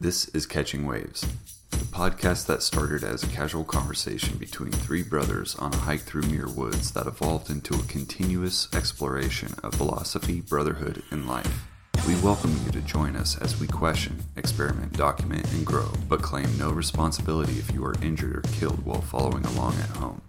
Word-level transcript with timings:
This 0.00 0.26
is 0.30 0.44
Catching 0.44 0.86
Waves, 0.86 1.24
the 1.70 1.76
podcast 1.76 2.46
that 2.46 2.62
started 2.62 3.04
as 3.04 3.22
a 3.22 3.28
casual 3.28 3.62
conversation 3.62 4.36
between 4.38 4.72
three 4.72 5.04
brothers 5.04 5.54
on 5.54 5.72
a 5.72 5.76
hike 5.76 6.00
through 6.00 6.22
Muir 6.22 6.48
Woods 6.48 6.90
that 6.92 7.06
evolved 7.06 7.48
into 7.48 7.74
a 7.74 7.82
continuous 7.84 8.68
exploration 8.74 9.54
of 9.62 9.76
philosophy, 9.76 10.40
brotherhood, 10.40 11.04
and 11.12 11.28
life. 11.28 11.68
We 12.08 12.16
welcome 12.16 12.58
you 12.66 12.72
to 12.72 12.80
join 12.80 13.14
us 13.14 13.38
as 13.38 13.58
we 13.60 13.68
question, 13.68 14.18
experiment, 14.36 14.94
document, 14.94 15.50
and 15.52 15.64
grow, 15.64 15.90
but 16.08 16.22
claim 16.22 16.58
no 16.58 16.70
responsibility 16.70 17.60
if 17.60 17.72
you 17.72 17.84
are 17.84 17.94
injured 18.02 18.36
or 18.36 18.42
killed 18.58 18.84
while 18.84 19.00
following 19.00 19.44
along 19.46 19.74
at 19.78 19.96
home. 19.96 20.20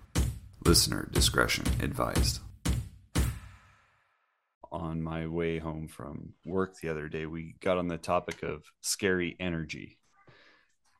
Listener 0.63 1.09
discretion 1.11 1.65
advised. 1.81 2.39
On 4.95 5.03
my 5.03 5.27
way 5.27 5.59
home 5.59 5.89
from 5.89 6.35
work 6.45 6.77
the 6.77 6.87
other 6.87 7.09
day, 7.09 7.25
we 7.25 7.55
got 7.59 7.77
on 7.77 7.89
the 7.89 7.97
topic 7.97 8.43
of 8.43 8.63
scary 8.79 9.35
energy. 9.41 9.97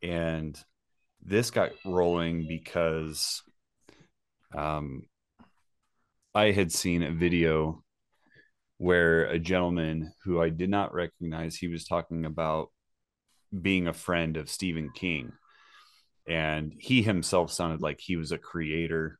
And 0.03 0.62
this 1.23 1.49
got 1.49 1.72
rolling 1.86 2.45
because 2.45 3.41
um, 4.53 5.03
I 6.34 6.52
had 6.52 6.73
seen 6.73 7.03
a 7.03 7.12
video 7.13 7.86
where 8.80 9.27
a 9.27 9.39
gentleman 9.39 10.12
who 10.25 10.41
I 10.41 10.50
did 10.50 10.70
not 10.70 10.94
recognize, 10.94 11.55
he 11.55 11.70
was 11.70 11.86
talking 11.86 12.25
about 12.25 12.67
being 13.62 13.88
a 13.88 13.94
friend 13.94 14.36
of 14.36 14.50
Stephen 14.50 14.89
King. 14.94 15.31
And 16.27 16.75
he 16.80 17.02
himself 17.02 17.50
sounded 17.50 17.81
like 17.81 18.02
he 18.02 18.17
was 18.17 18.34
a 18.34 18.38
creator 18.38 19.20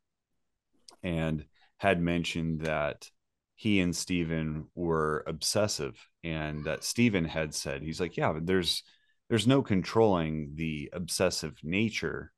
and 1.02 1.46
had 1.78 2.02
mentioned 2.02 2.64
that 2.64 3.10
he 3.56 3.80
and 3.80 3.96
Stephen 3.96 4.68
were 4.76 5.24
obsessive 5.28 6.10
and 6.24 6.66
that 6.66 6.84
Stephen 6.84 7.26
had 7.26 7.54
said 7.54 7.82
he's 7.82 8.00
like 8.00 8.18
yeah 8.18 8.32
but 8.34 8.46
there's 8.46 8.84
there's 9.30 9.48
no 9.48 9.62
controlling 9.62 10.52
the 10.56 10.90
obsessive 10.94 11.58
nature. 11.64 12.32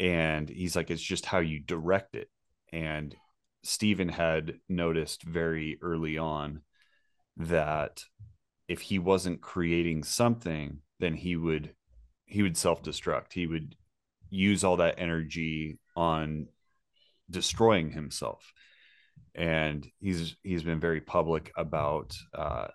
And 0.00 0.48
he's 0.48 0.76
like 0.76 0.90
it's 0.90 1.02
just 1.02 1.26
how 1.26 1.38
you 1.38 1.60
direct 1.60 2.14
it. 2.14 2.28
And 2.72 3.14
Stephen 3.62 4.08
had 4.08 4.58
noticed 4.68 5.22
very 5.22 5.78
early 5.82 6.18
on 6.18 6.62
that 7.36 8.04
if 8.68 8.80
he 8.80 8.98
wasn't 8.98 9.40
creating 9.40 10.04
something 10.04 10.78
then 11.00 11.14
he 11.14 11.36
would 11.36 11.74
he 12.26 12.42
would 12.42 12.56
self-destruct. 12.56 13.32
He 13.32 13.46
would 13.46 13.76
use 14.30 14.64
all 14.64 14.78
that 14.78 14.98
energy 14.98 15.78
on 15.94 16.48
destroying 17.30 17.90
himself 17.90 18.52
and 19.34 19.86
he's 19.98 20.36
he's 20.42 20.62
been 20.62 20.80
very 20.80 21.00
public 21.00 21.52
about 21.56 22.14
uh, 22.34 22.68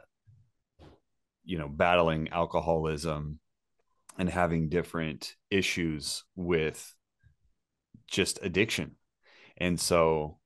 you 1.43 1.57
know 1.57 1.67
battling 1.67 2.29
alcoholism 2.29 3.39
and 4.17 4.29
having 4.29 4.69
different 4.69 5.35
issues 5.49 6.23
with 6.35 6.95
just 8.07 8.39
addiction. 8.41 8.95
And 9.57 9.79
so 9.79 10.39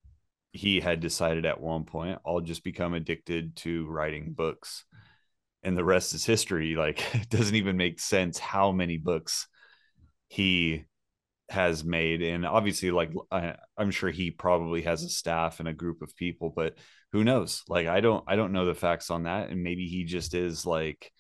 he 0.52 0.80
had 0.80 1.00
decided 1.00 1.48
at 1.48 1.60
one 1.60 1.84
point 1.84 2.20
i'll 2.28 2.40
just 2.40 2.64
become 2.64 2.94
addicted 2.94 3.56
to 3.56 3.88
writing 3.88 4.34
books 4.34 4.86
and 5.64 5.78
the 5.78 5.84
rest 5.84 6.14
is 6.14 6.26
history. 6.26 6.76
Like 6.76 7.04
it 7.16 7.30
doesn't 7.30 7.56
even 7.56 7.78
make 7.78 8.00
sense 8.00 8.38
how 8.38 8.72
many 8.72 8.98
books 8.98 9.48
he 10.28 10.86
has 11.54 11.84
made 11.84 12.22
and 12.22 12.46
obviously 12.46 12.92
like 12.92 13.12
I, 13.32 13.56
i'm 13.78 13.92
sure 13.92 14.10
he 14.10 14.32
probably 14.32 14.82
has 14.82 15.04
a 15.04 15.10
staff 15.10 15.60
and 15.60 15.70
a 15.70 15.74
group 15.74 16.02
of 16.02 16.16
people 16.16 16.52
but 16.56 16.76
who 17.12 17.24
knows? 17.24 17.64
Like 17.70 17.88
i 17.88 18.02
don't 18.02 18.24
i 18.28 18.36
don't 18.36 18.52
know 18.54 18.66
the 18.66 18.74
facts 18.74 19.12
on 19.12 19.24
that 19.24 19.50
and 19.50 19.62
maybe 19.64 19.88
he 19.88 20.04
just 20.04 20.34
is 20.34 20.66
like 20.66 21.12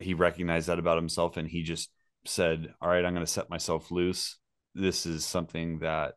he 0.00 0.14
recognized 0.14 0.66
that 0.68 0.80
about 0.80 0.98
himself 0.98 1.36
and 1.36 1.48
he 1.48 1.62
just 1.62 1.90
said 2.24 2.74
all 2.82 2.88
right 2.88 3.04
i'm 3.04 3.14
going 3.14 3.24
to 3.24 3.32
set 3.32 3.48
myself 3.48 3.90
loose. 3.90 4.36
This 4.74 5.06
is 5.06 5.24
something 5.24 5.78
that 5.78 6.14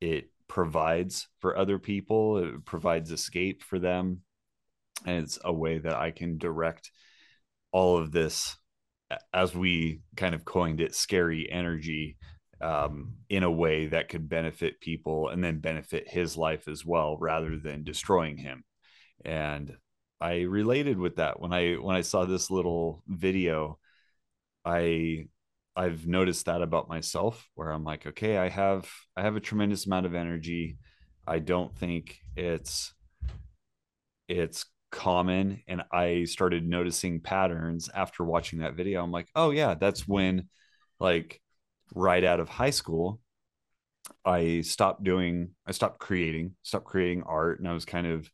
it 0.00 0.30
provides 0.48 1.28
for 1.40 1.56
other 1.56 1.78
people. 1.78 2.38
It 2.38 2.64
provides 2.64 3.10
escape 3.10 3.62
for 3.62 3.78
them. 3.78 4.20
And 5.04 5.24
it's 5.24 5.38
a 5.44 5.52
way 5.52 5.78
that 5.78 5.94
i 5.94 6.12
can 6.12 6.38
direct 6.38 6.92
all 7.72 7.98
of 7.98 8.12
this 8.12 8.56
as 9.32 9.54
we 9.54 10.00
kind 10.16 10.34
of 10.34 10.44
coined 10.44 10.80
it, 10.80 10.94
scary 10.94 11.50
energy 11.50 12.16
um, 12.60 13.14
in 13.28 13.42
a 13.42 13.50
way 13.50 13.86
that 13.86 14.08
could 14.08 14.28
benefit 14.28 14.80
people 14.80 15.28
and 15.28 15.42
then 15.42 15.60
benefit 15.60 16.08
his 16.08 16.36
life 16.36 16.68
as 16.68 16.84
well, 16.84 17.16
rather 17.18 17.56
than 17.56 17.84
destroying 17.84 18.36
him. 18.36 18.64
And 19.24 19.76
I 20.20 20.42
related 20.42 20.98
with 20.98 21.16
that 21.16 21.40
when 21.40 21.52
I 21.52 21.74
when 21.74 21.96
I 21.96 22.02
saw 22.02 22.24
this 22.24 22.50
little 22.50 23.02
video. 23.08 23.78
I 24.64 25.28
I've 25.74 26.06
noticed 26.06 26.46
that 26.46 26.60
about 26.60 26.88
myself, 26.88 27.48
where 27.54 27.70
I'm 27.70 27.84
like, 27.84 28.06
okay, 28.06 28.36
I 28.36 28.48
have 28.48 28.90
I 29.16 29.22
have 29.22 29.36
a 29.36 29.40
tremendous 29.40 29.86
amount 29.86 30.06
of 30.06 30.14
energy. 30.14 30.76
I 31.26 31.38
don't 31.38 31.74
think 31.74 32.18
it's 32.36 32.92
it's 34.28 34.66
common 34.90 35.62
and 35.68 35.82
i 35.92 36.24
started 36.24 36.66
noticing 36.66 37.20
patterns 37.20 37.88
after 37.94 38.24
watching 38.24 38.60
that 38.60 38.74
video. 38.74 39.02
I'm 39.02 39.12
like 39.12 39.28
oh 39.34 39.50
yeah 39.50 39.74
that's 39.74 40.06
when 40.06 40.48
like 40.98 41.40
right 41.94 42.24
out 42.24 42.40
of 42.40 42.48
high 42.48 42.70
school 42.70 43.20
i 44.24 44.60
stopped 44.60 45.02
doing 45.02 45.50
i 45.66 45.72
stopped 45.72 45.98
creating 45.98 46.54
stopped 46.62 46.86
creating 46.86 47.22
art 47.24 47.58
and 47.58 47.68
i 47.68 47.72
was 47.72 47.84
kind 47.84 48.06
of 48.06 48.30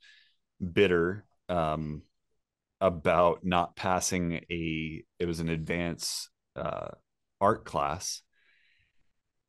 bitter 0.72 1.25
um 1.49 2.03
about 2.81 3.44
not 3.44 3.77
passing 3.77 4.41
a 4.50 5.03
it 5.19 5.27
was 5.27 5.41
an 5.41 5.49
advanced 5.49 6.28
uh 6.56 6.88
art 7.41 7.65
class. 7.65 8.23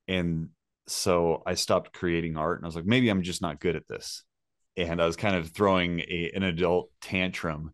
And 0.07 0.49
so 0.87 1.43
i 1.45 1.53
stopped 1.53 1.91
creating 1.91 2.37
art 2.37 2.59
and 2.59 2.65
i 2.65 2.67
was 2.67 2.75
like 2.75 2.85
maybe 2.85 3.09
i'm 3.09 3.21
just 3.21 3.41
not 3.41 3.59
good 3.59 3.75
at 3.75 3.87
this 3.89 4.23
and 4.77 5.01
I 5.01 5.05
was 5.05 5.15
kind 5.15 5.35
of 5.35 5.49
throwing 5.49 5.99
a, 6.01 6.31
an 6.35 6.43
adult 6.43 6.91
tantrum. 7.01 7.73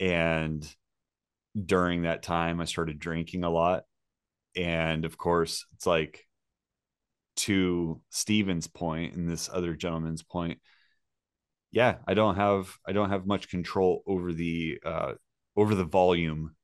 And 0.00 0.68
during 1.64 2.02
that 2.02 2.22
time, 2.22 2.60
I 2.60 2.64
started 2.64 2.98
drinking 2.98 3.44
a 3.44 3.50
lot. 3.50 3.84
And 4.56 5.04
of 5.04 5.16
course, 5.16 5.64
it's 5.74 5.86
like 5.86 6.26
to 7.36 8.00
Stephen's 8.10 8.66
point 8.66 9.14
and 9.14 9.28
this 9.28 9.48
other 9.50 9.74
gentleman's 9.74 10.22
point, 10.22 10.58
yeah, 11.70 11.96
I 12.06 12.14
don't 12.14 12.36
have 12.36 12.76
I 12.86 12.92
don't 12.92 13.10
have 13.10 13.26
much 13.26 13.48
control 13.48 14.02
over 14.06 14.32
the 14.32 14.78
uh, 14.84 15.12
over 15.56 15.74
the 15.74 15.84
volume 15.84 16.54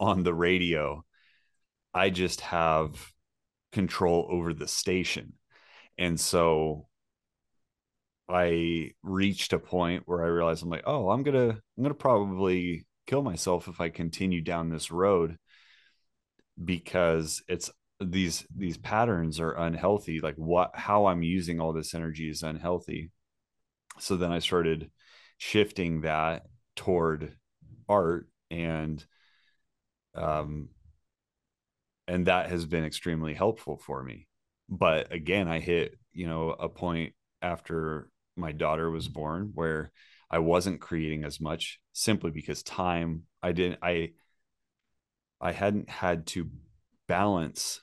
on 0.00 0.24
the 0.24 0.34
radio. 0.34 1.04
I 1.94 2.10
just 2.10 2.40
have 2.40 3.12
control 3.72 4.26
over 4.30 4.52
the 4.52 4.66
station. 4.66 5.34
And 5.98 6.18
so 6.18 6.88
I 8.28 8.92
reached 9.02 9.52
a 9.52 9.58
point 9.58 10.02
where 10.06 10.24
I 10.24 10.28
realized 10.28 10.62
I'm 10.62 10.68
like, 10.68 10.84
oh, 10.86 11.10
I'm 11.10 11.22
gonna 11.22 11.50
I'm 11.50 11.82
gonna 11.82 11.94
probably 11.94 12.86
kill 13.06 13.22
myself 13.22 13.68
if 13.68 13.80
I 13.80 13.88
continue 13.88 14.42
down 14.42 14.68
this 14.68 14.90
road 14.90 15.38
because 16.62 17.42
it's 17.48 17.70
these 18.00 18.46
these 18.54 18.76
patterns 18.76 19.40
are 19.40 19.52
unhealthy. 19.52 20.20
Like 20.20 20.36
what 20.36 20.72
how 20.74 21.06
I'm 21.06 21.22
using 21.22 21.60
all 21.60 21.72
this 21.72 21.94
energy 21.94 22.28
is 22.28 22.42
unhealthy. 22.42 23.10
So 23.98 24.16
then 24.16 24.32
I 24.32 24.40
started 24.40 24.90
shifting 25.38 26.02
that 26.02 26.44
toward 26.76 27.34
art 27.88 28.28
and 28.50 29.04
um 30.14 30.68
and 32.08 32.26
that 32.26 32.50
has 32.50 32.64
been 32.66 32.84
extremely 32.84 33.34
helpful 33.34 33.76
for 33.76 34.02
me. 34.02 34.28
But 34.68 35.12
again, 35.12 35.48
I 35.48 35.60
hit, 35.60 35.98
you 36.12 36.26
know, 36.26 36.50
a 36.50 36.68
point 36.68 37.14
after 37.42 38.08
my 38.36 38.52
daughter 38.52 38.90
was 38.90 39.08
born 39.08 39.52
where 39.54 39.90
I 40.30 40.38
wasn't 40.38 40.80
creating 40.80 41.24
as 41.24 41.40
much 41.40 41.80
simply 41.92 42.30
because 42.30 42.62
time 42.62 43.24
I 43.42 43.52
didn't 43.52 43.78
I 43.82 44.12
I 45.40 45.52
hadn't 45.52 45.90
had 45.90 46.26
to 46.28 46.50
balance 47.06 47.82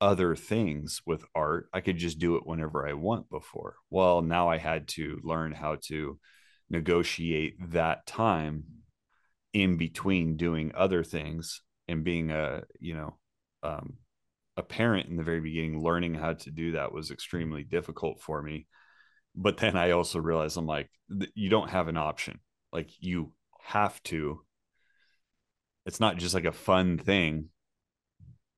other 0.00 0.36
things 0.36 1.02
with 1.06 1.24
art. 1.34 1.68
I 1.72 1.80
could 1.80 1.96
just 1.96 2.18
do 2.18 2.36
it 2.36 2.46
whenever 2.46 2.86
I 2.86 2.92
want 2.92 3.28
before. 3.30 3.76
Well, 3.90 4.22
now 4.22 4.48
I 4.48 4.58
had 4.58 4.88
to 4.88 5.20
learn 5.22 5.52
how 5.52 5.76
to 5.86 6.18
negotiate 6.70 7.56
that 7.72 8.06
time 8.06 8.64
in 9.52 9.76
between 9.76 10.36
doing 10.36 10.72
other 10.74 11.02
things 11.02 11.62
and 11.88 12.04
being 12.04 12.30
a, 12.30 12.62
you 12.78 12.94
know, 12.94 13.16
um, 13.62 13.94
a 14.58 14.62
parent 14.62 15.08
in 15.08 15.16
the 15.16 15.22
very 15.22 15.40
beginning, 15.40 15.80
learning 15.80 16.14
how 16.14 16.32
to 16.32 16.50
do 16.50 16.72
that 16.72 16.92
was 16.92 17.12
extremely 17.12 17.62
difficult 17.62 18.20
for 18.20 18.42
me. 18.42 18.66
But 19.36 19.56
then 19.56 19.76
I 19.76 19.92
also 19.92 20.18
realized 20.18 20.56
I'm 20.56 20.66
like, 20.66 20.90
you 21.34 21.48
don't 21.48 21.70
have 21.70 21.86
an 21.86 21.96
option. 21.96 22.40
Like 22.72 22.90
you 22.98 23.32
have 23.62 24.02
to. 24.04 24.40
It's 25.86 26.00
not 26.00 26.16
just 26.16 26.34
like 26.34 26.44
a 26.44 26.52
fun 26.52 26.98
thing. 26.98 27.50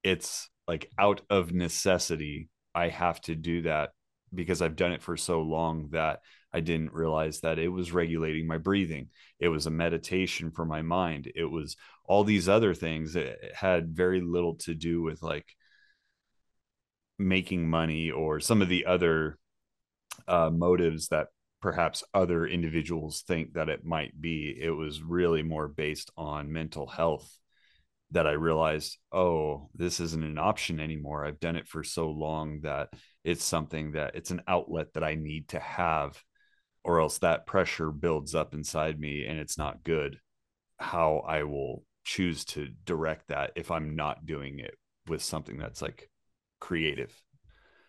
It's 0.03 0.49
like 0.67 0.91
out 0.99 1.21
of 1.29 1.53
necessity. 1.53 2.49
I 2.75 2.89
have 2.89 3.21
to 3.23 3.35
do 3.35 3.63
that 3.63 3.91
because 4.35 4.63
I've 4.63 4.77
done 4.77 4.93
it 4.93 5.03
for 5.03 5.19
so 5.19 5.43
long 5.43 5.91
that 5.93 6.21
I 6.51 6.61
didn't 6.61 6.95
realize 6.95 7.41
that 7.41 7.59
it 7.59 7.69
was 7.69 7.93
regulating 7.93 8.47
my 8.47 8.57
breathing. 8.57 9.09
It 9.39 9.49
was 9.49 9.67
a 9.67 9.71
meditation 9.71 10.51
for 10.51 10.65
my 10.65 10.81
mind. 10.81 11.31
It 11.35 11.45
was 11.45 11.77
all 12.07 12.25
these 12.25 12.49
other 12.49 12.73
things 12.73 13.13
that 13.13 13.37
had 13.55 13.95
very 13.95 14.23
little 14.23 14.55
to 14.61 14.75
do 14.75 15.03
with 15.03 15.23
like 15.23 15.45
making 17.21 17.69
money 17.69 18.11
or 18.11 18.41
some 18.41 18.63
of 18.63 18.69
the 18.69 18.87
other 18.87 19.39
uh, 20.27 20.51
motives 20.51 21.09
that 21.09 21.29
perhaps 21.61 22.03
other 22.15 22.47
individuals 22.47 23.23
think 23.27 23.53
that 23.53 23.69
it 23.69 23.85
might 23.85 24.19
be. 24.19 24.57
It 24.59 24.71
was 24.71 25.03
really 25.03 25.43
more 25.43 25.69
based 25.69 26.11
on 26.17 26.53
mental 26.53 26.87
health 26.87 27.31
that 28.13 28.27
I 28.27 28.33
realized, 28.33 28.99
oh, 29.13 29.69
this 29.75 30.01
isn't 30.01 30.25
an 30.25 30.39
option 30.39 30.81
anymore. 30.81 31.25
I've 31.25 31.39
done 31.39 31.57
it 31.57 31.69
for 31.69 31.85
so 31.85 32.11
long 32.11 32.61
that 32.63 32.89
it's 33.23 33.45
something 33.45 33.93
that 33.93 34.17
it's 34.17 34.31
an 34.31 34.43
outlet 34.49 34.95
that 34.95 35.05
I 35.05 35.15
need 35.15 35.49
to 35.51 35.61
have, 35.61 36.21
or 36.83 37.01
else 37.01 37.19
that 37.19 37.47
pressure 37.47 37.93
builds 37.93 38.35
up 38.35 38.55
inside 38.55 38.99
me 38.99 39.27
and 39.27 39.39
it's 39.39 39.59
not 39.59 39.85
good. 39.85 40.19
How 40.79 41.19
I 41.19 41.43
will 41.43 41.85
choose 42.03 42.47
to 42.47 42.69
direct 42.85 43.29
that 43.29 43.53
if 43.55 43.71
I'm 43.71 43.95
not 43.95 44.25
doing 44.25 44.59
it 44.59 44.75
with 45.07 45.23
something 45.23 45.59
that's 45.59 45.83
like 45.83 46.09
creative. 46.61 47.11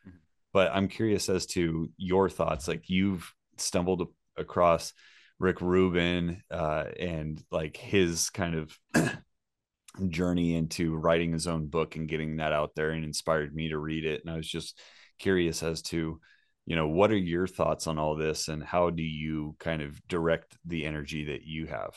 Mm-hmm. 0.07 0.17
But 0.53 0.71
I'm 0.73 0.87
curious 0.87 1.29
as 1.29 1.45
to 1.47 1.89
your 1.97 2.29
thoughts. 2.29 2.67
Like 2.67 2.89
you've 2.89 3.31
stumbled 3.57 4.07
across 4.37 4.93
Rick 5.39 5.61
Rubin 5.61 6.41
uh, 6.51 6.85
and 6.99 7.41
like 7.51 7.77
his 7.77 8.29
kind 8.29 8.55
of 8.55 8.79
journey 10.09 10.55
into 10.55 10.95
writing 10.95 11.33
his 11.33 11.47
own 11.47 11.67
book 11.67 11.95
and 11.95 12.07
getting 12.07 12.37
that 12.37 12.53
out 12.53 12.71
there 12.75 12.91
and 12.91 13.03
inspired 13.03 13.53
me 13.53 13.69
to 13.69 13.77
read 13.77 14.05
it. 14.05 14.21
And 14.21 14.31
I 14.31 14.37
was 14.37 14.47
just 14.47 14.79
curious 15.19 15.63
as 15.63 15.81
to, 15.83 16.19
you 16.65 16.75
know, 16.75 16.87
what 16.87 17.11
are 17.11 17.17
your 17.17 17.47
thoughts 17.47 17.87
on 17.87 17.97
all 17.97 18.15
this 18.15 18.47
and 18.47 18.63
how 18.63 18.89
do 18.91 19.03
you 19.03 19.55
kind 19.59 19.81
of 19.81 19.99
direct 20.07 20.57
the 20.65 20.85
energy 20.85 21.25
that 21.25 21.43
you 21.43 21.67
have? 21.67 21.95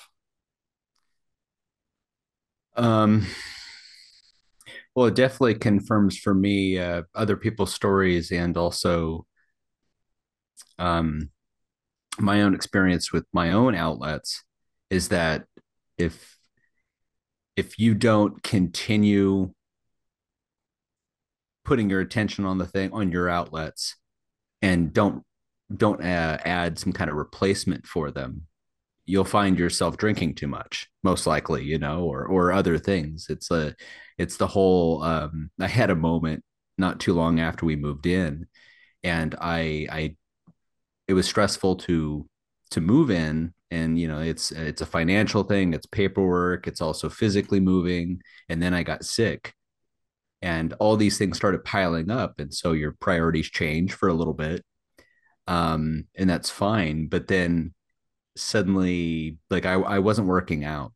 Um, 2.76 3.26
well, 4.94 5.06
it 5.06 5.14
definitely 5.14 5.55
confirms 5.55 6.19
for 6.19 6.34
me 6.34 6.78
uh, 6.78 7.02
other 7.14 7.37
people's 7.37 7.75
stories 7.75 8.31
and 8.31 8.56
also 8.56 9.26
um, 10.78 11.31
my 12.19 12.43
own 12.43 12.55
experience 12.55 13.12
with 13.12 13.26
my 13.32 13.52
own 13.52 13.75
outlets 13.75 14.44
is 14.90 15.08
that 15.08 15.44
if 15.99 16.37
if 17.56 17.78
you 17.78 17.94
don't 17.94 18.43
continue 18.43 19.52
putting 21.64 21.88
your 21.88 22.00
attention 22.00 22.44
on 22.44 22.58
the 22.58 22.66
thing 22.66 22.93
on 22.93 23.11
your 23.11 23.28
outlets 23.28 23.96
and 24.61 24.93
don't 24.93 25.25
don't 25.75 26.02
uh, 26.02 26.38
add 26.44 26.78
some 26.78 26.93
kind 26.93 27.11
of 27.11 27.16
replacement 27.16 27.87
for 27.87 28.11
them 28.11 28.46
you'll 29.06 29.24
find 29.24 29.58
yourself 29.58 29.96
drinking 29.96 30.34
too 30.34 30.48
much 30.48 30.88
most 31.02 31.26
likely 31.26 31.64
you 31.64 31.78
know 31.78 32.04
or 32.04 32.26
or 32.26 32.52
other 32.52 32.78
things. 32.78 33.26
It's 33.28 33.50
a 33.50 33.74
it's 34.18 34.36
the 34.36 34.46
whole 34.46 35.02
um 35.02 35.50
i 35.60 35.66
had 35.66 35.90
a 35.90 35.96
moment 35.96 36.42
not 36.78 37.00
too 37.00 37.14
long 37.14 37.40
after 37.40 37.66
we 37.66 37.76
moved 37.76 38.06
in 38.06 38.46
and 39.02 39.34
i 39.40 39.86
i 39.90 40.16
it 41.08 41.14
was 41.14 41.26
stressful 41.26 41.76
to 41.76 42.26
to 42.70 42.80
move 42.80 43.10
in 43.10 43.52
and 43.70 43.98
you 43.98 44.08
know 44.08 44.20
it's 44.20 44.52
it's 44.52 44.80
a 44.80 44.86
financial 44.86 45.42
thing 45.42 45.74
it's 45.74 45.86
paperwork 45.86 46.66
it's 46.66 46.80
also 46.80 47.08
physically 47.08 47.60
moving 47.60 48.20
and 48.48 48.62
then 48.62 48.74
i 48.74 48.82
got 48.82 49.04
sick. 49.04 49.52
And 50.42 50.74
all 50.74 50.98
these 50.98 51.16
things 51.16 51.38
started 51.38 51.64
piling 51.64 52.10
up 52.10 52.38
and 52.38 52.52
so 52.52 52.72
your 52.72 52.92
priorities 53.00 53.48
change 53.48 53.94
for 53.94 54.10
a 54.10 54.14
little 54.14 54.34
bit 54.34 54.62
um 55.46 56.04
and 56.16 56.28
that's 56.28 56.50
fine 56.50 57.08
but 57.08 57.28
then 57.28 57.72
suddenly 58.36 59.38
like 59.50 59.66
I, 59.66 59.75
I 59.75 59.98
wasn't 60.00 60.28
working 60.28 60.64
out. 60.64 60.92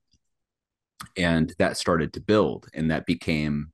And 1.16 1.52
that 1.58 1.76
started 1.76 2.12
to 2.14 2.20
build 2.20 2.66
and 2.74 2.90
that 2.90 3.06
became 3.06 3.72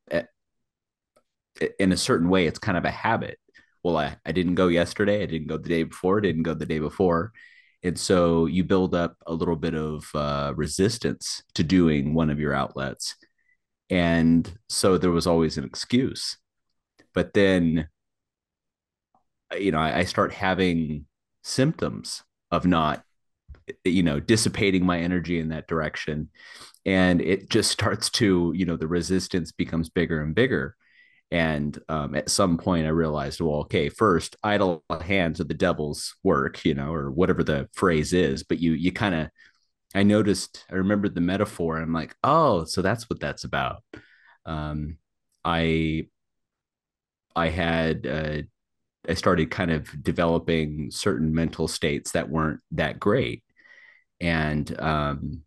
in 1.78 1.92
a 1.92 1.96
certain 1.96 2.28
way 2.28 2.46
it's 2.46 2.58
kind 2.58 2.76
of 2.76 2.84
a 2.84 2.90
habit. 2.90 3.38
Well 3.82 3.96
I, 3.96 4.16
I 4.24 4.32
didn't 4.32 4.54
go 4.56 4.68
yesterday 4.68 5.22
i 5.22 5.26
didn't 5.26 5.48
go 5.48 5.58
the 5.58 5.68
day 5.68 5.82
before 5.84 6.20
didn't 6.20 6.42
go 6.42 6.54
the 6.54 6.66
day 6.66 6.78
before. 6.78 7.32
And 7.82 7.98
so 7.98 8.46
you 8.46 8.64
build 8.64 8.94
up 8.94 9.16
a 9.26 9.34
little 9.34 9.56
bit 9.56 9.74
of 9.74 10.08
uh, 10.14 10.54
resistance 10.56 11.42
to 11.54 11.62
doing 11.62 12.14
one 12.14 12.30
of 12.30 12.40
your 12.40 12.54
outlets. 12.54 13.14
And 13.90 14.50
so 14.70 14.96
there 14.96 15.10
was 15.10 15.26
always 15.26 15.58
an 15.58 15.64
excuse. 15.64 16.38
But 17.12 17.34
then 17.34 17.88
you 19.58 19.72
know 19.72 19.78
I, 19.78 19.98
I 19.98 20.04
start 20.04 20.32
having 20.32 21.06
symptoms 21.42 22.22
of 22.50 22.66
not 22.66 23.03
you 23.84 24.02
know 24.02 24.20
dissipating 24.20 24.84
my 24.84 25.00
energy 25.00 25.38
in 25.38 25.48
that 25.50 25.68
direction. 25.68 26.30
And 26.86 27.20
it 27.20 27.50
just 27.50 27.70
starts 27.70 28.10
to 28.10 28.52
you 28.54 28.66
know 28.66 28.76
the 28.76 28.86
resistance 28.88 29.52
becomes 29.52 29.88
bigger 29.90 30.20
and 30.20 30.34
bigger. 30.34 30.76
And 31.30 31.78
um, 31.88 32.14
at 32.14 32.30
some 32.30 32.58
point 32.58 32.86
i 32.86 32.90
realized 32.90 33.40
well 33.40 33.60
okay 33.60 33.88
first 33.88 34.36
idle 34.44 34.84
hands 35.02 35.40
are 35.40 35.44
the 35.44 35.54
devil's 35.54 36.14
work 36.22 36.64
you 36.64 36.74
know 36.74 36.92
or 36.92 37.10
whatever 37.10 37.42
the 37.42 37.68
phrase 37.72 38.12
is. 38.12 38.42
But 38.44 38.60
you 38.60 38.72
you 38.72 38.92
kind 38.92 39.14
of 39.14 39.30
i 39.94 40.02
noticed 40.02 40.64
i 40.70 40.74
remembered 40.74 41.14
the 41.14 41.20
metaphor 41.20 41.76
and 41.76 41.84
i'm 41.84 41.92
like 41.92 42.14
oh 42.24 42.64
so 42.64 42.82
that's 42.82 43.08
what 43.10 43.20
that's 43.20 43.44
about. 43.44 43.82
Um, 44.46 44.98
i 45.44 46.06
i 47.36 47.48
had 47.48 48.06
uh, 48.06 48.42
i 49.08 49.14
started 49.14 49.50
kind 49.50 49.70
of 49.70 49.90
developing 50.02 50.90
certain 50.90 51.34
mental 51.34 51.68
states 51.68 52.12
that 52.12 52.28
weren't 52.28 52.60
that 52.72 52.98
great 53.00 53.43
and 54.24 54.80
um, 54.80 55.42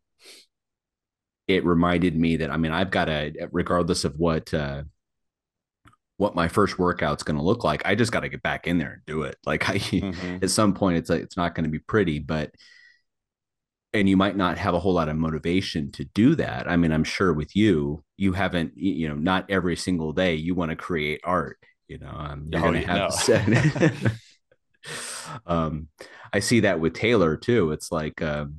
it 1.47 1.65
reminded 1.65 2.15
me 2.15 2.37
that 2.37 2.51
I 2.51 2.57
mean 2.57 2.71
I've 2.71 2.91
got 2.91 3.05
to 3.05 3.49
regardless 3.51 4.05
of 4.05 4.17
what 4.17 4.53
uh, 4.53 4.83
what 6.17 6.35
my 6.35 6.47
first 6.47 6.77
workout's 6.77 7.23
going 7.23 7.37
to 7.37 7.43
look 7.43 7.63
like, 7.63 7.83
I 7.85 7.95
just 7.95 8.11
got 8.11 8.21
to 8.21 8.29
get 8.29 8.41
back 8.41 8.67
in 8.67 8.77
there 8.77 8.93
and 8.93 9.01
do 9.05 9.21
it. 9.23 9.37
Like 9.45 9.69
I, 9.69 9.77
mm-hmm. 9.77 10.43
at 10.43 10.49
some 10.49 10.73
point, 10.73 10.97
it's 10.97 11.11
like, 11.11 11.21
it's 11.21 11.37
not 11.37 11.53
going 11.53 11.65
to 11.65 11.69
be 11.69 11.79
pretty, 11.79 12.19
but 12.19 12.51
and 13.93 14.09
you 14.09 14.17
might 14.17 14.35
not 14.35 14.57
have 14.57 14.73
a 14.73 14.79
whole 14.79 14.93
lot 14.93 15.09
of 15.09 15.15
motivation 15.15 15.91
to 15.93 16.05
do 16.05 16.35
that. 16.35 16.69
I 16.69 16.75
mean, 16.75 16.91
I'm 16.91 17.03
sure 17.03 17.33
with 17.33 17.55
you, 17.55 18.03
you 18.17 18.33
haven't, 18.33 18.73
you 18.75 19.07
know, 19.07 19.15
not 19.15 19.49
every 19.49 19.75
single 19.75 20.11
day 20.11 20.35
you 20.35 20.55
want 20.55 20.71
to 20.71 20.75
create 20.75 21.21
art. 21.23 21.57
You 21.87 21.99
know, 21.99 22.09
um, 22.09 22.47
you're 22.51 22.59
oh, 22.59 22.71
going 22.71 22.81
to 22.81 22.87
have. 22.87 24.19
um, 25.47 25.87
I 26.33 26.39
see 26.39 26.61
that 26.61 26.79
with 26.79 26.93
Taylor 26.93 27.37
too. 27.37 27.71
It's 27.71 27.91
like 27.91 28.21
um, 28.21 28.55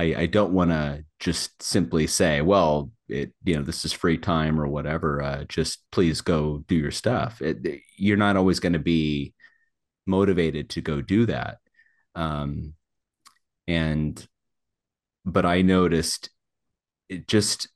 I, 0.00 0.22
I 0.22 0.26
don't 0.26 0.52
want 0.52 0.70
to 0.70 1.04
just 1.18 1.62
simply 1.62 2.06
say, 2.06 2.40
well, 2.40 2.90
it 3.08 3.32
you 3.44 3.56
know 3.56 3.62
this 3.62 3.84
is 3.84 3.92
free 3.92 4.16
time 4.16 4.58
or 4.58 4.66
whatever. 4.66 5.22
Uh, 5.22 5.44
just 5.44 5.84
please 5.92 6.22
go 6.22 6.64
do 6.66 6.74
your 6.74 6.90
stuff. 6.90 7.42
It, 7.42 7.82
you're 7.96 8.16
not 8.16 8.36
always 8.36 8.60
going 8.60 8.72
to 8.72 8.78
be 8.78 9.34
motivated 10.06 10.70
to 10.70 10.80
go 10.80 11.02
do 11.02 11.26
that. 11.26 11.58
Um, 12.14 12.74
and 13.68 14.26
but 15.26 15.44
I 15.44 15.60
noticed 15.60 16.30
it 17.10 17.28
just 17.28 17.68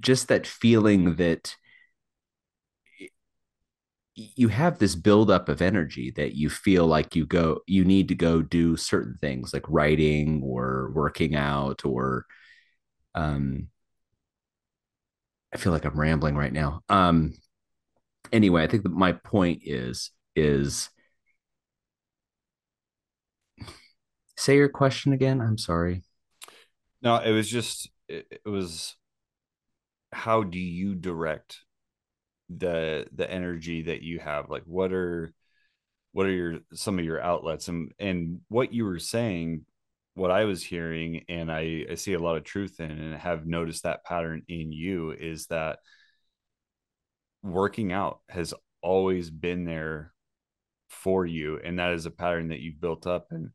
just 0.00 0.28
that 0.28 0.46
feeling 0.46 1.14
that 1.16 1.56
you 4.36 4.48
have 4.48 4.78
this 4.78 4.94
buildup 4.94 5.48
of 5.48 5.62
energy 5.62 6.10
that 6.12 6.34
you 6.34 6.50
feel 6.50 6.86
like 6.86 7.16
you 7.16 7.24
go 7.24 7.60
you 7.66 7.84
need 7.84 8.08
to 8.08 8.14
go 8.14 8.42
do 8.42 8.76
certain 8.76 9.16
things 9.20 9.54
like 9.54 9.64
writing 9.68 10.42
or 10.44 10.90
working 10.94 11.34
out 11.34 11.84
or 11.84 12.26
um 13.14 13.68
i 15.54 15.56
feel 15.56 15.72
like 15.72 15.84
i'm 15.84 15.98
rambling 15.98 16.36
right 16.36 16.52
now. 16.52 16.82
Um 16.88 17.34
anyway 18.32 18.62
i 18.62 18.66
think 18.66 18.82
that 18.82 18.92
my 18.92 19.12
point 19.12 19.62
is 19.64 20.10
is 20.36 20.90
say 24.36 24.56
your 24.56 24.68
question 24.68 25.12
again 25.12 25.40
i'm 25.40 25.58
sorry. 25.58 26.02
No 27.02 27.16
it 27.16 27.32
was 27.32 27.48
just 27.48 27.90
it, 28.08 28.26
it 28.44 28.48
was 28.48 28.96
how 30.12 30.42
do 30.42 30.58
you 30.58 30.94
direct 30.94 31.60
the 32.56 33.06
the 33.14 33.30
energy 33.30 33.82
that 33.82 34.02
you 34.02 34.18
have 34.18 34.50
like 34.50 34.62
what 34.64 34.92
are 34.92 35.32
what 36.12 36.26
are 36.26 36.32
your 36.32 36.58
some 36.74 36.98
of 36.98 37.04
your 37.04 37.22
outlets 37.22 37.68
and 37.68 37.92
and 37.98 38.40
what 38.48 38.72
you 38.72 38.84
were 38.84 38.98
saying 38.98 39.64
what 40.14 40.30
i 40.32 40.44
was 40.44 40.62
hearing 40.62 41.24
and 41.28 41.50
i 41.50 41.84
i 41.90 41.94
see 41.94 42.14
a 42.14 42.18
lot 42.18 42.36
of 42.36 42.42
truth 42.42 42.80
in 42.80 42.90
and 42.90 43.14
have 43.14 43.46
noticed 43.46 43.84
that 43.84 44.04
pattern 44.04 44.42
in 44.48 44.72
you 44.72 45.12
is 45.12 45.46
that 45.46 45.78
working 47.42 47.92
out 47.92 48.20
has 48.28 48.52
always 48.82 49.30
been 49.30 49.64
there 49.64 50.12
for 50.88 51.24
you 51.24 51.60
and 51.62 51.78
that 51.78 51.92
is 51.92 52.06
a 52.06 52.10
pattern 52.10 52.48
that 52.48 52.60
you've 52.60 52.80
built 52.80 53.06
up 53.06 53.28
and 53.30 53.50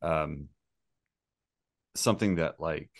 um 0.00 0.48
something 1.94 2.36
that 2.36 2.58
like 2.58 2.90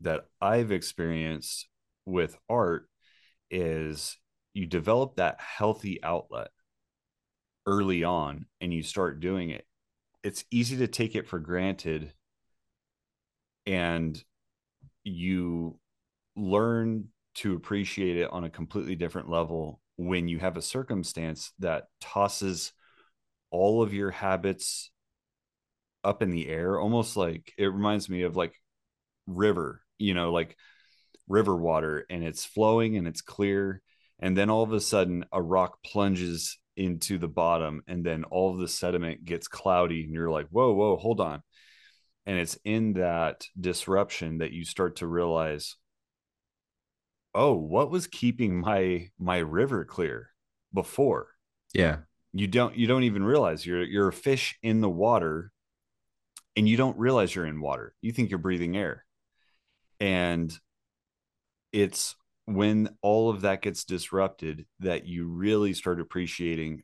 that 0.00 0.24
i've 0.40 0.72
experienced 0.72 1.68
with 2.04 2.36
art 2.48 2.88
is 3.50 4.16
you 4.54 4.66
develop 4.66 5.16
that 5.16 5.40
healthy 5.40 6.02
outlet 6.02 6.48
early 7.66 8.04
on 8.04 8.46
and 8.60 8.72
you 8.72 8.82
start 8.82 9.20
doing 9.20 9.50
it, 9.50 9.66
it's 10.22 10.44
easy 10.50 10.76
to 10.78 10.86
take 10.86 11.14
it 11.14 11.28
for 11.28 11.38
granted 11.38 12.12
and 13.66 14.22
you 15.04 15.78
learn 16.36 17.08
to 17.34 17.54
appreciate 17.54 18.16
it 18.16 18.30
on 18.30 18.44
a 18.44 18.50
completely 18.50 18.94
different 18.94 19.28
level 19.28 19.80
when 19.96 20.28
you 20.28 20.38
have 20.38 20.56
a 20.56 20.62
circumstance 20.62 21.52
that 21.58 21.84
tosses 22.00 22.72
all 23.50 23.82
of 23.82 23.92
your 23.92 24.10
habits 24.10 24.90
up 26.04 26.22
in 26.22 26.30
the 26.30 26.48
air. 26.48 26.78
Almost 26.78 27.16
like 27.16 27.52
it 27.58 27.66
reminds 27.66 28.08
me 28.08 28.22
of 28.22 28.36
like 28.36 28.54
river 29.26 29.82
you 29.98 30.14
know 30.14 30.32
like 30.32 30.56
river 31.28 31.56
water 31.56 32.04
and 32.08 32.24
it's 32.24 32.44
flowing 32.44 32.96
and 32.96 33.06
it's 33.06 33.22
clear. 33.22 33.82
And 34.18 34.36
then 34.36 34.50
all 34.50 34.62
of 34.62 34.72
a 34.72 34.80
sudden 34.80 35.24
a 35.32 35.42
rock 35.42 35.78
plunges 35.84 36.58
into 36.76 37.18
the 37.18 37.28
bottom 37.28 37.82
and 37.86 38.04
then 38.04 38.24
all 38.24 38.52
of 38.52 38.58
the 38.58 38.68
sediment 38.68 39.24
gets 39.24 39.48
cloudy 39.48 40.04
and 40.04 40.12
you're 40.12 40.30
like 40.30 40.46
whoa 40.50 40.72
whoa 40.72 40.96
hold 40.96 41.20
on. 41.20 41.42
And 42.26 42.38
it's 42.38 42.58
in 42.64 42.94
that 42.94 43.46
disruption 43.58 44.38
that 44.38 44.52
you 44.52 44.64
start 44.64 44.96
to 44.96 45.06
realize 45.06 45.76
oh 47.34 47.54
what 47.54 47.90
was 47.90 48.06
keeping 48.06 48.60
my 48.60 49.08
my 49.18 49.38
river 49.38 49.84
clear 49.84 50.30
before? 50.72 51.28
Yeah. 51.74 51.98
You 52.32 52.46
don't 52.46 52.76
you 52.76 52.86
don't 52.86 53.04
even 53.04 53.24
realize 53.24 53.64
you're 53.64 53.82
you're 53.82 54.08
a 54.08 54.12
fish 54.12 54.58
in 54.62 54.80
the 54.80 54.90
water 54.90 55.52
and 56.56 56.68
you 56.68 56.76
don't 56.76 56.98
realize 56.98 57.34
you're 57.34 57.46
in 57.46 57.60
water. 57.60 57.94
You 58.00 58.12
think 58.12 58.30
you're 58.30 58.38
breathing 58.38 58.76
air. 58.76 59.04
And 60.00 60.52
it's 61.72 62.16
when 62.46 62.88
all 63.02 63.30
of 63.30 63.42
that 63.42 63.62
gets 63.62 63.84
disrupted 63.84 64.66
that 64.80 65.06
you 65.06 65.26
really 65.26 65.74
start 65.74 66.00
appreciating 66.00 66.82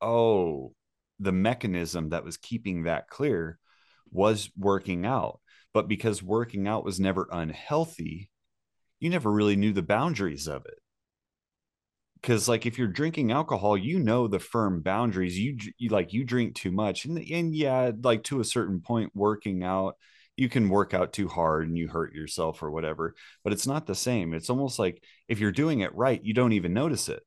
oh 0.00 0.74
the 1.18 1.32
mechanism 1.32 2.10
that 2.10 2.24
was 2.24 2.36
keeping 2.36 2.84
that 2.84 3.08
clear 3.08 3.58
was 4.10 4.50
working 4.56 5.06
out. 5.06 5.40
But 5.72 5.88
because 5.88 6.22
working 6.22 6.68
out 6.68 6.84
was 6.84 7.00
never 7.00 7.28
unhealthy, 7.30 8.30
you 9.00 9.10
never 9.10 9.30
really 9.30 9.56
knew 9.56 9.72
the 9.72 9.82
boundaries 9.82 10.46
of 10.46 10.64
it. 10.66 10.78
Because 12.20 12.48
like 12.48 12.64
if 12.64 12.78
you're 12.78 12.88
drinking 12.88 13.32
alcohol, 13.32 13.76
you 13.76 13.98
know 13.98 14.28
the 14.28 14.38
firm 14.38 14.80
boundaries. 14.80 15.38
You, 15.38 15.58
you 15.76 15.90
like 15.90 16.12
you 16.12 16.24
drink 16.24 16.54
too 16.54 16.70
much, 16.70 17.04
and 17.04 17.18
and 17.18 17.54
yeah, 17.54 17.90
like 18.02 18.22
to 18.24 18.40
a 18.40 18.44
certain 18.44 18.80
point, 18.80 19.12
working 19.14 19.62
out, 19.62 19.96
you 20.36 20.48
can 20.48 20.68
work 20.68 20.94
out 20.94 21.12
too 21.12 21.28
hard 21.28 21.68
and 21.68 21.78
you 21.78 21.88
hurt 21.88 22.14
yourself 22.14 22.62
or 22.62 22.70
whatever. 22.70 23.14
But 23.42 23.52
it's 23.52 23.66
not 23.66 23.86
the 23.86 23.94
same. 23.94 24.34
It's 24.34 24.50
almost 24.50 24.78
like 24.78 25.02
if 25.28 25.38
you're 25.38 25.52
doing 25.52 25.80
it 25.80 25.94
right, 25.94 26.22
you 26.22 26.34
don't 26.34 26.52
even 26.52 26.72
notice 26.72 27.08
it. 27.08 27.22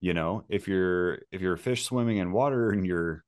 You 0.00 0.14
know, 0.14 0.44
if 0.48 0.68
you're 0.68 1.20
if 1.32 1.40
you're 1.40 1.54
a 1.54 1.58
fish 1.58 1.84
swimming 1.84 2.18
in 2.18 2.32
water 2.32 2.70
and 2.70 2.86
you're 2.86 3.24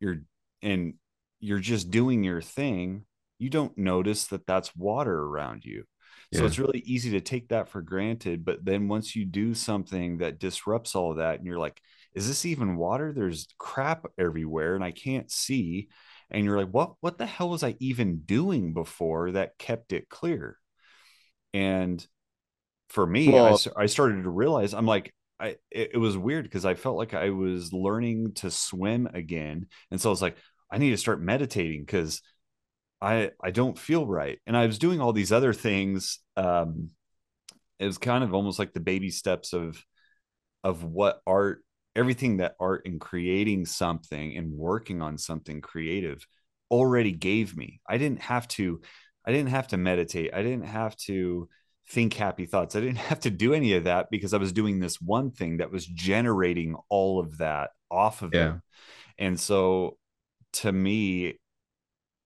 you're 0.00 0.18
and 0.62 0.94
you're 1.40 1.58
just 1.58 1.90
doing 1.90 2.22
your 2.22 2.40
thing, 2.40 3.04
you 3.38 3.50
don't 3.50 3.76
notice 3.76 4.26
that 4.26 4.46
that's 4.46 4.74
water 4.76 5.18
around 5.18 5.64
you. 5.64 5.84
Yeah. 6.30 6.40
So 6.40 6.46
it's 6.46 6.58
really 6.58 6.82
easy 6.86 7.10
to 7.10 7.20
take 7.20 7.48
that 7.48 7.68
for 7.68 7.82
granted. 7.82 8.44
But 8.44 8.64
then 8.64 8.88
once 8.88 9.16
you 9.16 9.24
do 9.24 9.54
something 9.54 10.18
that 10.18 10.38
disrupts 10.38 10.94
all 10.94 11.10
of 11.10 11.16
that, 11.18 11.38
and 11.38 11.46
you're 11.46 11.58
like, 11.58 11.80
is 12.14 12.28
this 12.28 12.46
even 12.46 12.76
water? 12.76 13.12
There's 13.12 13.48
crap 13.58 14.06
everywhere 14.18 14.74
and 14.74 14.84
I 14.84 14.92
can't 14.92 15.30
see. 15.30 15.88
And 16.32 16.44
you're 16.44 16.58
like, 16.58 16.70
what 16.70 16.94
what 17.00 17.18
the 17.18 17.26
hell 17.26 17.50
was 17.50 17.62
I 17.62 17.76
even 17.78 18.20
doing 18.20 18.72
before 18.74 19.32
that 19.32 19.58
kept 19.58 19.92
it 19.92 20.08
clear? 20.08 20.58
And 21.54 22.04
for 22.88 23.06
me, 23.06 23.30
well, 23.30 23.60
I, 23.76 23.82
I 23.82 23.86
started 23.86 24.24
to 24.24 24.30
realize 24.30 24.74
I'm 24.74 24.86
like, 24.86 25.14
I, 25.38 25.56
it, 25.70 25.92
it 25.94 25.98
was 25.98 26.16
weird 26.16 26.44
because 26.44 26.64
I 26.64 26.74
felt 26.74 26.96
like 26.96 27.14
I 27.14 27.30
was 27.30 27.72
learning 27.72 28.34
to 28.34 28.50
swim 28.50 29.08
again. 29.12 29.66
And 29.90 30.00
so 30.00 30.08
I 30.08 30.12
was 30.12 30.22
like, 30.22 30.36
I 30.70 30.78
need 30.78 30.90
to 30.90 30.96
start 30.96 31.20
meditating 31.20 31.82
because 31.82 32.22
I 33.00 33.32
I 33.42 33.50
don't 33.50 33.78
feel 33.78 34.06
right. 34.06 34.38
And 34.46 34.56
I 34.56 34.66
was 34.66 34.78
doing 34.78 35.00
all 35.00 35.12
these 35.12 35.32
other 35.32 35.52
things. 35.52 36.20
Um, 36.36 36.90
it 37.78 37.86
was 37.86 37.98
kind 37.98 38.22
of 38.22 38.32
almost 38.32 38.58
like 38.58 38.72
the 38.72 38.80
baby 38.80 39.10
steps 39.10 39.52
of 39.52 39.84
of 40.64 40.84
what 40.84 41.20
art, 41.26 41.64
everything 41.94 42.38
that 42.38 42.54
art 42.58 42.82
and 42.86 43.00
creating 43.00 43.66
something 43.66 44.36
and 44.36 44.52
working 44.52 45.02
on 45.02 45.18
something 45.18 45.60
creative 45.60 46.26
already 46.70 47.12
gave 47.12 47.56
me. 47.56 47.80
I 47.88 47.98
didn't 47.98 48.22
have 48.22 48.48
to, 48.48 48.80
I 49.26 49.32
didn't 49.32 49.50
have 49.50 49.68
to 49.68 49.76
meditate. 49.76 50.32
I 50.32 50.42
didn't 50.42 50.66
have 50.66 50.96
to 50.96 51.48
think 51.88 52.14
happy 52.14 52.46
thoughts. 52.46 52.76
I 52.76 52.80
didn't 52.80 52.96
have 53.10 53.20
to 53.20 53.30
do 53.30 53.52
any 53.54 53.74
of 53.74 53.84
that 53.84 54.10
because 54.10 54.32
I 54.32 54.38
was 54.38 54.52
doing 54.52 54.80
this 54.80 55.00
one 55.00 55.30
thing 55.30 55.58
that 55.58 55.70
was 55.70 55.86
generating 55.86 56.76
all 56.88 57.20
of 57.20 57.38
that 57.38 57.70
off 57.90 58.22
of 58.22 58.32
yeah. 58.34 58.54
it. 58.54 58.60
And 59.18 59.38
so 59.38 59.98
to 60.54 60.72
me 60.72 61.38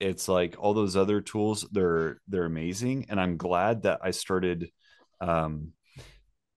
it's 0.01 0.29
like 0.29 0.57
all 0.59 0.75
those 0.75 0.97
other 0.97 1.21
tools 1.21 1.67
they're 1.73 2.21
they're 2.29 2.45
amazing 2.45 3.07
and 3.09 3.21
i'm 3.21 3.37
glad 3.37 3.83
that 3.83 4.01
i 4.03 4.11
started 4.11 4.71
um 5.21 5.73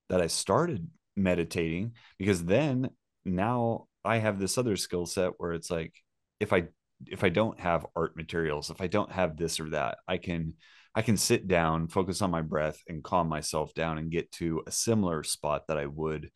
that 0.10 0.22
i 0.22 0.28
started 0.28 0.90
meditating 1.16 1.94
because 2.18 2.44
then 2.44 2.90
now 3.26 3.86
i 4.04 4.18
have 4.18 4.40
this 4.40 4.58
other 4.58 4.76
skill 4.76 5.06
set 5.06 5.34
where 5.38 5.54
it's 5.54 5.70
like 5.70 5.94
if 6.40 6.54
i 6.54 6.64
if 7.08 7.24
i 7.24 7.30
don't 7.30 7.60
have 7.60 7.86
art 7.96 8.16
materials 8.16 8.70
if 8.70 8.82
i 8.82 8.88
don't 8.88 9.12
have 9.12 9.38
this 9.38 9.60
or 9.60 9.70
that 9.70 9.98
i 10.08 10.18
can 10.18 10.54
i 10.96 11.02
can 11.02 11.18
sit 11.18 11.48
down 11.48 11.88
focus 11.88 12.22
on 12.22 12.32
my 12.32 12.42
breath 12.42 12.82
and 12.88 13.04
calm 13.04 13.28
myself 13.28 13.74
down 13.74 13.98
and 13.98 14.12
get 14.12 14.32
to 14.32 14.62
a 14.68 14.72
similar 14.72 15.24
spot 15.24 15.68
that 15.68 15.78
i 15.78 15.86
would 15.86 16.30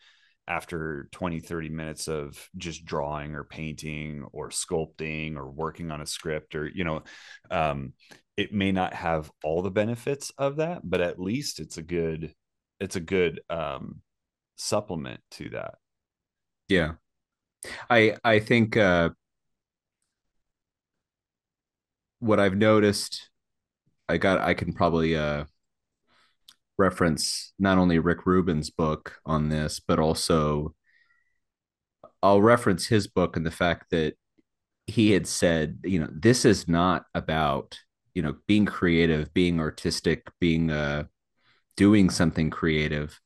after 0.47 1.07
20 1.11 1.39
30 1.39 1.69
minutes 1.69 2.07
of 2.07 2.49
just 2.57 2.83
drawing 2.85 3.33
or 3.33 3.43
painting 3.43 4.25
or 4.33 4.49
sculpting 4.49 5.37
or 5.37 5.49
working 5.49 5.89
on 5.89 6.01
a 6.01 6.05
script 6.05 6.55
or 6.55 6.67
you 6.67 6.83
know 6.83 7.01
um, 7.49 7.93
it 8.35 8.53
may 8.53 8.71
not 8.71 8.93
have 8.93 9.31
all 9.43 9.61
the 9.61 9.71
benefits 9.71 10.31
of 10.37 10.57
that 10.57 10.81
but 10.83 11.01
at 11.01 11.19
least 11.19 11.59
it's 11.59 11.77
a 11.77 11.81
good 11.81 12.33
it's 12.79 12.95
a 12.95 13.01
good 13.01 13.39
um, 13.49 14.01
supplement 14.57 15.21
to 15.31 15.49
that 15.49 15.75
yeah. 16.73 16.93
I 17.89 18.17
i 18.23 18.39
think 18.39 18.75
uh 18.75 19.09
what 22.19 22.39
i've 22.39 22.55
noticed 22.55 23.29
i 24.09 24.17
got 24.17 24.39
i 24.39 24.53
can 24.53 24.73
probably 24.73 25.15
uh 25.15 25.45
reference 26.77 27.53
not 27.59 27.77
only 27.77 27.99
Rick 27.99 28.25
Rubin's 28.25 28.69
book 28.69 29.19
on 29.25 29.49
this, 29.49 29.79
but 29.79 29.99
also 29.99 30.73
I'll 32.21 32.41
reference 32.41 32.87
his 32.87 33.07
book 33.07 33.35
and 33.35 33.45
the 33.45 33.51
fact 33.51 33.91
that 33.91 34.15
he 34.87 35.11
had 35.11 35.27
said, 35.27 35.79
you 35.83 35.99
know, 35.99 36.09
this 36.11 36.45
is 36.45 36.67
not 36.67 37.05
about, 37.13 37.79
you 38.13 38.21
know, 38.21 38.35
being 38.47 38.65
creative, 38.65 39.33
being 39.33 39.59
artistic, 39.59 40.27
being 40.39 40.71
uh 40.71 41.05
doing 41.75 42.09
something 42.09 42.49
creative 42.49 43.19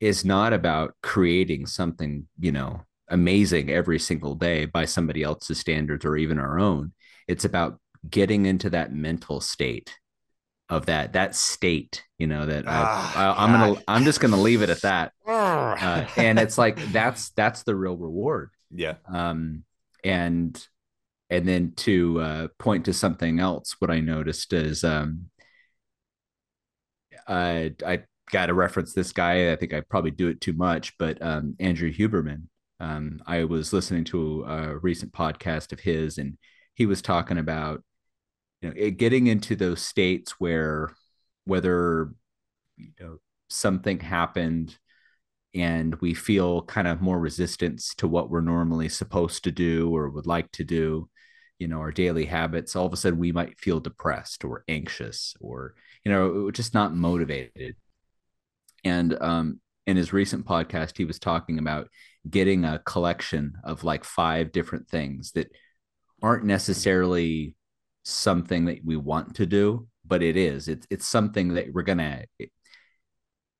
is 0.00 0.24
not 0.24 0.52
about 0.52 0.94
creating 1.02 1.66
something, 1.66 2.28
you 2.38 2.52
know, 2.52 2.82
amazing 3.08 3.70
every 3.70 3.98
single 3.98 4.34
day 4.34 4.64
by 4.66 4.84
somebody 4.84 5.22
else's 5.22 5.58
standards 5.58 6.04
or 6.04 6.16
even 6.16 6.38
our 6.38 6.58
own. 6.58 6.92
It's 7.26 7.44
about 7.44 7.80
getting 8.08 8.46
into 8.46 8.70
that 8.70 8.92
mental 8.92 9.40
state 9.40 9.94
of 10.70 10.86
that 10.86 11.14
that 11.14 11.34
state 11.34 12.04
you 12.18 12.26
know 12.26 12.44
that 12.44 12.64
ah, 12.66 13.36
I, 13.38 13.44
am 13.44 13.52
gonna 13.52 13.82
i'm 13.88 14.04
just 14.04 14.20
gonna 14.20 14.36
leave 14.36 14.62
it 14.62 14.68
at 14.68 14.82
that. 14.82 15.12
Uh, 15.26 16.06
and 16.16 16.38
it's 16.38 16.58
like 16.58 16.76
that's 16.92 17.30
that's 17.30 17.62
the 17.62 17.74
real 17.74 17.96
reward. 17.96 18.50
Yeah. 18.70 18.96
Um 19.10 19.64
and 20.04 20.62
and 21.30 21.48
then 21.48 21.72
to 21.76 22.20
uh, 22.20 22.48
point 22.58 22.84
to 22.84 22.92
something 22.92 23.40
else 23.40 23.76
what 23.78 23.90
i 23.90 24.00
noticed 24.00 24.52
is 24.52 24.84
um 24.84 25.30
i 27.26 27.74
i 27.86 28.02
got 28.30 28.46
to 28.46 28.54
reference 28.54 28.92
this 28.92 29.12
guy. 29.12 29.52
I 29.52 29.56
think 29.56 29.72
i 29.72 29.80
probably 29.80 30.10
do 30.10 30.28
it 30.28 30.40
too 30.40 30.52
much 30.52 30.96
but 30.98 31.20
um 31.22 31.56
andrew 31.60 31.92
huberman. 31.92 32.44
Um 32.80 33.20
i 33.26 33.44
was 33.44 33.72
listening 33.72 34.04
to 34.04 34.44
a 34.44 34.78
recent 34.78 35.12
podcast 35.12 35.72
of 35.72 35.80
his 35.80 36.18
and 36.18 36.38
he 36.74 36.86
was 36.86 37.02
talking 37.02 37.38
about 37.38 37.82
you 38.62 38.68
know 38.68 38.74
it, 38.76 38.92
getting 38.92 39.26
into 39.26 39.56
those 39.56 39.82
states 39.82 40.32
where 40.38 40.94
whether 41.44 42.12
you 42.76 42.92
know 43.00 43.18
something 43.50 44.00
happened 44.00 44.76
and 45.54 45.94
we 45.96 46.14
feel 46.14 46.62
kind 46.62 46.86
of 46.86 47.00
more 47.00 47.18
resistance 47.18 47.94
to 47.96 48.06
what 48.06 48.30
we're 48.30 48.40
normally 48.40 48.88
supposed 48.88 49.44
to 49.44 49.50
do 49.50 49.94
or 49.94 50.10
would 50.10 50.26
like 50.26 50.50
to 50.52 50.64
do 50.64 51.08
you 51.58 51.66
know 51.66 51.78
our 51.78 51.90
daily 51.90 52.26
habits 52.26 52.76
all 52.76 52.86
of 52.86 52.92
a 52.92 52.96
sudden 52.96 53.18
we 53.18 53.32
might 53.32 53.58
feel 53.58 53.80
depressed 53.80 54.44
or 54.44 54.64
anxious 54.68 55.34
or 55.40 55.74
you 56.04 56.12
know 56.12 56.50
just 56.50 56.74
not 56.74 56.94
motivated 56.94 57.74
and 58.84 59.16
um 59.20 59.60
in 59.86 59.96
his 59.96 60.12
recent 60.12 60.46
podcast 60.46 60.96
he 60.96 61.04
was 61.04 61.18
talking 61.18 61.58
about 61.58 61.88
getting 62.28 62.64
a 62.64 62.78
collection 62.80 63.54
of 63.64 63.84
like 63.84 64.04
five 64.04 64.52
different 64.52 64.88
things 64.88 65.32
that 65.32 65.50
aren't 66.22 66.44
necessarily 66.44 67.54
something 68.04 68.64
that 68.64 68.78
we 68.84 68.96
want 68.96 69.36
to 69.36 69.46
do, 69.46 69.86
but 70.04 70.22
it 70.22 70.36
is. 70.36 70.68
It's 70.68 70.86
it's 70.90 71.06
something 71.06 71.54
that 71.54 71.72
we're 71.72 71.82
gonna. 71.82 72.24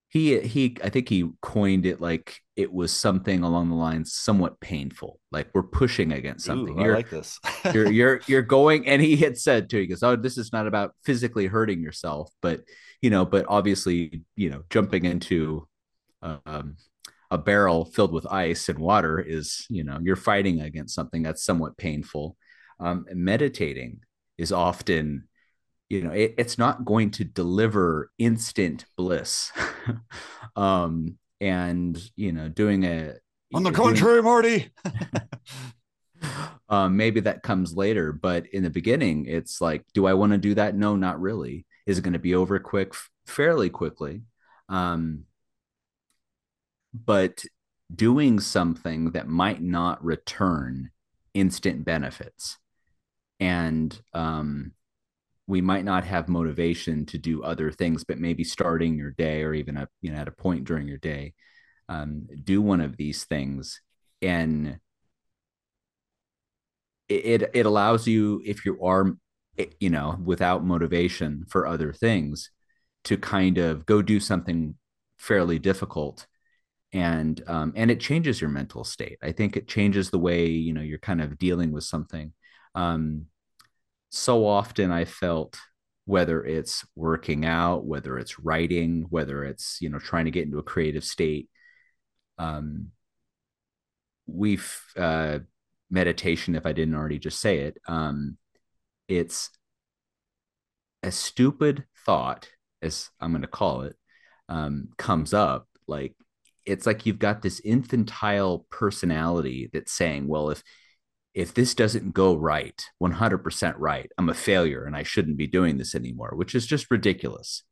He 0.09 0.41
he, 0.41 0.77
I 0.83 0.89
think 0.89 1.09
he 1.09 1.31
coined 1.43 1.87
it 1.87 2.01
like 2.01 2.41
it 2.59 2.73
was 2.73 2.93
something 2.93 3.45
along 3.45 3.69
the 3.69 3.77
lines 3.77 4.13
somewhat 4.13 4.59
painful 4.59 5.21
like 5.31 5.49
we're 5.55 5.63
pushing 5.63 6.11
against 6.11 6.45
something. 6.45 6.77
Ooh, 6.77 6.81
I 6.81 6.85
you're, 6.85 6.97
like 6.97 7.09
this. 7.09 7.39
you're 7.73 7.91
you're 7.91 8.21
you're 8.27 8.43
going 8.43 8.89
and 8.89 9.01
he 9.01 9.15
had 9.17 9.39
said 9.39 9.71
to 9.71 9.79
he 9.79 9.87
goes 9.87 10.03
oh 10.03 10.17
this 10.17 10.37
is 10.37 10.53
not 10.53 10.67
about 10.67 10.93
physically 11.05 11.47
hurting 11.47 11.81
yourself 11.81 12.33
but 12.43 12.63
you 13.01 13.11
know 13.11 13.25
but 13.25 13.47
obviously 13.49 14.23
you 14.35 14.51
know 14.51 14.65
jumping 14.71 15.05
into 15.05 15.69
um, 16.21 16.77
a 17.31 17.39
barrel 17.39 17.85
filled 17.85 18.13
with 18.13 18.27
ice 18.27 18.69
and 18.69 18.81
water 18.81 19.21
is 19.21 19.65
you 19.71 19.85
know 19.85 20.01
you're 20.03 20.17
fighting 20.17 20.61
against 20.61 20.97
something 20.97 21.23
that's 21.23 21.45
somewhat 21.45 21.77
painful. 21.77 22.37
Um, 22.81 23.07
meditating 23.13 24.01
is 24.37 24.51
often 24.53 25.29
you 25.89 26.03
know 26.03 26.11
it, 26.11 26.35
it's 26.39 26.59
not 26.59 26.85
going 26.85 27.13
to 27.13 27.25
deliver 27.25 28.11
instant 28.19 28.85
bliss. 28.97 29.53
Um 30.57 31.19
and 31.41 32.01
you 32.17 32.33
know 32.33 32.49
doing 32.49 32.85
a 32.85 33.15
On 33.55 33.63
the 33.63 33.71
contrary, 33.73 34.23
Marty. 34.23 34.71
um, 36.69 36.97
maybe 36.97 37.21
that 37.21 37.43
comes 37.43 37.75
later 37.75 38.13
but 38.13 38.47
in 38.47 38.63
the 38.63 38.71
beginning 38.71 39.27
it's 39.27 39.61
like 39.61 39.85
do 39.95 40.07
i 40.07 40.15
want 40.15 40.33
to 40.33 40.39
do 40.39 40.55
that? 40.55 40.75
No 40.75 40.97
not 40.97 41.21
really. 41.21 41.67
Is 41.87 41.99
it 41.99 42.03
going 42.03 42.13
to 42.13 42.19
be 42.19 42.35
over 42.35 42.59
quick 42.59 42.93
fairly 43.27 43.71
quickly? 43.71 44.23
Um, 44.69 45.25
but 46.93 47.45
doing 47.95 48.41
something 48.41 49.13
that 49.13 49.29
might 49.29 49.63
not 49.63 50.05
return 50.05 50.91
instant 51.35 51.85
benefits. 51.85 52.59
And 53.41 53.99
um, 54.13 54.73
we 55.49 55.61
might 55.61 55.85
not 55.85 56.05
have 56.05 56.29
motivation 56.29 57.05
to 57.07 57.19
do 57.19 57.43
other 57.43 57.73
things 57.73 58.05
but 58.05 58.19
maybe 58.19 58.45
starting 58.45 58.97
your 58.97 59.11
day 59.11 59.43
or 59.43 59.53
even 59.55 59.77
a 59.77 59.89
you 60.03 60.13
know 60.13 60.19
at 60.19 60.29
a 60.29 60.33
point 60.33 60.65
during 60.65 60.87
your 60.87 60.99
day 60.99 61.35
um, 61.89 62.27
do 62.45 62.61
one 62.61 62.81
of 62.81 62.97
these 62.97 63.25
things. 63.25 63.81
And 64.23 64.79
it 67.09 67.51
it 67.55 67.65
allows 67.65 68.07
you 68.07 68.43
if 68.45 68.67
you 68.67 68.79
are 68.85 69.15
you 69.81 69.91
know 69.91 70.19
without 70.23 70.65
motivation 70.65 71.45
for 71.49 71.67
other 71.67 71.93
things 71.93 72.51
to 73.05 73.17
kind 73.17 73.59
of 73.59 73.87
go 73.87 74.03
do 74.03 74.21
something 74.21 74.75
fairly 75.19 75.59
difficult. 75.59 76.27
And 76.93 77.43
um, 77.47 77.73
and 77.77 77.91
it 77.91 78.01
changes 78.01 78.41
your 78.41 78.51
mental 78.51 78.85
state. 78.85 79.19
I 79.23 79.33
think 79.33 79.57
it 79.57 79.69
changes 79.69 80.11
the 80.11 80.19
way 80.19 80.47
you 80.47 80.73
know 80.73 80.81
you're 80.83 80.99
kind 80.99 81.21
of 81.21 81.39
dealing 81.39 81.73
with 81.73 81.85
something. 81.85 82.33
Um, 82.75 83.27
so 84.11 84.47
often 84.47 84.91
i 84.91 85.05
felt 85.05 85.59
whether 86.05 86.43
it's 86.45 86.87
working 86.97 87.45
out 87.45 87.85
whether 87.85 88.19
it's 88.19 88.39
writing 88.39 89.07
whether 89.11 89.45
it's 89.45 89.79
you 89.81 89.89
know 89.89 89.99
trying 89.99 90.25
to 90.25 90.31
get 90.31 90.45
into 90.45 90.59
a 90.59 90.63
creative 90.63 91.05
state 91.05 91.49
um, 92.39 92.89
we've 94.27 94.81
uh, 94.97 95.39
meditation 95.91 96.55
if 96.55 96.65
i 96.67 96.73
didn't 96.73 96.95
already 96.95 97.19
just 97.19 97.41
say 97.41 97.59
it 97.59 97.79
um, 97.89 98.37
it's 99.09 99.51
a 101.03 101.11
stupid 101.11 101.85
thought 102.07 102.49
as 102.83 103.11
i'm 103.21 103.31
going 103.33 103.43
to 103.43 103.49
call 103.49 103.83
it 103.83 103.97
um, 104.49 104.89
comes 104.97 105.35
up 105.35 105.69
like 105.87 106.15
it's 106.65 106.87
like 106.87 107.07
you've 107.07 107.19
got 107.19 107.43
this 107.43 107.61
infantile 107.61 108.67
personality 108.71 109.71
that's 109.73 109.93
saying 109.93 110.27
well 110.27 110.51
if 110.51 110.63
if 111.39 111.55
this 111.55 111.73
doesn't 111.73 112.13
go 112.13 112.35
right 112.35 112.85
100% 113.01 113.75
right 113.79 114.11
i'm 114.19 114.29
a 114.29 114.35
failure 114.35 114.85
and 114.85 114.97
i 114.97 115.05
shouldn't 115.05 115.37
be 115.37 115.47
doing 115.47 115.79
this 115.79 115.95
anymore 115.95 116.33
which 116.35 116.55
is 116.55 116.67
just 116.67 116.91
ridiculous. 116.91 117.63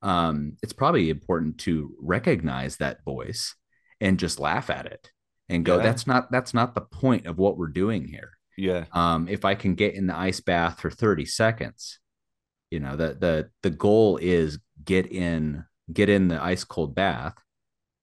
Um, 0.00 0.56
it's 0.64 0.72
probably 0.72 1.10
important 1.10 1.58
to 1.58 1.94
recognize 2.00 2.78
that 2.78 3.04
voice 3.04 3.54
and 4.00 4.18
just 4.18 4.40
laugh 4.40 4.68
at 4.68 4.86
it 4.86 5.12
and 5.48 5.64
go 5.64 5.76
yeah. 5.76 5.82
that's 5.84 6.08
not 6.08 6.28
that's 6.32 6.52
not 6.52 6.74
the 6.74 6.80
point 6.80 7.26
of 7.26 7.38
what 7.38 7.56
we're 7.56 7.68
doing 7.68 8.08
here. 8.08 8.32
Yeah. 8.58 8.86
Um, 8.92 9.28
if 9.28 9.44
i 9.44 9.54
can 9.54 9.74
get 9.76 9.94
in 9.94 10.08
the 10.08 10.16
ice 10.16 10.40
bath 10.40 10.80
for 10.80 10.90
30 10.90 11.24
seconds 11.26 12.00
you 12.72 12.80
know 12.80 12.96
the 12.96 13.14
the 13.14 13.50
the 13.62 13.70
goal 13.70 14.16
is 14.16 14.58
get 14.82 15.06
in 15.12 15.64
get 15.92 16.08
in 16.08 16.28
the 16.28 16.42
ice 16.42 16.64
cold 16.64 16.94
bath 16.94 17.34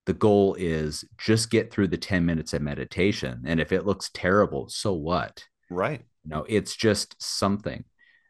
the 0.10 0.13
goal 0.15 0.56
is 0.58 1.06
just 1.19 1.52
get 1.52 1.72
through 1.72 1.88
the 1.88 1.95
10 1.95 2.26
minutes 2.26 2.54
of 2.54 2.63
meditation 2.63 3.43
and 3.45 3.60
if 3.60 3.72
it 3.72 3.86
looks 3.86 4.10
terrible 4.12 4.67
so 4.67 4.91
what? 4.91 5.43
Right. 5.69 6.02
You 6.24 6.32
know 6.32 6.45
it's 6.50 6.76
just 6.76 7.15
something. 7.22 7.84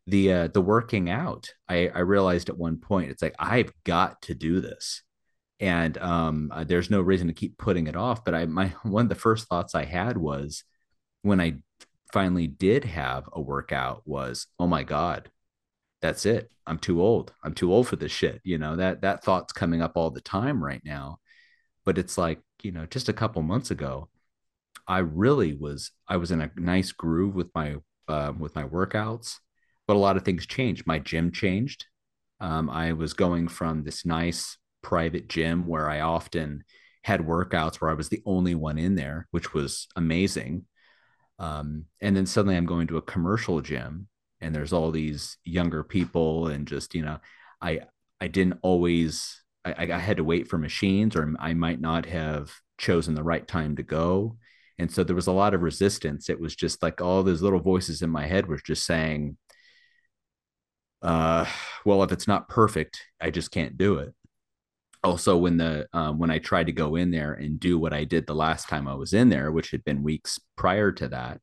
The 0.06 0.34
uh 0.34 0.48
the 0.48 0.60
working 0.60 1.10
out 1.10 1.48
i 1.70 1.88
i 1.88 2.00
realized 2.00 2.50
at 2.50 2.58
one 2.58 2.80
point 2.80 3.12
it's 3.12 3.22
like 3.22 3.36
i've 3.40 3.72
got 3.86 4.22
to 4.24 4.36
do 4.36 4.60
this. 4.60 5.04
And 5.62 5.98
um 6.00 6.52
uh, 6.54 6.66
there's 6.66 6.90
no 6.90 7.00
reason 7.00 7.28
to 7.28 7.34
keep 7.34 7.58
putting 7.58 7.88
it 7.88 7.96
off 7.96 8.26
but 8.26 8.36
i 8.36 8.46
my 8.46 8.68
one 8.84 9.06
of 9.06 9.10
the 9.10 9.16
first 9.16 9.48
thoughts 9.48 9.74
i 9.74 9.86
had 9.86 10.18
was 10.18 10.66
when 11.22 11.40
i 11.40 11.60
finally 12.12 12.48
did 12.48 12.84
have 12.84 13.30
a 13.32 13.40
workout 13.40 14.02
was 14.06 14.48
oh 14.60 14.68
my 14.68 14.84
god 14.84 15.32
that's 16.02 16.26
it. 16.26 16.50
I'm 16.66 16.80
too 16.80 17.02
old. 17.02 17.34
I'm 17.44 17.54
too 17.54 17.74
old 17.74 17.88
for 17.88 17.98
this 17.98 18.12
shit. 18.12 18.40
You 18.44 18.58
know 18.58 18.76
that 18.78 19.02
that 19.02 19.24
thought's 19.24 19.54
coming 19.54 19.82
up 19.82 19.94
all 19.96 20.12
the 20.12 20.22
time 20.22 20.64
right 20.64 20.82
now 20.84 21.20
but 21.90 21.98
it's 21.98 22.20
like 22.20 22.40
you 22.62 22.72
know 22.72 22.86
just 22.86 23.10
a 23.10 23.14
couple 23.14 23.42
months 23.42 23.72
ago 23.72 24.08
i 24.88 25.00
really 25.00 25.56
was 25.56 25.90
i 26.08 26.18
was 26.18 26.30
in 26.30 26.40
a 26.40 26.52
nice 26.56 26.92
groove 26.92 27.34
with 27.34 27.48
my 27.56 27.78
uh, 28.08 28.32
with 28.38 28.54
my 28.54 28.64
workouts 28.64 29.38
but 29.88 29.96
a 29.96 30.06
lot 30.06 30.16
of 30.16 30.24
things 30.24 30.46
changed. 30.46 30.86
My 30.86 31.00
gym 31.00 31.32
changed. 31.32 31.88
Um, 32.40 32.70
i 32.70 32.94
was 32.94 33.14
going 33.14 33.48
from 33.48 33.84
this 33.84 34.06
nice 34.06 34.56
private 34.84 35.28
gym 35.30 35.66
where 35.66 35.90
i 35.90 36.02
often 36.02 36.64
had 37.04 37.22
workouts 37.22 37.78
where 37.78 37.90
i 37.90 37.96
was 37.96 38.10
the 38.10 38.22
only 38.24 38.54
one 38.54 38.78
in 38.78 38.94
there 38.94 39.28
which 39.32 39.52
was 39.52 39.88
amazing. 39.96 40.66
Um, 41.40 41.86
and 42.02 42.16
then 42.16 42.28
suddenly 42.28 42.56
i'm 42.56 42.68
going 42.68 42.86
to 42.90 42.98
a 42.98 43.12
commercial 43.14 43.62
gym 43.62 44.10
and 44.42 44.54
there's 44.54 44.74
all 44.74 44.92
these 44.92 45.38
younger 45.44 45.84
people 45.84 46.50
and 46.50 46.68
just 46.68 46.94
you 46.94 47.02
know 47.02 47.18
i 47.64 47.80
i 48.22 48.28
didn't 48.28 48.60
always 48.62 49.42
I, 49.66 49.92
I 49.94 50.00
had 50.00 50.18
to 50.18 50.24
wait 50.24 50.48
for 50.48 50.58
machines, 50.58 51.16
or 51.16 51.34
I 51.40 51.54
might 51.54 51.82
not 51.82 52.06
have 52.06 52.52
chosen 52.78 53.14
the 53.16 53.24
right 53.24 53.48
time 53.48 53.76
to 53.76 53.84
go. 53.84 54.38
And 54.78 54.92
so 54.92 55.04
there 55.04 55.16
was 55.16 55.28
a 55.28 55.34
lot 55.34 55.54
of 55.54 55.62
resistance. 55.62 56.30
It 56.30 56.40
was 56.40 56.56
just 56.56 56.82
like 56.82 57.02
all 57.02 57.22
those 57.24 57.42
little 57.42 57.60
voices 57.60 58.02
in 58.02 58.10
my 58.10 58.26
head 58.26 58.48
were 58.48 58.58
just 58.58 58.86
saying, 58.86 59.38
uh, 61.02 61.46
well, 61.86 62.04
if 62.04 62.12
it's 62.12 62.28
not 62.28 62.50
perfect, 62.50 63.06
I 63.22 63.30
just 63.30 63.52
can't 63.52 63.78
do 63.78 64.00
it. 64.00 64.14
Also, 65.04 65.38
when 65.38 65.58
the 65.58 65.88
um, 65.94 66.20
when 66.20 66.30
I 66.30 66.40
tried 66.40 66.66
to 66.66 66.74
go 66.74 66.96
in 66.96 67.12
there 67.12 67.34
and 67.34 67.60
do 67.60 67.80
what 67.80 67.94
I 67.94 68.04
did 68.04 68.28
the 68.28 68.36
last 68.36 68.68
time 68.68 68.88
I 68.88 68.96
was 68.96 69.14
in 69.14 69.30
there, 69.30 69.52
which 69.52 69.72
had 69.72 69.84
been 69.86 70.04
weeks 70.04 70.40
prior 70.58 70.92
to 70.94 71.08
that, 71.10 71.40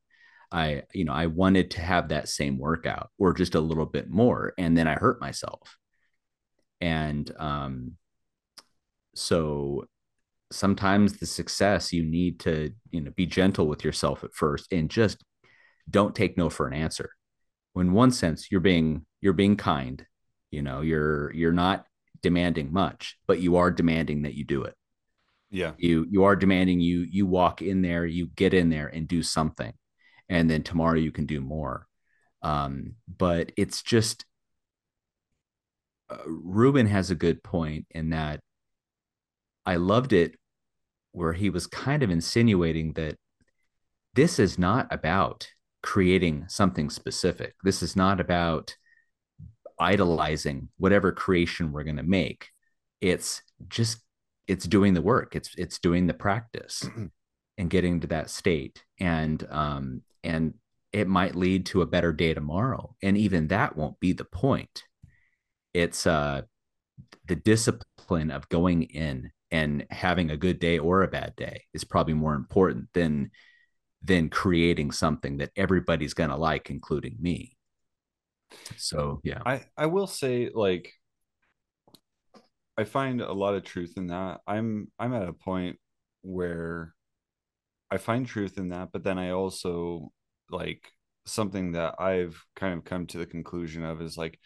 I 0.53 0.83
you 0.93 1.05
know 1.07 1.13
I 1.15 1.27
wanted 1.27 1.71
to 1.73 1.81
have 1.81 2.09
that 2.09 2.29
same 2.29 2.59
workout 2.59 3.11
or 3.19 3.33
just 3.33 3.55
a 3.55 3.61
little 3.61 3.87
bit 3.87 4.11
more, 4.11 4.53
and 4.59 4.77
then 4.77 4.87
I 4.87 4.95
hurt 4.95 5.21
myself. 5.23 5.79
And 6.83 7.31
um, 7.39 7.93
so 9.17 9.87
sometimes 10.53 11.15
the 11.15 11.27
success 11.27 11.93
you 11.93 12.05
need 12.05 12.39
to 12.41 12.73
you 12.91 13.01
know 13.01 13.11
be 13.17 13.27
gentle 13.27 13.67
with 13.67 13.85
yourself 13.85 14.23
at 14.23 14.35
first 14.35 14.73
and 14.73 14.91
just 14.91 15.23
don't 15.89 16.15
take 16.15 16.37
no 16.37 16.51
for 16.51 16.67
an 16.67 16.75
answer. 16.75 17.11
When 17.73 17.93
one 17.93 18.11
sense 18.11 18.51
you're 18.51 18.61
being 18.61 19.07
you're 19.21 19.33
being 19.33 19.57
kind 19.57 20.05
you 20.51 20.63
know 20.63 20.81
you're 20.81 21.33
you're 21.33 21.53
not 21.53 21.85
demanding 22.23 22.73
much 22.73 23.19
but 23.27 23.41
you 23.41 23.57
are 23.57 23.71
demanding 23.71 24.23
that 24.23 24.35
you 24.35 24.45
do 24.45 24.63
it. 24.63 24.75
Yeah. 25.51 25.73
You 25.79 26.07
you 26.11 26.25
are 26.25 26.37
demanding 26.37 26.81
you 26.81 27.07
you 27.11 27.27
walk 27.27 27.63
in 27.63 27.83
there 27.83 28.07
you 28.07 28.29
get 28.29 28.55
in 28.55 28.69
there 28.71 28.87
and 28.89 29.09
do 29.09 29.23
something 29.23 29.73
and 30.29 30.51
then 30.51 30.63
tomorrow 30.63 30.97
you 30.97 31.13
can 31.13 31.27
do 31.27 31.41
more. 31.41 31.87
Um 32.43 32.95
but 33.09 33.53
it's 33.57 33.83
just 33.83 34.25
uh, 36.09 36.19
Rubin 36.27 36.87
has 36.87 37.11
a 37.11 37.17
good 37.17 37.43
point 37.43 37.87
in 37.91 38.11
that 38.11 38.41
I 39.67 39.77
loved 39.77 40.13
it 40.13 40.37
where 41.13 41.33
he 41.33 41.51
was 41.51 41.67
kind 41.67 42.03
of 42.03 42.11
insinuating 42.11 42.93
that 42.93 43.17
this 44.15 44.39
is 44.39 44.59
not 44.59 44.87
about 44.91 45.49
creating 45.83 46.45
something 46.49 46.91
specific. 46.91 47.55
This 47.63 47.83
is 47.83 47.97
not 47.97 48.21
about 48.21 48.77
idolizing 49.79 50.69
whatever 50.79 51.13
creation 51.13 51.73
we're 51.73 51.85
going 51.85 51.97
to 51.97 52.03
make. 52.03 52.49
It's 53.01 53.43
just 53.69 53.99
it's 54.47 54.67
doing 54.67 54.95
the 54.95 55.03
work. 55.03 55.37
It's 55.37 55.55
it's 55.57 55.79
doing 55.79 56.07
the 56.07 56.15
practice 56.15 56.89
and 57.59 57.71
getting 57.71 58.01
to 58.01 58.07
that 58.09 58.31
state. 58.31 58.83
And 58.99 59.47
um 59.51 60.03
and 60.23 60.55
it 60.93 61.09
might 61.09 61.35
lead 61.35 61.67
to 61.67 61.83
a 61.83 61.87
better 61.87 62.13
day 62.13 62.33
tomorrow. 62.35 62.95
And 63.03 63.19
even 63.19 63.49
that 63.49 63.77
won't 63.77 64.01
be 64.01 64.13
the 64.13 64.25
point. 64.25 64.85
It's 65.75 66.07
uh 66.07 66.43
the 67.27 67.37
discipline 67.37 68.31
of 68.31 68.49
going 68.49 68.85
in 68.85 69.31
and 69.51 69.87
having 69.91 70.31
a 70.31 70.37
good 70.37 70.59
day 70.59 70.79
or 70.79 71.03
a 71.03 71.09
bad 71.09 71.35
day 71.37 71.65
is 71.73 71.85
probably 71.85 72.15
more 72.15 72.35
important 72.35 72.89
than 72.93 73.31
than 74.03 74.29
creating 74.29 74.91
something 74.91 75.39
that 75.39 75.51
everybody's 75.57 76.15
going 76.15 76.31
to 76.31 76.37
like 76.37 76.71
including 76.71 77.17
me 77.21 77.57
so 78.77 79.21
yeah 79.25 79.41
i 79.45 79.61
i 79.77 79.87
will 79.87 80.07
say 80.07 80.51
like 80.55 80.93
i 82.77 82.85
find 82.85 83.21
a 83.21 83.33
lot 83.33 83.55
of 83.55 83.65
truth 83.65 83.95
in 83.97 84.09
that 84.09 84.41
i'm 84.47 84.91
i'm 84.99 85.15
at 85.15 85.29
a 85.29 85.33
point 85.33 85.79
where 86.23 86.95
I 87.91 87.99
find 87.99 88.27
truth 88.27 88.59
in 88.59 88.71
that, 88.71 88.91
but 88.93 89.05
then 89.05 89.19
I 89.19 89.31
also 89.31 90.13
like 90.51 90.93
something 91.25 91.73
that 91.73 92.01
I've 92.01 92.45
kind 92.55 92.75
of 92.75 92.85
come 92.85 93.07
to 93.09 93.19
the 93.19 93.27
conclusion 93.27 93.85
of 93.85 94.01
is 94.03 94.17
like 94.17 94.39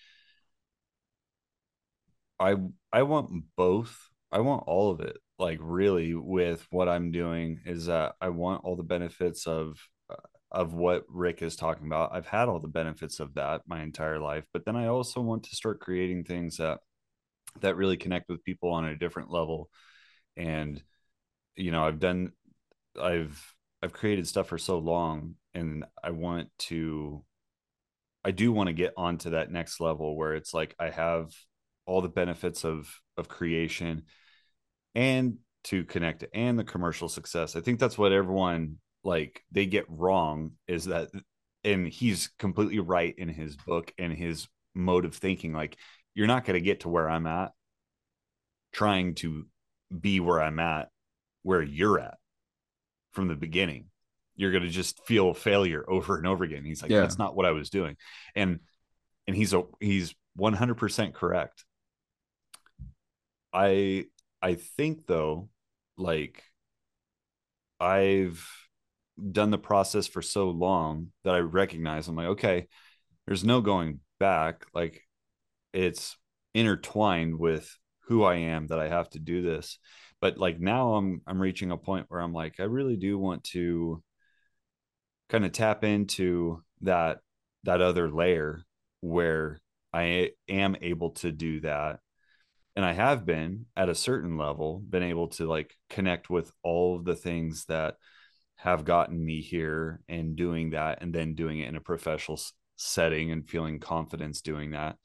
I 2.39 2.57
I 2.93 3.03
want 3.03 3.45
both. 3.57 4.10
I 4.33 4.41
want 4.41 4.65
all 4.67 4.91
of 4.91 5.01
it. 5.01 5.17
Like 5.39 5.59
really 5.61 6.15
with 6.15 6.67
what 6.71 6.89
I'm 6.89 7.11
doing 7.11 7.61
is 7.67 7.87
that 7.87 8.15
I 8.21 8.29
want 8.29 8.65
all 8.65 8.77
the 8.77 8.83
benefits 8.83 9.47
of 9.47 9.79
uh, 10.11 10.17
of 10.51 10.75
what 10.75 11.05
Rick 11.09 11.43
is 11.43 11.57
talking 11.57 11.87
about. 11.87 12.13
I've 12.13 12.27
had 12.27 12.49
all 12.49 12.61
the 12.61 12.69
benefits 12.69 13.21
of 13.21 13.35
that 13.35 13.63
my 13.67 13.83
entire 13.83 14.19
life, 14.19 14.45
but 14.53 14.65
then 14.65 14.77
I 14.77 14.89
also 14.89 15.21
want 15.21 15.45
to 15.45 15.57
start 15.57 15.81
creating 15.81 16.25
things 16.25 16.59
that 16.59 16.81
that 17.61 17.77
really 17.77 17.97
connect 17.97 18.29
with 18.29 18.45
people 18.45 18.71
on 18.71 18.85
a 18.85 18.97
different 18.97 19.31
level. 19.31 19.71
And 20.37 20.83
you 21.57 21.73
know, 21.73 21.85
I've 21.85 22.01
done 22.01 22.33
I've 23.01 23.55
I've 23.83 23.93
created 23.93 24.29
stuff 24.29 24.49
for 24.49 24.59
so 24.59 24.79
long 24.79 25.37
and 25.55 25.85
I 26.03 26.11
want 26.11 26.49
to 26.59 27.25
I 28.25 28.31
do 28.31 28.53
want 28.53 28.69
to 28.69 28.75
get 28.75 28.93
onto 28.97 29.31
that 29.31 29.51
next 29.51 29.81
level 29.81 30.17
where 30.17 30.35
it's 30.35 30.53
like 30.53 30.75
I 30.79 30.91
have 30.91 31.33
all 31.87 32.03
the 32.03 32.09
benefits 32.09 32.65
of 32.65 32.95
of 33.17 33.29
creation 33.29 34.05
and 34.95 35.39
to 35.65 35.85
connect 35.85 36.25
and 36.33 36.59
the 36.59 36.65
commercial 36.65 37.09
success. 37.09 37.57
I 37.57 37.61
think 37.61 37.79
that's 37.79 37.99
what 37.99 38.13
everyone 38.13 38.77
like 39.05 39.43
they 39.51 39.67
get 39.67 39.87
wrong 39.89 40.53
is 40.67 40.87
that 40.87 41.09
and 41.65 41.87
he's 41.87 42.31
completely 42.39 42.79
right 42.79 43.15
in 43.17 43.29
his 43.29 43.57
book 43.57 43.93
and 43.99 44.13
his 44.13 44.49
mode 44.75 45.05
of 45.05 45.15
thinking. 45.15 45.53
Like 45.53 45.77
you're 46.15 46.27
not 46.27 46.45
going 46.45 46.59
to 46.59 46.65
get 46.65 46.81
to 46.81 46.89
where 46.89 47.09
I'm 47.09 47.27
at 47.27 47.53
trying 48.73 49.15
to 49.17 49.47
be 49.99 50.21
where 50.21 50.41
I'm 50.41 50.59
at 50.59 50.89
where 51.43 51.63
you're 51.63 51.99
at 51.99 52.19
from 53.13 53.29
the 53.29 53.35
beginning. 53.35 53.87
You're 54.37 54.53
going 54.53 54.63
to 54.63 54.71
just 54.71 55.05
feel 55.05 55.35
failure 55.35 55.85
over 55.89 56.17
and 56.17 56.27
over 56.27 56.45
again. 56.45 56.65
He's 56.65 56.83
like 56.83 56.91
yeah. 56.91 57.01
that's 57.01 57.19
not 57.19 57.37
what 57.37 57.47
i 57.47 57.51
was 57.51 57.69
doing. 57.69 57.97
And 58.35 58.61
and 59.27 59.37
he's 59.37 59.53
a 59.53 59.65
he's 59.81 60.15
100% 60.39 61.15
correct. 61.15 61.65
I 63.53 64.07
i 64.43 64.55
think 64.55 65.07
though 65.07 65.49
like 65.97 66.43
i've 67.79 68.47
done 69.33 69.51
the 69.51 69.59
process 69.59 70.07
for 70.07 70.23
so 70.23 70.51
long 70.51 71.09
that 71.25 71.35
i 71.35 71.39
recognize 71.39 72.09
i'm 72.09 72.17
like 72.17 72.27
okay 72.27 72.67
there's 73.27 73.45
no 73.45 73.61
going 73.61 74.01
back. 74.19 74.67
Like 74.75 75.03
it's 75.73 76.17
intertwined 76.53 77.39
with 77.39 77.73
who 78.09 78.25
i 78.25 78.35
am 78.35 78.67
that 78.67 78.81
i 78.81 78.89
have 78.89 79.09
to 79.11 79.21
do 79.21 79.41
this. 79.41 79.79
But 80.21 80.37
like 80.37 80.59
now 80.59 80.95
i'm 80.95 81.23
i'm 81.29 81.41
reaching 81.41 81.71
a 81.71 81.77
point 81.77 82.07
where 82.09 82.21
i'm 82.21 82.33
like 82.33 82.59
i 82.59 82.65
really 82.65 82.97
do 82.97 83.19
want 83.19 83.45
to 83.45 84.03
kind 85.29 85.45
of 85.45 85.53
tap 85.53 85.85
into 85.85 86.63
that 86.81 87.21
that 87.63 87.81
other 87.81 88.11
layer 88.11 88.65
where 89.01 89.61
i 89.93 90.31
am 90.49 90.77
able 90.83 91.11
to 91.11 91.31
do 91.31 91.61
that 91.61 92.01
and 92.81 92.89
i 92.89 92.95
have 92.95 93.27
been 93.27 93.67
at 93.77 93.91
a 93.91 93.95
certain 93.95 94.39
level 94.39 94.79
been 94.89 95.03
able 95.03 95.29
to 95.29 95.47
like 95.47 95.77
connect 95.91 96.31
with 96.31 96.51
all 96.63 96.97
of 96.97 97.05
the 97.05 97.15
things 97.15 97.67
that 97.67 97.97
have 98.57 98.87
gotten 98.87 99.23
me 99.23 99.43
here 99.43 100.01
and 100.09 100.35
doing 100.35 100.71
that 100.71 101.03
and 101.03 101.15
then 101.15 101.35
doing 101.35 101.59
it 101.61 101.69
in 101.69 101.77
a 101.77 101.81
professional 101.81 102.41
setting 102.77 103.31
and 103.31 103.49
feeling 103.49 103.79
confidence 103.79 104.41
doing 104.41 104.73
that. 104.73 104.97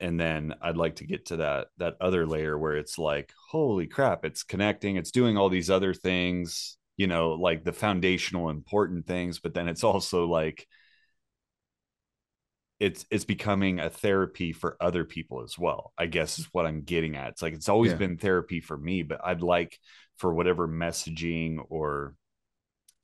And 0.00 0.20
then 0.20 0.54
i'd 0.62 0.78
like 0.78 0.96
to 0.96 1.06
get 1.06 1.26
to 1.26 1.36
that 1.36 1.68
that 1.76 1.96
other 2.00 2.26
layer 2.26 2.58
where 2.58 2.76
it's 2.76 2.98
like 2.98 3.32
holy 3.50 3.86
crap 3.86 4.24
it's 4.24 4.42
connecting 4.42 4.96
it's 4.96 5.10
doing 5.10 5.36
all 5.36 5.50
these 5.50 5.68
other 5.68 5.92
things 5.92 6.78
you 6.96 7.06
know 7.06 7.32
like 7.32 7.64
the 7.64 7.72
foundational 7.72 8.48
important 8.48 9.06
things 9.06 9.40
but 9.40 9.52
then 9.52 9.68
it's 9.68 9.84
also 9.84 10.26
like 10.26 10.66
it's 12.80 13.04
it's 13.10 13.26
becoming 13.26 13.78
a 13.78 13.90
therapy 13.90 14.52
for 14.52 14.76
other 14.80 15.04
people 15.04 15.42
as 15.42 15.58
well 15.58 15.92
i 15.98 16.06
guess 16.06 16.38
is 16.38 16.48
what 16.52 16.66
i'm 16.66 16.82
getting 16.82 17.14
at 17.14 17.28
it's 17.28 17.42
like 17.42 17.52
it's 17.52 17.68
always 17.68 17.92
yeah. 17.92 17.98
been 17.98 18.16
therapy 18.16 18.60
for 18.60 18.76
me 18.76 19.02
but 19.02 19.20
i'd 19.24 19.42
like 19.42 19.78
for 20.16 20.34
whatever 20.34 20.66
messaging 20.66 21.58
or 21.68 22.14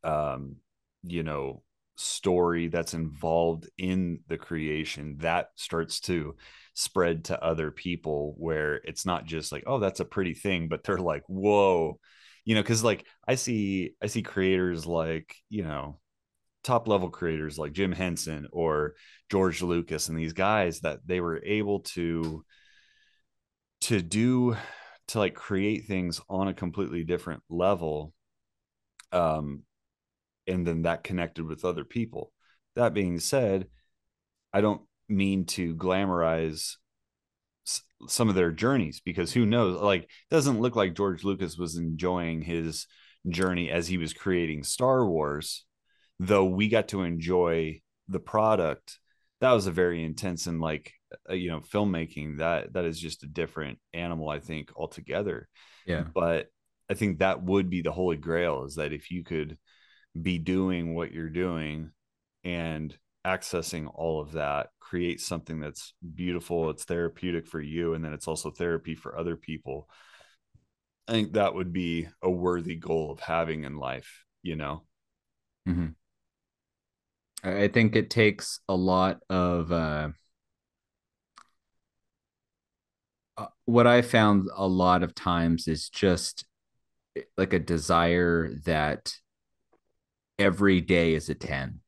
um 0.03 0.57
you 1.03 1.23
know 1.23 1.63
story 1.97 2.69
that's 2.69 2.95
involved 2.95 3.69
in 3.79 4.21
the 4.29 4.37
creation 4.37 5.17
that 5.21 5.49
starts 5.55 6.01
to 6.01 6.35
spread 6.75 7.25
to 7.25 7.43
other 7.43 7.71
people 7.71 8.35
where 8.37 8.77
it's 8.77 9.07
not 9.07 9.25
just 9.25 9.51
like 9.53 9.65
oh 9.67 9.79
that's 9.79 10.01
a 10.01 10.05
pretty 10.05 10.35
thing 10.35 10.69
but 10.69 10.85
they're 10.85 10.99
like 10.99 11.23
whoa 11.27 11.99
you 12.45 12.55
know 12.55 12.63
because 12.63 12.85
like 12.85 13.07
i 13.27 13.35
see 13.35 13.93
i 14.03 14.07
see 14.07 14.23
creators 14.23 14.85
like 14.85 15.35
you 15.49 15.63
know 15.63 15.99
top 16.67 16.89
level 16.89 17.09
creators 17.09 17.59
like 17.59 17.73
jim 17.73 17.93
henson 17.93 18.47
or 18.53 18.95
george 19.31 19.63
lucas 19.63 20.09
and 20.09 20.19
these 20.19 20.33
guys 20.33 20.81
that 20.81 20.99
they 21.07 21.21
were 21.21 21.41
able 21.45 21.81
to 21.81 22.45
to 23.81 24.03
do 24.03 24.57
to 25.09 25.19
like 25.19 25.35
create 25.35 25.87
things 25.87 26.21
on 26.29 26.49
a 26.49 26.55
completely 26.55 27.05
different 27.05 27.43
level 27.49 28.13
um 29.13 29.63
and 30.47 30.67
then 30.67 30.83
that 30.83 31.05
connected 31.05 31.45
with 31.45 31.65
other 31.65 31.85
people. 31.85 32.33
That 32.75 32.95
being 32.95 33.19
said, 33.19 33.67
I 34.53 34.61
don't 34.61 34.83
mean 35.09 35.45
to 35.47 35.75
glamorize 35.75 36.75
some 38.09 38.29
of 38.29 38.35
their 38.35 38.53
journeys 38.53 39.01
because 39.01 39.33
who 39.33 39.45
knows 39.45 39.81
like 39.81 40.03
it 40.03 40.09
doesn't 40.31 40.61
look 40.61 40.77
like 40.77 40.95
George 40.95 41.25
Lucas 41.25 41.57
was 41.57 41.77
enjoying 41.77 42.43
his 42.43 42.87
journey 43.29 43.71
as 43.71 43.89
he 43.89 43.99
was 43.99 44.13
creating 44.13 44.63
Star 44.63 45.05
Wars 45.05 45.65
though 46.19 46.45
we 46.45 46.69
got 46.69 46.89
to 46.89 47.03
enjoy 47.03 47.81
the 48.09 48.21
product 48.21 48.99
that 49.41 49.53
was 49.53 49.67
a 49.67 49.73
very 49.73 50.03
intense 50.05 50.47
and 50.47 50.61
like 50.61 50.93
uh, 51.29 51.35
you 51.35 51.51
know 51.51 51.61
filmmaking 51.61 52.39
that 52.39 52.73
that 52.73 52.85
is 52.85 52.99
just 52.99 53.23
a 53.23 53.29
different 53.29 53.79
animal 53.93 54.29
I 54.29 54.41
think 54.41 54.71
altogether. 54.77 55.49
Yeah. 55.87 56.05
But 56.15 56.47
I 56.91 56.95
think 56.95 57.19
that 57.19 57.43
would 57.43 57.69
be 57.69 57.83
the 57.83 57.93
holy 57.93 58.17
grail 58.17 58.65
is 58.65 58.77
that 58.77 58.93
if 58.93 59.11
you 59.11 59.25
could 59.25 59.59
be 60.21 60.39
doing 60.39 60.95
what 60.95 61.13
you're 61.13 61.29
doing 61.29 61.91
and 62.45 62.97
accessing 63.27 63.91
all 63.93 64.21
of 64.21 64.33
that 64.33 64.69
create 64.79 65.21
something 65.21 65.59
that's 65.59 65.95
beautiful 66.15 66.71
it's 66.71 66.85
therapeutic 66.85 67.49
for 67.49 67.61
you 67.61 67.93
and 67.93 68.05
then 68.05 68.13
it's 68.13 68.29
also 68.29 68.53
therapy 68.53 68.95
for 68.95 69.19
other 69.19 69.37
people 69.37 69.89
i 71.09 71.13
think 71.13 71.33
that 71.33 71.53
would 71.53 71.73
be 71.73 72.07
a 72.23 72.31
worthy 72.31 72.77
goal 72.77 73.11
of 73.11 73.19
having 73.19 73.65
in 73.65 73.77
life 73.77 74.25
you 74.47 74.55
know? 74.55 74.85
Mm-hmm. 75.69 75.89
I 77.43 77.69
think 77.69 77.97
it 77.97 78.11
takes 78.11 78.61
a 78.69 78.75
lot 78.75 79.21
of 79.29 79.71
uh, 79.73 80.09
uh, 83.37 83.47
what 83.65 83.87
i 83.87 84.03
found 84.03 84.49
a 84.55 84.67
lot 84.67 85.03
of 85.03 85.15
times 85.15 85.69
is 85.69 85.89
just 85.89 86.45
eh, 87.17 87.23
like 87.37 87.53
a 87.53 87.59
desire 87.59 88.55
that 88.65 89.15
every 90.39 90.81
day 90.81 91.15
is 91.15 91.29
a 91.29 91.35
10 91.35 91.81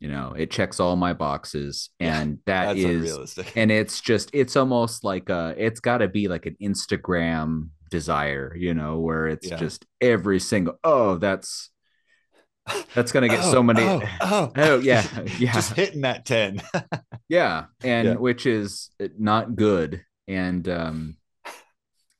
you 0.00 0.08
know 0.08 0.32
it 0.36 0.50
checks 0.50 0.78
all 0.80 0.96
my 0.96 1.12
boxes 1.12 1.90
and 2.00 2.38
yeah, 2.46 2.66
that 2.66 2.76
is 2.76 3.38
and 3.56 3.70
it's 3.70 4.00
just 4.00 4.30
it's 4.32 4.56
almost 4.56 5.04
like 5.04 5.28
a 5.28 5.54
it's 5.56 5.80
got 5.80 5.98
to 5.98 6.08
be 6.08 6.28
like 6.28 6.46
an 6.46 6.56
instagram 6.62 7.68
desire 7.90 8.54
you 8.56 8.74
know 8.74 8.98
where 8.98 9.26
it's 9.26 9.48
yeah. 9.48 9.56
just 9.56 9.86
every 10.00 10.38
single 10.38 10.78
oh 10.84 11.16
that's 11.16 11.70
that's 12.94 13.12
gonna 13.12 13.28
get 13.28 13.44
oh, 13.44 13.52
so 13.52 13.62
many 13.62 13.82
oh, 13.82 14.02
oh. 14.20 14.52
oh 14.56 14.78
yeah 14.78 15.06
yeah. 15.38 15.52
Just 15.52 15.74
hitting 15.74 16.02
that 16.02 16.24
10 16.24 16.62
yeah 17.28 17.66
and 17.82 18.08
yeah. 18.08 18.14
which 18.14 18.46
is 18.46 18.90
not 19.18 19.56
good 19.56 20.04
and 20.26 20.68
um 20.68 21.16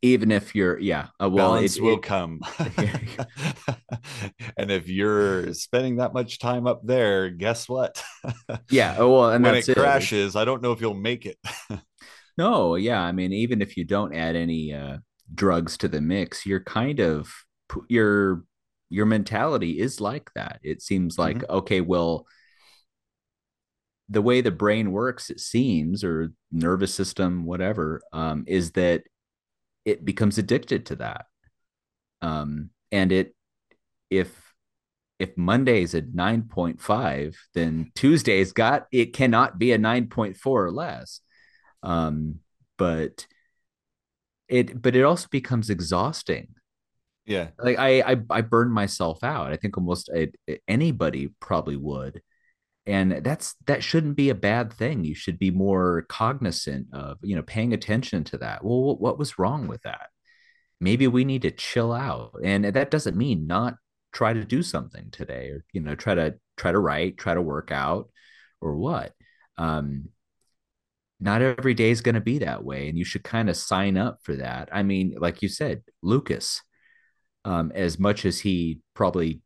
even 0.00 0.30
if 0.30 0.54
you're 0.54 0.78
yeah 0.78 1.08
uh, 1.20 1.28
well 1.28 1.54
balance 1.54 1.76
it, 1.76 1.82
will 1.82 1.96
it, 1.96 2.02
come. 2.02 2.40
And 4.56 4.70
if 4.70 4.88
you're 4.88 5.52
spending 5.54 5.96
that 5.96 6.14
much 6.14 6.38
time 6.38 6.68
up 6.68 6.82
there 6.84 7.30
guess 7.30 7.68
what? 7.68 8.02
Yeah 8.70 8.94
oh, 8.98 9.12
well 9.12 9.30
and 9.30 9.44
when 9.44 9.56
it 9.56 9.66
crashes 9.66 10.36
i 10.36 10.44
don't 10.44 10.62
know 10.62 10.72
if 10.72 10.80
you'll 10.80 10.94
make 10.94 11.26
it. 11.26 11.36
No 12.36 12.76
yeah 12.76 13.00
i 13.00 13.10
mean 13.10 13.32
even 13.32 13.60
if 13.60 13.76
you 13.76 13.84
don't 13.84 14.14
add 14.14 14.36
any 14.36 14.72
uh, 14.72 14.98
drugs 15.34 15.76
to 15.78 15.88
the 15.88 16.00
mix 16.00 16.46
you're 16.46 16.62
kind 16.62 17.00
of 17.00 17.28
your 17.88 18.44
your 18.90 19.06
mentality 19.06 19.78
is 19.78 20.00
like 20.00 20.30
that 20.34 20.58
it 20.62 20.80
seems 20.80 21.18
like 21.18 21.38
mm-hmm. 21.38 21.56
okay 21.56 21.80
well 21.80 22.26
the 24.08 24.22
way 24.22 24.40
the 24.40 24.50
brain 24.50 24.92
works 24.92 25.28
it 25.28 25.40
seems 25.40 26.02
or 26.02 26.32
nervous 26.50 26.94
system 26.94 27.44
whatever 27.44 28.00
um, 28.12 28.44
is 28.46 28.72
that 28.72 29.02
it 29.88 30.04
becomes 30.04 30.36
addicted 30.36 30.84
to 30.86 30.96
that. 30.96 31.24
Um, 32.20 32.68
and 32.92 33.10
it, 33.10 33.34
if 34.10 34.28
if 35.18 35.36
Monday's 35.36 35.94
a 35.94 36.02
9.5, 36.02 37.34
then 37.54 37.90
Tuesday's 37.94 38.52
got 38.52 38.86
it 38.92 39.14
cannot 39.14 39.58
be 39.58 39.72
a 39.72 39.78
9.4 39.78 40.36
or 40.46 40.70
less. 40.70 41.20
Um, 41.82 42.40
but 42.76 43.26
it 44.46 44.80
but 44.80 44.94
it 44.94 45.04
also 45.04 45.26
becomes 45.30 45.70
exhausting. 45.70 46.48
Yeah. 47.28 47.48
Like 47.58 47.78
I 47.78 48.00
I, 48.00 48.16
I 48.30 48.40
burned 48.40 48.72
myself 48.72 49.22
out. 49.22 49.52
I 49.52 49.56
think 49.56 49.76
almost 49.76 50.10
I, 50.14 50.28
anybody 50.66 51.28
probably 51.40 51.76
would. 51.76 52.22
And 52.86 53.22
that's 53.22 53.54
that 53.66 53.84
shouldn't 53.84 54.16
be 54.16 54.30
a 54.30 54.34
bad 54.34 54.72
thing. 54.72 55.04
You 55.04 55.14
should 55.14 55.38
be 55.38 55.50
more 55.50 56.06
cognizant 56.08 56.86
of, 56.94 57.18
you 57.22 57.36
know, 57.36 57.42
paying 57.42 57.74
attention 57.74 58.24
to 58.24 58.38
that. 58.38 58.64
Well, 58.64 58.82
what, 58.82 59.00
what 59.00 59.18
was 59.18 59.38
wrong 59.38 59.68
with 59.68 59.82
that? 59.82 60.08
Maybe 60.80 61.06
we 61.06 61.24
need 61.26 61.42
to 61.42 61.50
chill 61.50 61.92
out. 61.92 62.40
And 62.42 62.64
that 62.64 62.90
doesn't 62.90 63.16
mean 63.16 63.46
not 63.46 63.74
try 64.12 64.32
to 64.32 64.44
do 64.44 64.62
something 64.62 65.10
today 65.12 65.50
or, 65.50 65.64
you 65.72 65.82
know, 65.82 65.94
try 65.94 66.14
to 66.14 66.36
try 66.56 66.72
to 66.72 66.78
write, 66.78 67.18
try 67.18 67.34
to 67.34 67.42
work 67.42 67.70
out 67.70 68.08
or 68.62 68.76
what. 68.76 69.12
Um, 69.58 70.08
not 71.20 71.42
every 71.42 71.74
day 71.74 71.90
is 71.90 72.00
going 72.00 72.14
to 72.14 72.20
be 72.20 72.38
that 72.38 72.64
way 72.64 72.88
and 72.88 72.96
you 72.96 73.04
should 73.04 73.24
kind 73.24 73.50
of 73.50 73.56
sign 73.56 73.96
up 73.96 74.18
for 74.22 74.36
that 74.36 74.68
i 74.72 74.82
mean 74.82 75.14
like 75.18 75.42
you 75.42 75.48
said 75.48 75.82
lucas 76.02 76.62
um, 77.48 77.72
as 77.74 77.98
much 77.98 78.26
as 78.26 78.38
he 78.40 78.78
probably 78.92 79.40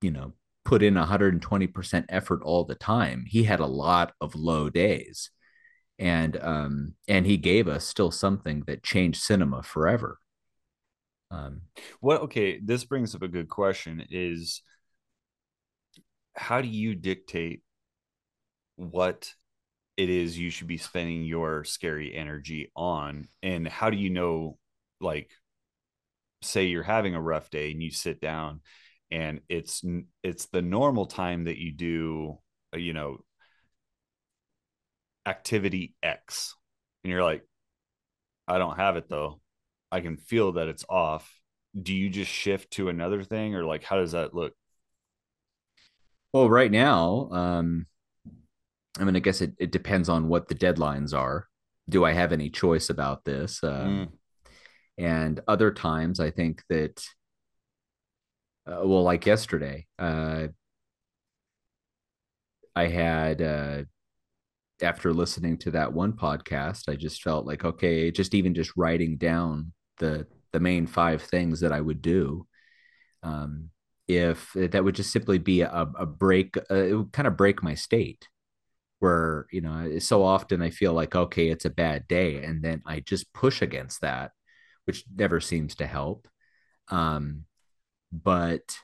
you 0.00 0.10
know 0.10 0.32
put 0.64 0.82
in 0.82 0.94
120% 0.94 2.04
effort 2.08 2.42
all 2.42 2.64
the 2.64 2.74
time 2.74 3.24
he 3.28 3.44
had 3.44 3.60
a 3.60 3.66
lot 3.66 4.14
of 4.20 4.34
low 4.34 4.70
days. 4.70 5.30
And 5.98 6.36
um 6.42 6.94
and 7.08 7.26
he 7.26 7.36
gave 7.36 7.68
us 7.68 7.86
still 7.86 8.10
something 8.10 8.64
that 8.66 8.82
changed 8.82 9.22
cinema 9.22 9.62
forever. 9.62 10.18
Um 11.30 11.62
what 12.00 12.22
okay 12.22 12.58
this 12.58 12.84
brings 12.84 13.14
up 13.14 13.22
a 13.22 13.28
good 13.28 13.48
question 13.48 14.06
is 14.10 14.62
how 16.34 16.60
do 16.62 16.68
you 16.68 16.94
dictate 16.94 17.62
what 18.76 19.32
it 19.96 20.10
is 20.10 20.38
you 20.38 20.50
should 20.50 20.66
be 20.66 20.78
spending 20.78 21.24
your 21.24 21.64
scary 21.64 22.14
energy 22.14 22.70
on? 22.74 23.28
And 23.42 23.68
how 23.68 23.90
do 23.90 23.96
you 23.96 24.10
know 24.10 24.58
like 25.00 25.30
say 26.42 26.66
you're 26.66 26.82
having 26.82 27.14
a 27.14 27.20
rough 27.20 27.50
day 27.50 27.70
and 27.70 27.82
you 27.82 27.90
sit 27.90 28.20
down 28.20 28.60
and 29.10 29.40
it's 29.48 29.84
it's 30.22 30.46
the 30.46 30.62
normal 30.62 31.06
time 31.06 31.44
that 31.44 31.58
you 31.58 31.72
do 31.72 32.38
uh, 32.74 32.78
you 32.78 32.92
know 32.92 33.18
activity 35.26 35.94
x 36.02 36.54
and 37.02 37.10
you're 37.10 37.22
like 37.22 37.42
i 38.46 38.58
don't 38.58 38.76
have 38.76 38.96
it 38.96 39.08
though 39.08 39.40
i 39.90 40.00
can 40.00 40.16
feel 40.16 40.52
that 40.52 40.68
it's 40.68 40.84
off 40.88 41.40
do 41.80 41.94
you 41.94 42.08
just 42.08 42.30
shift 42.30 42.70
to 42.70 42.88
another 42.88 43.22
thing 43.22 43.54
or 43.54 43.64
like 43.64 43.82
how 43.82 43.96
does 43.96 44.12
that 44.12 44.34
look 44.34 44.52
well 46.32 46.48
right 46.48 46.70
now 46.70 47.28
um 47.32 47.86
I 48.98 49.04
mean, 49.04 49.16
I 49.16 49.20
guess 49.20 49.40
it, 49.40 49.52
it 49.58 49.72
depends 49.72 50.08
on 50.08 50.28
what 50.28 50.48
the 50.48 50.54
deadlines 50.54 51.14
are. 51.14 51.48
Do 51.88 52.04
I 52.04 52.12
have 52.12 52.32
any 52.32 52.50
choice 52.50 52.90
about 52.90 53.24
this? 53.24 53.62
Um, 53.62 54.08
mm. 54.08 54.15
And 54.98 55.40
other 55.46 55.72
times, 55.72 56.20
I 56.20 56.30
think 56.30 56.62
that, 56.68 57.02
uh, 58.66 58.80
well, 58.84 59.02
like 59.02 59.26
yesterday, 59.26 59.86
uh, 59.98 60.48
I 62.74 62.86
had, 62.88 63.42
uh, 63.42 63.84
after 64.82 65.12
listening 65.12 65.56
to 65.58 65.70
that 65.72 65.92
one 65.92 66.12
podcast, 66.12 66.88
I 66.88 66.96
just 66.96 67.22
felt 67.22 67.46
like, 67.46 67.64
okay, 67.64 68.10
just 68.10 68.34
even 68.34 68.54
just 68.54 68.72
writing 68.76 69.16
down 69.16 69.72
the 69.98 70.26
the 70.52 70.60
main 70.60 70.86
five 70.86 71.22
things 71.22 71.60
that 71.60 71.72
I 71.72 71.80
would 71.80 72.00
do, 72.02 72.46
um, 73.22 73.70
if 74.08 74.52
that 74.54 74.84
would 74.84 74.94
just 74.96 75.12
simply 75.12 75.38
be 75.38 75.62
a, 75.62 75.70
a 75.98 76.06
break, 76.06 76.56
uh, 76.70 76.74
it 76.74 76.94
would 76.94 77.12
kind 77.12 77.28
of 77.28 77.36
break 77.36 77.62
my 77.62 77.74
state 77.74 78.28
where 79.00 79.46
you 79.52 79.60
know 79.60 79.98
so 79.98 80.22
often 80.24 80.62
i 80.62 80.70
feel 80.70 80.92
like 80.92 81.14
okay 81.14 81.48
it's 81.50 81.66
a 81.66 81.70
bad 81.70 82.08
day 82.08 82.42
and 82.42 82.62
then 82.62 82.82
i 82.86 83.00
just 83.00 83.32
push 83.34 83.62
against 83.62 84.00
that 84.00 84.32
which 84.86 85.04
never 85.14 85.40
seems 85.40 85.74
to 85.74 85.86
help 85.86 86.26
um 86.88 87.44
but 88.12 88.78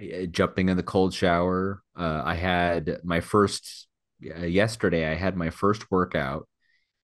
uh, 0.00 0.26
jumping 0.30 0.68
in 0.68 0.76
the 0.76 0.82
cold 0.82 1.14
shower 1.14 1.82
uh, 1.96 2.22
i 2.24 2.34
had 2.34 2.98
my 3.04 3.20
first 3.20 3.86
uh, 4.36 4.44
yesterday 4.44 5.10
i 5.10 5.14
had 5.14 5.36
my 5.36 5.50
first 5.50 5.90
workout 5.90 6.48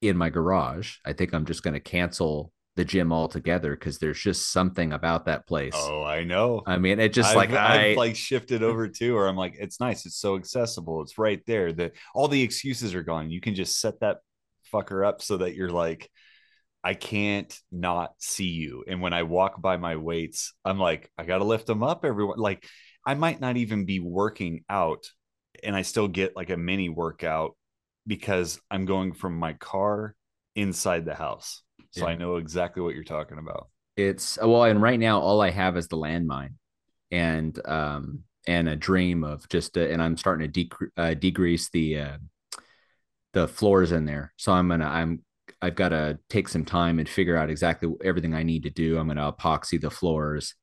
in 0.01 0.17
my 0.17 0.29
garage 0.29 0.97
i 1.05 1.13
think 1.13 1.33
i'm 1.33 1.47
just 1.47 1.63
going 1.63 1.75
to 1.75 1.81
cancel 1.81 2.53
the 2.77 2.85
gym 2.85 3.13
altogether 3.13 3.77
because 3.77 3.99
there's 3.99 4.21
just 4.21 4.51
something 4.51 4.93
about 4.93 5.27
that 5.27 5.47
place. 5.47 5.75
Oh, 5.77 6.03
I 6.03 6.25
know. 6.25 6.63
I 6.67 6.79
mean, 6.79 6.99
it 6.99 7.13
just 7.13 7.31
I've, 7.31 7.37
like 7.37 7.53
I 7.53 7.91
I've 7.91 7.97
like 7.97 8.17
shifted 8.17 8.63
over 8.63 8.89
to, 8.89 9.17
or 9.17 9.29
I'm 9.29 9.37
like, 9.37 9.55
it's 9.59 9.79
nice, 9.79 10.07
it's 10.07 10.17
so 10.17 10.37
accessible, 10.37 11.01
it's 11.03 11.19
right 11.19 11.41
there. 11.47 11.73
That 11.73 11.93
all 12.15 12.29
the 12.29 12.43
excuses 12.43 12.95
are 12.95 13.03
gone. 13.03 13.31
You 13.31 13.41
can 13.41 13.55
just 13.55 13.81
set 13.81 14.01
that 14.01 14.19
fucker 14.73 15.07
up 15.07 15.23
so 15.23 15.37
that 15.39 15.55
you're 15.55 15.71
like, 15.71 16.11
I 16.85 16.95
can't 16.95 17.59
not 17.73 18.13
see 18.19 18.49
you. 18.49 18.85
And 18.87 19.01
when 19.01 19.15
I 19.15 19.23
walk 19.23 19.61
by 19.61 19.79
my 19.79 19.97
weights, 19.97 20.53
I'm 20.65 20.79
like, 20.79 21.11
I 21.17 21.25
gotta 21.25 21.45
lift 21.45 21.67
them 21.67 21.83
up, 21.83 22.05
everyone. 22.05 22.39
Like, 22.39 22.67
I 23.07 23.15
might 23.15 23.41
not 23.41 23.57
even 23.57 23.87
be 23.87 24.01
working 24.01 24.65
out, 24.69 25.07
and 25.63 25.75
I 25.75 25.83
still 25.83 26.09
get 26.09 26.37
like 26.37 26.51
a 26.51 26.57
mini 26.57 26.89
workout 26.89 27.57
because 28.07 28.61
I'm 28.71 28.85
going 28.85 29.15
from 29.15 29.39
my 29.39 29.55
car 29.55 30.15
inside 30.55 31.05
the 31.05 31.15
house 31.15 31.65
so 31.95 32.07
yeah. 32.07 32.13
I 32.13 32.17
know 32.17 32.37
exactly 32.37 32.83
what 32.83 32.95
you're 32.95 33.05
talking 33.05 33.39
about. 33.39 33.69
It's 33.97 34.37
well, 34.43 34.65
and 34.65 34.83
right 34.83 34.99
now 34.99 35.21
all 35.21 35.41
I 35.41 35.51
have 35.51 35.77
is 35.77 35.87
the 35.87 35.97
landmine, 35.97 36.55
and 37.13 37.57
um, 37.67 38.25
and 38.49 38.69
a 38.69 38.75
dream 38.75 39.23
of 39.23 39.49
just, 39.49 39.79
uh, 39.79 39.83
and 39.83 40.03
I'm 40.03 40.17
starting 40.17 40.51
to 40.51 40.65
dec- 40.65 40.89
uh, 40.97 41.15
degrease 41.15 41.71
the 41.71 42.01
uh, 42.01 42.19
the 43.33 43.47
floors 43.47 43.93
in 43.93 44.07
there. 44.07 44.33
So 44.37 44.51
I'm 44.53 44.69
gonna, 44.69 44.87
I'm, 44.89 45.23
I've 45.61 45.75
got 45.75 45.91
to 45.91 46.19
take 46.29 46.49
some 46.49 46.65
time 46.65 46.99
and 46.99 47.09
figure 47.09 47.37
out 47.37 47.51
exactly 47.51 47.91
everything 48.05 48.35
I 48.35 48.43
need 48.43 48.65
to 48.65 48.71
do. 48.71 48.99
I'm 48.99 49.09
gonna 49.09 49.33
epoxy 49.33 49.81
the 49.81 49.91
floors, 49.91 50.55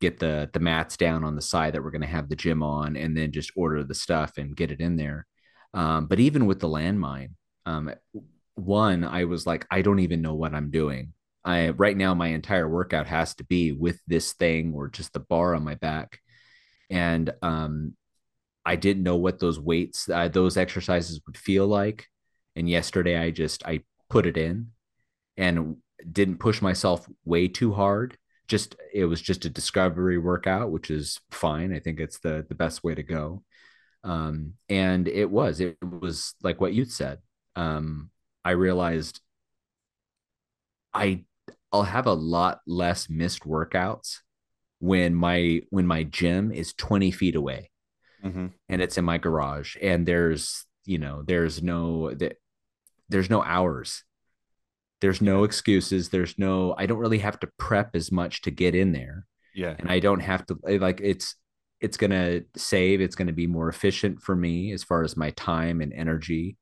get 0.00 0.18
the 0.18 0.50
the 0.52 0.60
mats 0.60 0.96
down 0.96 1.24
on 1.24 1.34
the 1.34 1.42
side 1.42 1.74
that 1.74 1.82
we're 1.82 1.90
gonna 1.90 2.06
have 2.06 2.28
the 2.28 2.36
gym 2.36 2.62
on, 2.62 2.96
and 2.96 3.16
then 3.16 3.32
just 3.32 3.52
order 3.56 3.84
the 3.84 3.94
stuff 3.94 4.38
and 4.38 4.56
get 4.56 4.70
it 4.70 4.80
in 4.80 4.96
there. 4.96 5.26
Um, 5.72 6.06
but 6.06 6.20
even 6.20 6.46
with 6.46 6.60
the 6.60 6.68
landmine, 6.68 7.30
um, 7.66 7.92
one, 8.54 9.04
I 9.04 9.24
was 9.24 9.46
like, 9.46 9.66
I 9.70 9.82
don't 9.82 9.98
even 10.00 10.22
know 10.22 10.34
what 10.34 10.54
I'm 10.54 10.70
doing. 10.70 11.12
I 11.44 11.70
right 11.70 11.96
now 11.96 12.14
my 12.14 12.28
entire 12.28 12.68
workout 12.68 13.06
has 13.06 13.34
to 13.36 13.44
be 13.44 13.72
with 13.72 14.00
this 14.06 14.32
thing 14.32 14.72
or 14.74 14.88
just 14.88 15.12
the 15.12 15.20
bar 15.20 15.54
on 15.54 15.64
my 15.64 15.74
back, 15.74 16.20
and 16.90 17.32
um, 17.42 17.94
I 18.64 18.76
didn't 18.76 19.02
know 19.02 19.16
what 19.16 19.38
those 19.38 19.60
weights, 19.60 20.08
uh, 20.08 20.28
those 20.28 20.56
exercises 20.56 21.20
would 21.26 21.36
feel 21.36 21.66
like. 21.66 22.06
And 22.56 22.68
yesterday, 22.68 23.18
I 23.18 23.30
just 23.30 23.66
I 23.66 23.82
put 24.08 24.26
it 24.26 24.36
in, 24.36 24.68
and 25.36 25.76
didn't 26.10 26.38
push 26.38 26.60
myself 26.62 27.08
way 27.24 27.48
too 27.48 27.72
hard. 27.72 28.18
Just 28.46 28.76
it 28.92 29.06
was 29.06 29.20
just 29.20 29.44
a 29.44 29.50
discovery 29.50 30.18
workout, 30.18 30.70
which 30.70 30.90
is 30.90 31.20
fine. 31.30 31.74
I 31.74 31.80
think 31.80 32.00
it's 32.00 32.18
the 32.18 32.44
the 32.48 32.54
best 32.54 32.84
way 32.84 32.94
to 32.94 33.02
go. 33.02 33.42
Um, 34.02 34.54
and 34.68 35.08
it 35.08 35.30
was 35.30 35.60
it 35.60 35.78
was 35.82 36.34
like 36.42 36.60
what 36.60 36.74
you 36.74 36.84
said. 36.84 37.18
Um, 37.56 38.10
I 38.44 38.50
realized 38.50 39.20
I 40.92 41.24
I'll 41.72 41.82
have 41.82 42.06
a 42.06 42.12
lot 42.12 42.60
less 42.66 43.08
missed 43.08 43.42
workouts 43.42 44.20
when 44.78 45.14
my 45.14 45.62
when 45.70 45.86
my 45.86 46.02
gym 46.04 46.52
is 46.52 46.74
20 46.74 47.10
feet 47.10 47.34
away 47.34 47.70
mm-hmm. 48.22 48.46
and 48.68 48.82
it's 48.82 48.98
in 48.98 49.04
my 49.04 49.18
garage 49.18 49.76
and 49.80 50.06
there's 50.06 50.66
you 50.84 50.98
know 50.98 51.22
there's 51.22 51.62
no 51.62 52.14
there's 53.08 53.30
no 53.30 53.42
hours 53.42 54.04
there's 55.00 55.20
no 55.20 55.44
excuses 55.44 56.08
there's 56.08 56.38
no 56.38 56.74
i 56.78 56.86
don't 56.86 56.98
really 56.98 57.18
have 57.18 57.38
to 57.38 57.48
prep 57.58 57.94
as 57.94 58.10
much 58.10 58.42
to 58.42 58.50
get 58.50 58.74
in 58.74 58.92
there 58.92 59.26
yeah 59.54 59.74
and 59.78 59.90
i 59.90 59.98
don't 59.98 60.20
have 60.20 60.44
to 60.46 60.58
eh, 60.68 60.78
like 60.80 61.00
it's 61.02 61.36
it's 61.80 61.96
going 61.96 62.10
to 62.10 62.42
save 62.56 63.00
it's 63.00 63.16
going 63.16 63.26
to 63.26 63.32
be 63.32 63.46
more 63.46 63.68
efficient 63.68 64.22
for 64.22 64.34
me 64.34 64.72
as 64.72 64.82
far 64.82 65.02
as 65.02 65.16
my 65.16 65.30
time 65.30 65.80
and 65.80 65.92
energy 65.92 66.56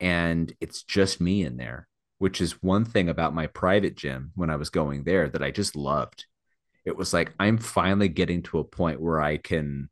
and 0.00 0.52
it's 0.60 0.82
just 0.82 1.20
me 1.20 1.42
in 1.44 1.56
there, 1.56 1.88
which 2.18 2.40
is 2.40 2.62
one 2.62 2.84
thing 2.84 3.08
about 3.08 3.34
my 3.34 3.46
private 3.46 3.96
gym 3.96 4.32
when 4.34 4.50
I 4.50 4.56
was 4.56 4.70
going 4.70 5.04
there 5.04 5.28
that 5.28 5.42
I 5.42 5.50
just 5.50 5.76
loved. 5.76 6.26
It 6.84 6.96
was 6.96 7.12
like 7.12 7.32
I'm 7.38 7.58
finally 7.58 8.08
getting 8.08 8.42
to 8.44 8.58
a 8.58 8.64
point 8.64 9.00
where 9.00 9.20
I 9.20 9.38
can 9.38 9.88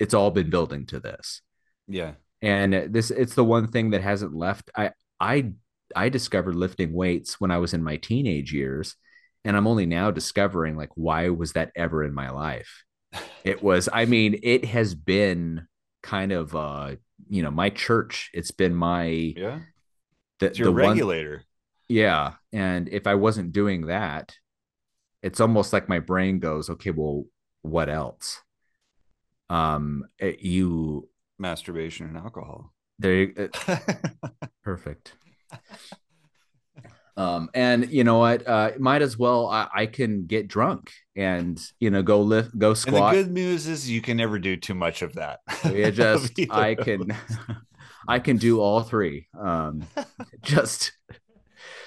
it's 0.00 0.14
all 0.14 0.30
been 0.30 0.50
building 0.50 0.86
to 0.86 1.00
this. 1.00 1.42
Yeah. 1.86 2.12
And 2.40 2.92
this 2.92 3.10
it's 3.10 3.34
the 3.34 3.44
one 3.44 3.68
thing 3.68 3.90
that 3.90 4.02
hasn't 4.02 4.34
left. 4.34 4.70
I 4.76 4.92
I 5.18 5.52
I 5.96 6.08
discovered 6.08 6.54
lifting 6.54 6.92
weights 6.92 7.40
when 7.40 7.50
I 7.50 7.58
was 7.58 7.74
in 7.74 7.82
my 7.82 7.96
teenage 7.96 8.52
years 8.52 8.94
and 9.44 9.56
I'm 9.56 9.66
only 9.66 9.86
now 9.86 10.10
discovering 10.10 10.76
like 10.76 10.90
why 10.94 11.30
was 11.30 11.52
that 11.52 11.72
ever 11.74 12.04
in 12.04 12.14
my 12.14 12.30
life? 12.30 12.84
It 13.44 13.62
was 13.62 13.88
I 13.92 14.04
mean 14.04 14.38
it 14.42 14.64
has 14.66 14.94
been 14.94 15.66
kind 16.02 16.32
of 16.32 16.54
uh 16.54 16.96
you 17.28 17.42
know 17.42 17.50
my 17.50 17.70
church 17.70 18.30
it's 18.32 18.50
been 18.50 18.74
my 18.74 19.06
yeah 19.36 19.58
the, 20.38 20.46
it's 20.46 20.58
your 20.58 20.66
the 20.66 20.74
regulator 20.74 21.32
one, 21.32 21.44
yeah 21.88 22.32
and 22.52 22.88
if 22.88 23.06
i 23.06 23.14
wasn't 23.14 23.52
doing 23.52 23.86
that 23.86 24.34
it's 25.22 25.40
almost 25.40 25.72
like 25.72 25.88
my 25.88 25.98
brain 25.98 26.38
goes 26.38 26.70
okay 26.70 26.90
well 26.90 27.24
what 27.62 27.88
else 27.88 28.40
um 29.50 30.04
it, 30.18 30.40
you 30.40 31.08
masturbation 31.38 32.06
and 32.06 32.16
alcohol 32.16 32.72
there 32.98 33.14
you 33.14 33.50
uh, 33.68 33.76
perfect 34.62 35.14
Um, 37.18 37.50
and 37.52 37.90
you 37.90 38.04
know 38.04 38.18
what? 38.18 38.46
Uh, 38.46 38.70
might 38.78 39.02
as 39.02 39.18
well. 39.18 39.48
I, 39.48 39.66
I 39.74 39.86
can 39.86 40.26
get 40.26 40.46
drunk 40.46 40.92
and 41.16 41.60
you 41.80 41.90
know 41.90 42.00
go 42.00 42.20
lift, 42.20 42.56
go 42.56 42.74
squat. 42.74 42.94
And 42.94 43.04
the 43.18 43.22
good 43.24 43.32
news 43.32 43.66
is 43.66 43.90
you 43.90 44.00
can 44.00 44.16
never 44.16 44.38
do 44.38 44.56
too 44.56 44.74
much 44.74 45.02
of 45.02 45.14
that. 45.14 45.40
it 45.64 45.90
just 45.96 46.38
I 46.48 46.76
can, 46.76 47.16
I 48.08 48.20
can 48.20 48.36
do 48.36 48.60
all 48.60 48.82
three. 48.82 49.26
Um, 49.36 49.82
just 50.42 50.92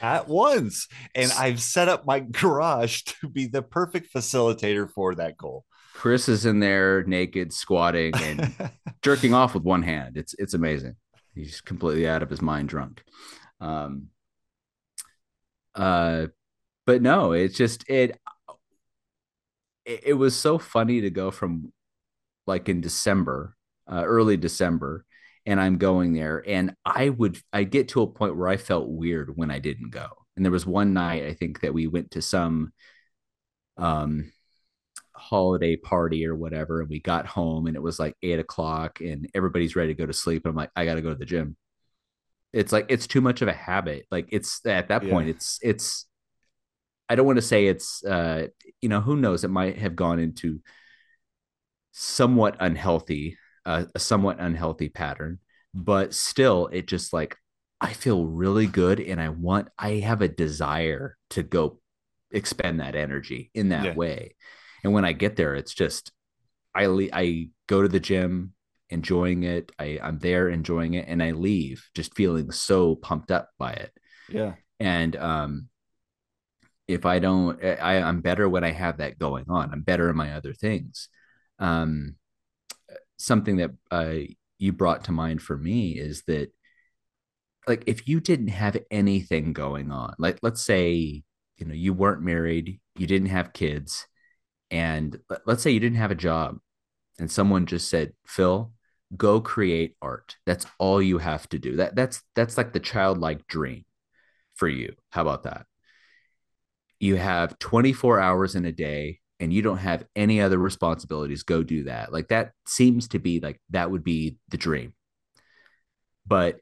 at 0.01 0.27
once, 0.27 0.89
and 1.15 1.31
I've 1.31 1.61
set 1.61 1.87
up 1.87 2.05
my 2.05 2.19
garage 2.19 3.03
to 3.03 3.29
be 3.29 3.47
the 3.47 3.61
perfect 3.61 4.13
facilitator 4.13 4.91
for 4.91 5.15
that 5.15 5.37
goal. 5.37 5.63
Chris 6.01 6.27
is 6.27 6.47
in 6.47 6.59
there 6.59 7.03
naked, 7.03 7.53
squatting 7.53 8.11
and 8.15 8.51
jerking 9.03 9.35
off 9.35 9.53
with 9.53 9.61
one 9.61 9.83
hand. 9.83 10.17
It's 10.17 10.33
it's 10.39 10.55
amazing. 10.55 10.95
He's 11.35 11.61
completely 11.61 12.07
out 12.07 12.23
of 12.23 12.29
his 12.31 12.41
mind, 12.41 12.69
drunk. 12.69 13.03
Um, 13.59 14.07
uh, 15.75 16.25
but 16.87 17.03
no, 17.03 17.33
it's 17.33 17.55
just 17.55 17.87
it, 17.87 18.19
it. 19.85 20.01
It 20.07 20.13
was 20.15 20.35
so 20.35 20.57
funny 20.57 21.01
to 21.01 21.11
go 21.11 21.29
from 21.29 21.71
like 22.47 22.67
in 22.67 22.81
December, 22.81 23.55
uh, 23.87 24.01
early 24.03 24.37
December, 24.37 25.05
and 25.45 25.61
I'm 25.61 25.77
going 25.77 26.13
there, 26.13 26.43
and 26.47 26.73
I 26.83 27.09
would 27.09 27.37
I 27.53 27.63
get 27.63 27.89
to 27.89 28.01
a 28.01 28.07
point 28.07 28.35
where 28.37 28.47
I 28.47 28.57
felt 28.57 28.89
weird 28.89 29.37
when 29.37 29.51
I 29.51 29.59
didn't 29.59 29.91
go. 29.91 30.07
And 30.35 30.43
there 30.43 30.51
was 30.51 30.65
one 30.65 30.95
night 30.95 31.25
I 31.25 31.35
think 31.35 31.61
that 31.61 31.75
we 31.75 31.85
went 31.85 32.09
to 32.11 32.23
some 32.23 32.73
um 33.77 34.31
holiday 35.21 35.75
party 35.75 36.25
or 36.25 36.35
whatever, 36.35 36.81
and 36.81 36.89
we 36.89 36.99
got 36.99 37.25
home 37.25 37.67
and 37.67 37.75
it 37.75 37.81
was 37.81 37.99
like 37.99 38.15
eight 38.23 38.39
o'clock, 38.39 38.99
and 39.01 39.29
everybody's 39.33 39.75
ready 39.75 39.93
to 39.93 39.97
go 39.97 40.05
to 40.05 40.13
sleep. 40.13 40.45
And 40.45 40.51
I'm 40.51 40.55
like, 40.55 40.71
I 40.75 40.85
got 40.85 40.95
to 40.95 41.01
go 41.01 41.09
to 41.09 41.15
the 41.15 41.25
gym 41.25 41.55
it's 42.53 42.71
like 42.71 42.85
it's 42.89 43.07
too 43.07 43.21
much 43.21 43.41
of 43.41 43.47
a 43.47 43.53
habit 43.53 44.05
like 44.11 44.27
it's 44.31 44.65
at 44.65 44.89
that 44.89 45.07
point 45.07 45.27
yeah. 45.27 45.33
it's 45.33 45.59
it's 45.61 46.05
i 47.09 47.15
don't 47.15 47.25
want 47.25 47.37
to 47.37 47.41
say 47.41 47.67
it's 47.67 48.03
uh 48.03 48.47
you 48.81 48.89
know 48.89 49.01
who 49.01 49.15
knows 49.15 49.43
it 49.43 49.49
might 49.49 49.77
have 49.77 49.95
gone 49.95 50.19
into 50.19 50.59
somewhat 51.91 52.55
unhealthy 52.59 53.37
uh, 53.65 53.85
a 53.93 53.99
somewhat 53.99 54.39
unhealthy 54.39 54.89
pattern 54.89 55.39
but 55.73 56.13
still 56.13 56.67
it 56.67 56.87
just 56.87 57.13
like 57.13 57.37
i 57.79 57.93
feel 57.93 58.25
really 58.25 58.65
good 58.65 58.99
and 58.99 59.21
i 59.21 59.29
want 59.29 59.67
i 59.77 59.91
have 59.91 60.21
a 60.21 60.27
desire 60.27 61.17
to 61.29 61.43
go 61.43 61.79
expend 62.31 62.79
that 62.79 62.95
energy 62.95 63.51
in 63.53 63.69
that 63.69 63.85
yeah. 63.85 63.93
way 63.93 64.35
and 64.83 64.93
when 64.93 65.05
i 65.05 65.11
get 65.11 65.35
there 65.35 65.55
it's 65.55 65.73
just 65.73 66.11
i 66.75 66.85
i 67.13 67.47
go 67.67 67.81
to 67.81 67.87
the 67.87 67.99
gym 67.99 68.53
enjoying 68.91 69.43
it. 69.43 69.71
I, 69.79 69.99
I'm 70.01 70.19
there 70.19 70.49
enjoying 70.49 70.93
it, 70.93 71.05
and 71.07 71.23
I 71.23 71.31
leave 71.31 71.89
just 71.95 72.15
feeling 72.15 72.51
so 72.51 72.95
pumped 72.95 73.31
up 73.31 73.49
by 73.57 73.71
it. 73.71 73.91
Yeah. 74.29 74.53
And 74.79 75.15
um, 75.15 75.69
if 76.87 77.05
I 77.05 77.19
don't, 77.19 77.63
I, 77.63 78.01
I'm 78.01 78.21
better 78.21 78.47
when 78.47 78.63
I 78.63 78.71
have 78.71 78.97
that 78.97 79.17
going 79.17 79.45
on. 79.49 79.71
I'm 79.71 79.81
better 79.81 80.09
in 80.09 80.15
my 80.15 80.33
other 80.33 80.53
things. 80.53 81.07
Um, 81.57 82.15
something 83.17 83.57
that 83.57 83.71
uh, 83.89 84.15
you 84.59 84.73
brought 84.73 85.05
to 85.05 85.11
mind 85.11 85.41
for 85.41 85.57
me 85.57 85.91
is 85.91 86.23
that, 86.27 86.51
like, 87.67 87.83
if 87.87 88.07
you 88.07 88.19
didn't 88.19 88.49
have 88.49 88.77
anything 88.89 89.53
going 89.53 89.91
on, 89.91 90.15
like, 90.17 90.39
let's 90.41 90.63
say, 90.63 91.23
you 91.57 91.65
know, 91.65 91.75
you 91.75 91.93
weren't 91.93 92.23
married, 92.23 92.79
you 92.95 93.05
didn't 93.05 93.29
have 93.29 93.53
kids, 93.53 94.07
and 94.71 95.19
let's 95.45 95.61
say 95.61 95.71
you 95.71 95.79
didn't 95.79 95.97
have 95.97 96.11
a 96.11 96.15
job, 96.15 96.57
and 97.19 97.29
someone 97.29 97.65
just 97.65 97.89
said, 97.89 98.13
Phil, 98.25 98.71
go 99.15 99.41
create 99.41 99.95
art. 100.01 100.37
That's 100.45 100.65
all 100.79 101.01
you 101.01 101.17
have 101.17 101.47
to 101.49 101.59
do. 101.59 101.75
That 101.75 101.95
that's 101.95 102.23
that's 102.35 102.57
like 102.57 102.73
the 102.73 102.79
childlike 102.79 103.45
dream 103.47 103.85
for 104.55 104.67
you. 104.67 104.95
How 105.09 105.21
about 105.21 105.43
that? 105.43 105.65
You 106.99 107.17
have 107.17 107.59
24 107.59 108.19
hours 108.19 108.55
in 108.55 108.65
a 108.65 108.71
day 108.71 109.19
and 109.39 109.51
you 109.51 109.61
don't 109.61 109.79
have 109.79 110.05
any 110.15 110.39
other 110.39 110.57
responsibilities. 110.57 111.43
Go 111.43 111.63
do 111.63 111.85
that. 111.85 112.13
Like 112.13 112.29
that 112.29 112.51
seems 112.65 113.09
to 113.09 113.19
be 113.19 113.39
like 113.39 113.59
that 113.71 113.91
would 113.91 114.03
be 114.03 114.37
the 114.49 114.57
dream. 114.57 114.93
But 116.25 116.59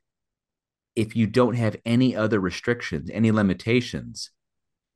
if 0.96 1.16
you 1.16 1.28
don't 1.28 1.56
have 1.56 1.76
any 1.86 2.16
other 2.16 2.40
restrictions, 2.40 3.10
any 3.14 3.32
limitations, 3.32 4.32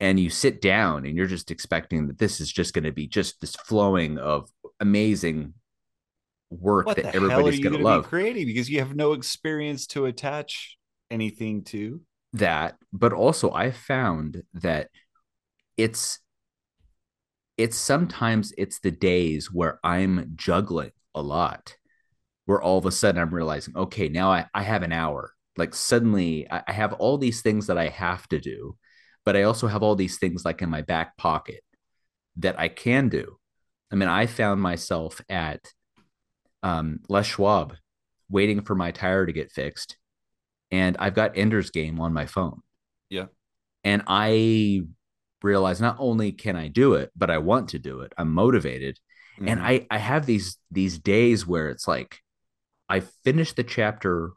and 0.03 0.19
you 0.19 0.29
sit 0.29 0.59
down 0.59 1.05
and 1.05 1.15
you're 1.15 1.27
just 1.27 1.49
expecting 1.49 2.07
that 2.07 2.17
this 2.17 2.41
is 2.41 2.51
just 2.51 2.73
going 2.73 2.83
to 2.83 2.91
be 2.91 3.07
just 3.07 3.39
this 3.39 3.55
flowing 3.55 4.17
of 4.17 4.49
amazing 4.81 5.53
work 6.49 6.87
what 6.87 6.97
that 6.97 7.15
everybody's 7.15 7.61
going 7.61 7.77
to 7.77 7.81
love. 7.81 8.05
creating 8.05 8.45
because 8.45 8.69
you 8.69 8.79
have 8.79 8.93
no 8.97 9.13
experience 9.13 9.87
to 9.87 10.05
attach 10.05 10.77
anything 11.09 11.63
to 11.63 12.01
that. 12.33 12.75
But 12.91 13.13
also, 13.13 13.53
I 13.53 13.71
found 13.71 14.43
that 14.55 14.89
it's 15.77 16.19
it's 17.57 17.77
sometimes 17.77 18.51
it's 18.57 18.81
the 18.81 18.91
days 18.91 19.53
where 19.53 19.79
I'm 19.85 20.33
juggling 20.35 20.91
a 21.15 21.21
lot, 21.21 21.77
where 22.43 22.61
all 22.61 22.77
of 22.77 22.85
a 22.85 22.91
sudden 22.91 23.21
I'm 23.21 23.33
realizing, 23.33 23.77
okay, 23.77 24.09
now 24.09 24.33
I, 24.33 24.47
I 24.53 24.63
have 24.63 24.83
an 24.83 24.91
hour. 24.91 25.31
Like 25.55 25.73
suddenly 25.73 26.45
I, 26.51 26.61
I 26.67 26.73
have 26.73 26.91
all 26.91 27.17
these 27.17 27.41
things 27.41 27.67
that 27.67 27.77
I 27.77 27.87
have 27.87 28.27
to 28.27 28.39
do, 28.41 28.75
but 29.25 29.35
I 29.35 29.43
also 29.43 29.67
have 29.67 29.83
all 29.83 29.95
these 29.95 30.17
things 30.17 30.45
like 30.45 30.61
in 30.61 30.69
my 30.69 30.81
back 30.81 31.17
pocket 31.17 31.63
that 32.37 32.59
I 32.59 32.67
can 32.67 33.09
do. 33.09 33.37
I 33.91 33.95
mean, 33.95 34.09
I 34.09 34.25
found 34.25 34.61
myself 34.61 35.21
at 35.29 35.71
um, 36.63 36.99
Les 37.09 37.25
Schwab 37.25 37.75
waiting 38.29 38.61
for 38.61 38.75
my 38.75 38.91
tire 38.91 39.25
to 39.25 39.33
get 39.33 39.51
fixed. 39.51 39.97
And 40.71 40.97
I've 40.97 41.13
got 41.13 41.37
Ender's 41.37 41.69
Game 41.69 41.99
on 41.99 42.13
my 42.13 42.25
phone. 42.25 42.61
Yeah. 43.09 43.25
And 43.83 44.01
I 44.07 44.83
realize 45.43 45.79
not 45.79 45.97
only 45.99 46.31
can 46.31 46.55
I 46.55 46.69
do 46.69 46.93
it, 46.95 47.11
but 47.15 47.29
I 47.29 47.37
want 47.37 47.69
to 47.69 47.79
do 47.79 47.99
it. 47.99 48.13
I'm 48.17 48.33
motivated. 48.33 48.97
Mm-hmm. 49.35 49.49
And 49.49 49.61
I, 49.61 49.85
I 49.91 49.97
have 49.97 50.25
these 50.25 50.57
these 50.71 50.97
days 50.97 51.45
where 51.45 51.69
it's 51.69 51.87
like 51.87 52.19
I 52.89 53.01
finish 53.01 53.53
the 53.53 53.63
chapter 53.63 54.31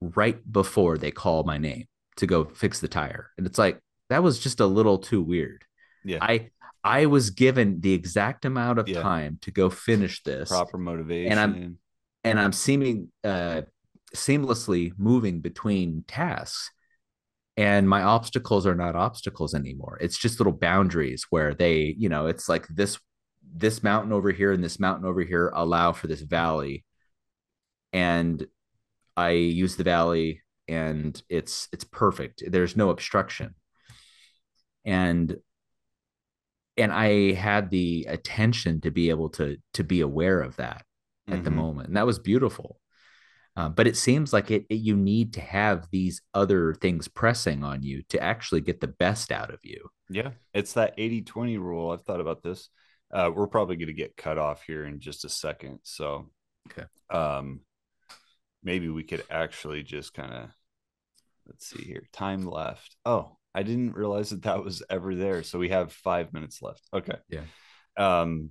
right 0.00 0.40
before 0.50 0.98
they 0.98 1.10
call 1.10 1.42
my 1.44 1.58
name 1.58 1.86
to 2.16 2.26
go 2.26 2.44
fix 2.44 2.80
the 2.80 2.88
tire. 2.88 3.30
And 3.36 3.46
it's 3.46 3.58
like 3.58 3.80
that 4.10 4.22
was 4.22 4.38
just 4.38 4.60
a 4.60 4.66
little 4.66 4.98
too 4.98 5.22
weird. 5.22 5.64
Yeah. 6.04 6.18
I 6.20 6.50
I 6.84 7.06
was 7.06 7.30
given 7.30 7.80
the 7.80 7.92
exact 7.92 8.44
amount 8.44 8.78
of 8.78 8.88
yeah. 8.88 9.00
time 9.00 9.38
to 9.42 9.50
go 9.50 9.70
finish 9.70 10.22
this. 10.22 10.48
Proper 10.48 10.78
motivation. 10.78 11.32
And 11.32 11.40
I'm 11.40 11.78
and 12.24 12.40
I'm 12.40 12.52
seeming 12.52 13.10
uh 13.24 13.62
seamlessly 14.14 14.92
moving 14.98 15.40
between 15.40 16.04
tasks. 16.06 16.70
And 17.56 17.88
my 17.88 18.02
obstacles 18.02 18.66
are 18.66 18.74
not 18.74 18.96
obstacles 18.96 19.54
anymore. 19.54 19.98
It's 20.00 20.18
just 20.18 20.40
little 20.40 20.52
boundaries 20.52 21.26
where 21.30 21.54
they, 21.54 21.94
you 21.98 22.08
know, 22.08 22.26
it's 22.26 22.48
like 22.48 22.66
this 22.68 22.98
this 23.52 23.82
mountain 23.82 24.12
over 24.12 24.30
here 24.30 24.52
and 24.52 24.62
this 24.62 24.80
mountain 24.80 25.06
over 25.06 25.22
here 25.22 25.52
allow 25.54 25.92
for 25.92 26.06
this 26.06 26.20
valley. 26.20 26.84
And 27.92 28.46
I 29.16 29.30
use 29.30 29.76
the 29.76 29.84
valley 29.84 30.42
and 30.66 31.20
it's 31.28 31.68
it's 31.72 31.84
perfect. 31.84 32.42
There's 32.46 32.76
no 32.76 32.90
obstruction. 32.90 33.54
And 34.84 35.36
and 36.76 36.92
I 36.92 37.32
had 37.32 37.70
the 37.70 38.06
attention 38.08 38.80
to 38.82 38.90
be 38.90 39.10
able 39.10 39.28
to 39.30 39.56
to 39.74 39.84
be 39.84 40.00
aware 40.00 40.40
of 40.40 40.56
that 40.56 40.84
at 41.28 41.34
mm-hmm. 41.34 41.44
the 41.44 41.50
moment, 41.50 41.88
and 41.88 41.96
that 41.96 42.06
was 42.06 42.18
beautiful. 42.18 42.80
Uh, 43.56 43.68
but 43.68 43.86
it 43.86 43.96
seems 43.96 44.32
like 44.32 44.50
it, 44.50 44.64
it, 44.70 44.76
you 44.76 44.96
need 44.96 45.34
to 45.34 45.40
have 45.40 45.88
these 45.90 46.22
other 46.32 46.72
things 46.74 47.08
pressing 47.08 47.64
on 47.64 47.82
you 47.82 48.02
to 48.08 48.18
actually 48.22 48.60
get 48.60 48.80
the 48.80 48.86
best 48.86 49.32
out 49.32 49.52
of 49.52 49.58
you. 49.62 49.88
Yeah, 50.08 50.30
it's 50.54 50.74
that 50.74 50.94
80 50.96 51.22
20 51.22 51.58
rule. 51.58 51.90
I've 51.90 52.02
thought 52.02 52.20
about 52.20 52.42
this. 52.42 52.68
Uh, 53.12 53.30
we're 53.34 53.48
probably 53.48 53.76
going 53.76 53.88
to 53.88 53.92
get 53.92 54.16
cut 54.16 54.38
off 54.38 54.62
here 54.62 54.84
in 54.84 55.00
just 55.00 55.24
a 55.24 55.28
second. 55.28 55.80
So, 55.82 56.30
okay. 56.70 56.86
Um, 57.10 57.60
maybe 58.62 58.88
we 58.88 59.02
could 59.02 59.24
actually 59.28 59.82
just 59.82 60.14
kind 60.14 60.32
of 60.32 60.50
let's 61.46 61.66
see 61.66 61.82
here. 61.82 62.04
Time 62.12 62.46
left. 62.46 62.96
Oh, 63.04 63.36
I 63.54 63.62
didn't 63.62 63.94
realize 63.94 64.30
that 64.30 64.42
that 64.42 64.64
was 64.64 64.82
ever 64.88 65.14
there. 65.14 65.42
So 65.42 65.58
we 65.58 65.70
have 65.70 65.92
five 65.92 66.32
minutes 66.32 66.62
left. 66.62 66.82
Okay. 66.92 67.16
Yeah. 67.28 67.42
Um, 67.96 68.50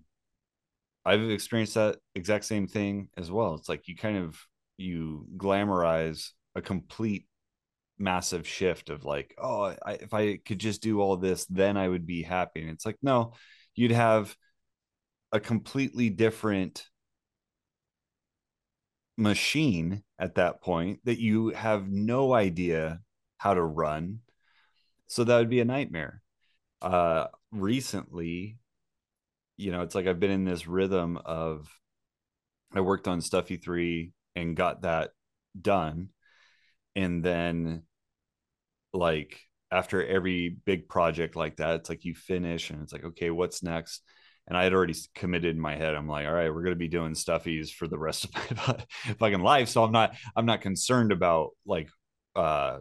I've 1.05 1.29
experienced 1.29 1.75
that 1.75 1.97
exact 2.15 2.45
same 2.45 2.67
thing 2.67 3.09
as 3.17 3.31
well. 3.31 3.55
It's 3.55 3.69
like 3.69 3.87
you 3.87 3.95
kind 3.95 4.17
of 4.17 4.37
you 4.77 5.25
glamorize 5.37 6.29
a 6.55 6.61
complete 6.61 7.27
massive 7.97 8.47
shift 8.47 8.89
of 8.89 9.05
like, 9.05 9.35
oh, 9.37 9.75
I, 9.85 9.93
if 9.93 10.13
I 10.13 10.37
could 10.37 10.59
just 10.59 10.81
do 10.81 11.01
all 11.01 11.17
this, 11.17 11.45
then 11.45 11.77
I 11.77 11.87
would 11.87 12.05
be 12.05 12.21
happy. 12.21 12.61
And 12.61 12.69
it's 12.69 12.85
like, 12.85 12.97
no, 13.01 13.33
you'd 13.75 13.91
have 13.91 14.35
a 15.31 15.39
completely 15.39 16.09
different 16.09 16.85
machine 19.17 20.03
at 20.17 20.35
that 20.35 20.61
point 20.61 20.99
that 21.03 21.19
you 21.19 21.49
have 21.49 21.89
no 21.89 22.33
idea 22.33 22.99
how 23.37 23.53
to 23.53 23.61
run 23.61 24.19
so 25.09 25.23
that 25.23 25.37
would 25.39 25.49
be 25.49 25.59
a 25.59 25.65
nightmare. 25.65 26.21
Uh, 26.81 27.25
recently, 27.51 28.57
you 29.57 29.71
know, 29.71 29.81
it's 29.81 29.95
like 29.95 30.07
I've 30.07 30.19
been 30.19 30.31
in 30.31 30.45
this 30.45 30.67
rhythm 30.67 31.17
of 31.25 31.67
I 32.73 32.81
worked 32.81 33.07
on 33.07 33.19
Stuffy 33.19 33.57
3 33.57 34.13
and 34.35 34.55
got 34.55 34.83
that 34.83 35.09
done. 35.59 36.09
And 36.95 37.23
then 37.25 37.83
like 38.93 39.39
after 39.71 40.05
every 40.05 40.49
big 40.49 40.87
project 40.87 41.35
like 41.35 41.57
that, 41.57 41.75
it's 41.75 41.89
like 41.89 42.05
you 42.05 42.13
finish 42.13 42.69
and 42.69 42.83
it's 42.83 42.93
like, 42.93 43.03
okay, 43.03 43.31
what's 43.31 43.63
next? 43.63 44.03
And 44.47 44.55
I 44.55 44.63
had 44.63 44.73
already 44.73 44.95
committed 45.15 45.55
in 45.55 45.61
my 45.61 45.75
head. 45.75 45.95
I'm 45.95 46.07
like, 46.07 46.27
all 46.27 46.33
right, 46.33 46.53
we're 46.53 46.63
going 46.63 46.75
to 46.75 46.75
be 46.75 46.87
doing 46.87 47.13
stuffies 47.13 47.71
for 47.71 47.87
the 47.87 47.99
rest 47.99 48.25
of 48.25 48.33
my 48.35 48.77
fucking 49.19 49.41
life. 49.41 49.69
So 49.69 49.83
I'm 49.83 49.91
not, 49.91 50.15
I'm 50.35 50.45
not 50.45 50.61
concerned 50.61 51.11
about 51.11 51.49
like, 51.65 51.89
uh, 52.35 52.79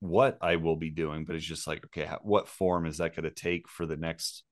what 0.00 0.38
I 0.40 0.56
will 0.56 0.76
be 0.76 0.90
doing, 0.90 1.24
but 1.24 1.36
it's 1.36 1.44
just 1.44 1.66
like, 1.66 1.84
okay, 1.86 2.08
what 2.22 2.48
form 2.48 2.86
is 2.86 2.98
that 2.98 3.14
going 3.14 3.24
to 3.24 3.30
take 3.30 3.68
for 3.68 3.86
the 3.86 3.96
next, 3.96 4.42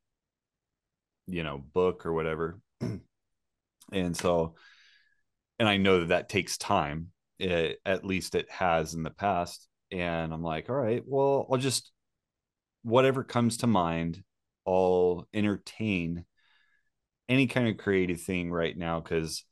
you 1.26 1.42
know, 1.42 1.58
book 1.58 2.06
or 2.06 2.12
whatever? 2.12 2.60
and 3.92 4.16
so, 4.16 4.54
and 5.58 5.68
I 5.68 5.76
know 5.76 6.00
that 6.00 6.08
that 6.08 6.28
takes 6.28 6.58
time. 6.58 7.08
It, 7.38 7.80
at 7.84 8.04
least 8.04 8.34
it 8.34 8.50
has 8.50 8.94
in 8.94 9.02
the 9.02 9.10
past. 9.10 9.68
And 9.90 10.32
I'm 10.32 10.42
like, 10.42 10.70
all 10.70 10.76
right, 10.76 11.02
well, 11.06 11.46
I'll 11.50 11.58
just, 11.58 11.90
whatever 12.82 13.22
comes 13.22 13.58
to 13.58 13.66
mind, 13.66 14.22
I'll 14.66 15.28
entertain 15.34 16.24
any 17.28 17.46
kind 17.46 17.68
of 17.68 17.76
creative 17.76 18.20
thing 18.20 18.50
right 18.50 18.76
now 18.76 19.00
because 19.00 19.44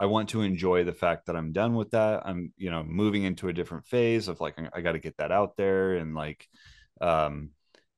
I 0.00 0.06
want 0.06 0.30
to 0.30 0.40
enjoy 0.40 0.84
the 0.84 0.94
fact 0.94 1.26
that 1.26 1.36
I'm 1.36 1.52
done 1.52 1.74
with 1.74 1.90
that. 1.90 2.22
I'm, 2.24 2.54
you 2.56 2.70
know, 2.70 2.82
moving 2.82 3.24
into 3.24 3.48
a 3.48 3.52
different 3.52 3.84
phase 3.84 4.28
of 4.28 4.40
like, 4.40 4.58
I 4.72 4.80
got 4.80 4.92
to 4.92 4.98
get 4.98 5.18
that 5.18 5.30
out 5.30 5.58
there 5.58 5.94
and 5.94 6.14
like, 6.14 6.48
um, 7.02 7.50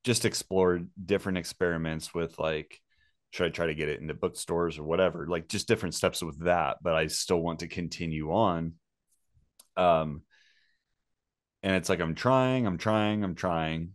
just 0.02 0.24
explore 0.24 0.80
different 1.02 1.38
experiments 1.38 2.12
with 2.12 2.40
like, 2.40 2.80
should 3.30 3.46
I 3.46 3.50
try 3.50 3.66
to 3.66 3.74
get 3.74 3.88
it 3.88 4.00
into 4.00 4.14
bookstores 4.14 4.78
or 4.78 4.82
whatever? 4.82 5.28
Like 5.28 5.48
just 5.48 5.68
different 5.68 5.94
steps 5.94 6.22
with 6.22 6.44
that, 6.44 6.78
but 6.82 6.94
I 6.94 7.06
still 7.06 7.40
want 7.40 7.60
to 7.60 7.68
continue 7.68 8.32
on. 8.32 8.72
Um, 9.76 10.22
and 11.62 11.76
it's 11.76 11.88
like, 11.88 12.00
I'm 12.00 12.16
trying, 12.16 12.66
I'm 12.66 12.78
trying, 12.78 13.22
I'm 13.22 13.36
trying. 13.36 13.90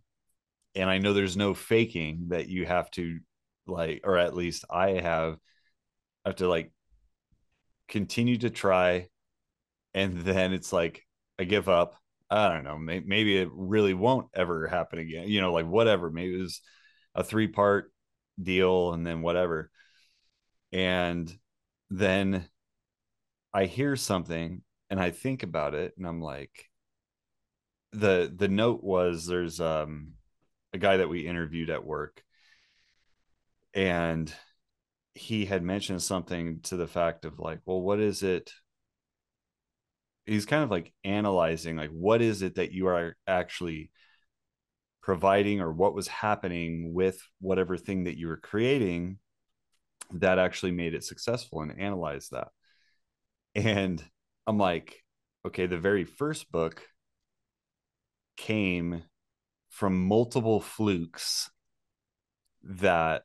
And 0.74 0.88
I 0.88 0.96
know 0.96 1.12
there's 1.12 1.36
no 1.36 1.52
faking 1.52 2.28
that 2.28 2.48
you 2.48 2.64
have 2.64 2.90
to 2.92 3.18
like, 3.66 4.00
or 4.04 4.16
at 4.16 4.34
least 4.34 4.64
I 4.70 4.92
have, 4.92 5.36
have 6.24 6.36
to 6.36 6.48
like 6.48 6.72
continue 7.88 8.38
to 8.38 8.50
try 8.50 9.08
and 9.94 10.18
then 10.18 10.52
it's 10.52 10.72
like 10.72 11.06
i 11.38 11.44
give 11.44 11.68
up. 11.68 11.96
I 12.30 12.48
don't 12.50 12.64
know 12.64 12.78
maybe 12.78 13.38
it 13.38 13.48
really 13.52 13.94
won't 13.94 14.28
ever 14.34 14.66
happen 14.66 14.98
again 14.98 15.28
you 15.28 15.40
know 15.40 15.52
like 15.52 15.66
whatever 15.66 16.10
maybe 16.10 16.34
it 16.34 16.42
was 16.42 16.60
a 17.14 17.24
three 17.24 17.48
part 17.48 17.90
deal 18.40 18.92
and 18.92 19.06
then 19.06 19.22
whatever. 19.22 19.70
And 20.72 21.34
then 21.90 22.44
i 23.54 23.64
hear 23.64 23.96
something 23.96 24.62
and 24.90 25.00
i 25.00 25.10
think 25.10 25.42
about 25.42 25.74
it 25.74 25.94
and 25.96 26.06
i'm 26.06 26.20
like 26.20 26.66
the 27.92 28.32
the 28.34 28.48
note 28.48 28.82
was 28.82 29.26
there's 29.26 29.60
um 29.60 30.12
a 30.72 30.78
guy 30.78 30.98
that 30.98 31.08
we 31.08 31.26
interviewed 31.26 31.70
at 31.70 31.84
work 31.84 32.22
and 33.74 34.32
he 35.14 35.44
had 35.44 35.62
mentioned 35.62 36.02
something 36.02 36.60
to 36.62 36.76
the 36.76 36.86
fact 36.86 37.24
of 37.24 37.38
like, 37.38 37.60
well, 37.64 37.80
what 37.80 38.00
is 38.00 38.22
it? 38.22 38.52
He's 40.26 40.46
kind 40.46 40.62
of 40.62 40.70
like 40.70 40.92
analyzing, 41.04 41.76
like, 41.76 41.90
what 41.90 42.20
is 42.20 42.42
it 42.42 42.56
that 42.56 42.72
you 42.72 42.88
are 42.88 43.16
actually 43.26 43.90
providing 45.08 45.60
or 45.60 45.72
what 45.72 45.94
was 45.94 46.06
happening 46.06 46.92
with 46.92 47.18
whatever 47.40 47.78
thing 47.78 48.04
that 48.04 48.18
you 48.18 48.28
were 48.28 48.36
creating 48.36 49.18
that 50.12 50.38
actually 50.38 50.72
made 50.72 50.92
it 50.92 51.02
successful 51.02 51.62
and 51.62 51.80
analyze 51.80 52.28
that. 52.28 52.48
And 53.54 54.04
I'm 54.46 54.58
like, 54.58 55.02
okay, 55.46 55.64
the 55.64 55.78
very 55.78 56.04
first 56.04 56.52
book 56.52 56.82
came 58.36 59.02
from 59.70 60.06
multiple 60.06 60.60
flukes 60.60 61.50
that 62.62 63.22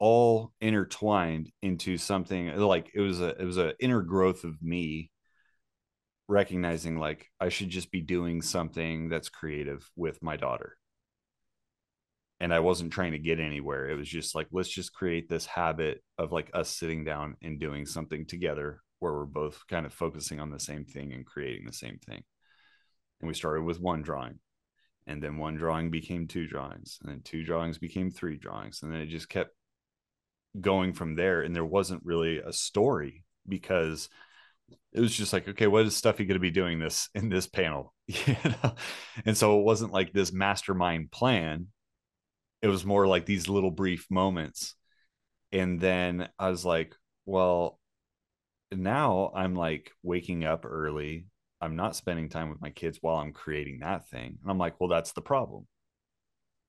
all 0.00 0.52
intertwined 0.62 1.52
into 1.62 1.98
something 1.98 2.56
like 2.56 2.90
it 2.94 3.00
was 3.00 3.20
a 3.20 3.28
it 3.40 3.44
was 3.44 3.58
an 3.58 3.74
inner 3.78 4.00
growth 4.00 4.44
of 4.44 4.60
me 4.62 5.10
recognizing 6.26 6.98
like 6.98 7.26
I 7.38 7.50
should 7.50 7.68
just 7.68 7.90
be 7.92 8.00
doing 8.00 8.40
something 8.40 9.10
that's 9.10 9.28
creative 9.28 9.88
with 9.96 10.22
my 10.22 10.36
daughter. 10.36 10.76
And 12.40 12.54
I 12.54 12.60
wasn't 12.60 12.94
trying 12.94 13.12
to 13.12 13.18
get 13.18 13.38
anywhere. 13.38 13.90
It 13.90 13.96
was 13.96 14.08
just 14.08 14.34
like 14.34 14.48
let's 14.50 14.70
just 14.70 14.94
create 14.94 15.28
this 15.28 15.44
habit 15.44 16.02
of 16.16 16.32
like 16.32 16.50
us 16.54 16.70
sitting 16.70 17.04
down 17.04 17.36
and 17.42 17.60
doing 17.60 17.84
something 17.84 18.24
together 18.24 18.80
where 19.00 19.12
we're 19.12 19.26
both 19.26 19.62
kind 19.68 19.84
of 19.84 19.92
focusing 19.92 20.40
on 20.40 20.50
the 20.50 20.60
same 20.60 20.86
thing 20.86 21.12
and 21.12 21.26
creating 21.26 21.66
the 21.66 21.72
same 21.72 21.98
thing. 21.98 22.22
And 23.20 23.28
we 23.28 23.34
started 23.34 23.64
with 23.64 23.80
one 23.80 24.00
drawing. 24.00 24.38
And 25.06 25.22
then 25.22 25.36
one 25.38 25.56
drawing 25.56 25.90
became 25.90 26.28
two 26.28 26.46
drawings, 26.46 26.98
and 27.00 27.10
then 27.10 27.22
two 27.22 27.42
drawings 27.42 27.78
became 27.78 28.10
three 28.10 28.36
drawings, 28.36 28.82
and 28.82 28.92
then 28.92 29.00
it 29.00 29.06
just 29.06 29.28
kept 29.28 29.50
going 30.58 30.92
from 30.92 31.14
there 31.14 31.42
and 31.42 31.54
there 31.54 31.64
wasn't 31.64 32.04
really 32.04 32.38
a 32.38 32.52
story 32.52 33.24
because 33.46 34.08
it 34.92 35.00
was 35.00 35.14
just 35.14 35.32
like 35.32 35.48
okay 35.48 35.66
what 35.66 35.86
is 35.86 35.96
stuffy 35.96 36.24
going 36.24 36.34
to 36.34 36.40
be 36.40 36.50
doing 36.50 36.78
this 36.78 37.08
in 37.14 37.28
this 37.28 37.46
panel? 37.46 37.94
And 39.24 39.36
so 39.36 39.58
it 39.60 39.64
wasn't 39.64 39.92
like 39.92 40.12
this 40.12 40.32
mastermind 40.32 41.10
plan. 41.10 41.68
It 42.62 42.68
was 42.68 42.84
more 42.84 43.06
like 43.06 43.26
these 43.26 43.48
little 43.48 43.70
brief 43.70 44.06
moments. 44.10 44.74
And 45.52 45.80
then 45.80 46.28
i 46.38 46.48
was 46.48 46.64
like 46.64 46.94
well 47.26 47.78
now 48.72 49.32
i'm 49.34 49.54
like 49.54 49.92
waking 50.02 50.44
up 50.44 50.64
early. 50.64 51.26
I'm 51.60 51.76
not 51.76 51.96
spending 51.96 52.28
time 52.28 52.48
with 52.48 52.60
my 52.60 52.70
kids 52.70 52.98
while 53.00 53.16
i'm 53.16 53.32
creating 53.32 53.80
that 53.80 54.08
thing. 54.08 54.38
And 54.42 54.50
i'm 54.50 54.58
like 54.58 54.80
well 54.80 54.88
that's 54.88 55.12
the 55.12 55.22
problem. 55.22 55.66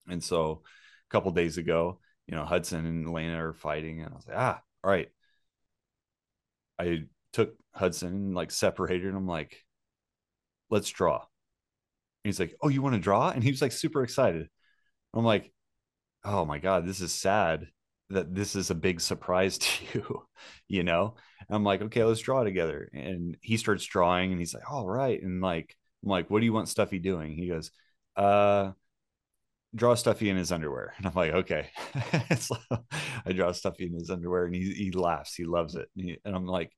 And 0.07 0.23
so 0.23 0.61
a 1.09 1.13
couple 1.13 1.31
days 1.31 1.57
ago 1.57 1.99
you 2.31 2.37
know, 2.37 2.45
Hudson 2.45 2.85
and 2.85 3.05
Elena 3.05 3.45
are 3.45 3.53
fighting. 3.53 4.01
And 4.01 4.13
I 4.13 4.15
was 4.15 4.25
like, 4.27 4.37
ah, 4.37 4.61
all 4.83 4.89
right. 4.89 5.09
I 6.79 7.03
took 7.33 7.55
Hudson 7.75 8.07
and 8.07 8.35
like 8.35 8.51
separated. 8.51 9.07
And 9.07 9.17
I'm 9.17 9.27
like, 9.27 9.57
let's 10.69 10.89
draw. 10.89 11.17
And 11.17 11.25
he's 12.23 12.39
like, 12.39 12.55
oh, 12.61 12.69
you 12.69 12.81
want 12.81 12.95
to 12.95 13.01
draw? 13.01 13.29
And 13.29 13.43
he 13.43 13.51
was 13.51 13.61
like 13.61 13.73
super 13.73 14.01
excited. 14.03 14.47
I'm 15.13 15.25
like, 15.25 15.51
oh 16.23 16.45
my 16.45 16.57
God, 16.59 16.87
this 16.87 17.01
is 17.01 17.13
sad 17.13 17.67
that 18.09 18.33
this 18.33 18.55
is 18.55 18.69
a 18.69 18.75
big 18.75 19.01
surprise 19.01 19.57
to 19.59 19.85
you, 19.93 20.23
you 20.69 20.83
know? 20.83 21.15
And 21.49 21.55
I'm 21.55 21.65
like, 21.65 21.81
okay, 21.81 22.05
let's 22.05 22.21
draw 22.21 22.45
together. 22.45 22.89
And 22.93 23.35
he 23.41 23.57
starts 23.57 23.85
drawing 23.85 24.31
and 24.31 24.39
he's 24.39 24.53
like, 24.53 24.71
all 24.71 24.87
right. 24.87 25.21
And 25.21 25.41
like, 25.41 25.75
I'm 26.01 26.09
like, 26.09 26.29
what 26.29 26.39
do 26.39 26.45
you 26.45 26.53
want 26.53 26.69
Stuffy 26.69 26.99
doing? 26.99 27.33
He 27.33 27.49
goes, 27.49 27.71
uh, 28.15 28.71
draw 29.75 29.95
Stuffy 29.95 30.29
in 30.29 30.37
his 30.37 30.51
underwear. 30.51 30.93
And 30.97 31.05
I'm 31.05 31.13
like, 31.13 31.33
okay. 31.33 31.69
so 32.39 32.57
I 33.25 33.31
draw 33.31 33.51
Stuffy 33.51 33.85
in 33.85 33.93
his 33.93 34.09
underwear 34.09 34.45
and 34.45 34.55
he, 34.55 34.71
he 34.73 34.91
laughs. 34.91 35.33
He 35.33 35.45
loves 35.45 35.75
it. 35.75 35.89
And, 35.95 36.05
he, 36.05 36.17
and, 36.25 36.35
I'm 36.35 36.45
like, 36.45 36.71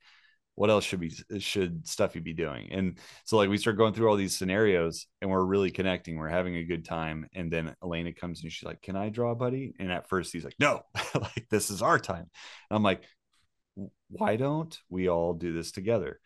what 0.56 0.70
else 0.70 0.84
should 0.84 1.00
be, 1.00 1.12
should 1.39 1.88
Stuffy 1.88 2.20
be 2.20 2.34
doing? 2.34 2.70
And 2.72 3.00
so 3.26 3.38
like 3.38 3.50
we 3.50 3.58
start 3.58 3.78
going 3.78 3.94
through 3.94 4.10
all 4.10 4.16
these 4.16 4.38
scenarios 4.38 5.08
and 5.22 5.32
we're 5.32 5.44
really 5.44 5.72
connecting. 5.72 6.18
We're 6.18 6.30
having 6.30 6.56
a 6.58 6.64
good 6.64 6.86
time. 6.86 7.28
And 7.34 7.52
then 7.52 7.76
Elena 7.84 8.14
comes 8.14 8.44
and 8.44 8.52
she's 8.52 8.66
like, 8.66 8.82
can 8.82 8.96
I 8.96 9.10
draw 9.10 9.34
buddy? 9.34 9.74
And 9.80 9.91
at 9.91 10.08
first 10.08 10.32
he's 10.32 10.46
like, 10.46 10.56
no, 10.60 10.84
like 11.16 11.48
this 11.50 11.72
is 11.72 11.82
our 11.82 11.98
time. 11.98 12.30
And 12.70 12.78
I'm 12.78 12.84
like, 12.84 13.04
why 14.10 14.36
don't 14.36 14.78
we 14.89 15.10
all 15.10 15.34
do 15.34 15.54
this 15.54 15.72
together? 15.72 16.20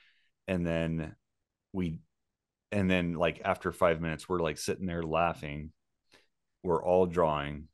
And 0.49 0.67
then 0.67 1.15
we, 1.71 2.01
and 2.73 2.91
then 2.91 3.13
like 3.13 3.41
after 3.45 3.71
five 3.71 4.01
minutes, 4.01 4.27
we're 4.27 4.41
like 4.41 4.57
sitting 4.57 4.87
there 4.87 5.03
laughing 5.03 5.71
we're 6.63 6.83
all 6.83 7.05
drawing 7.05 7.67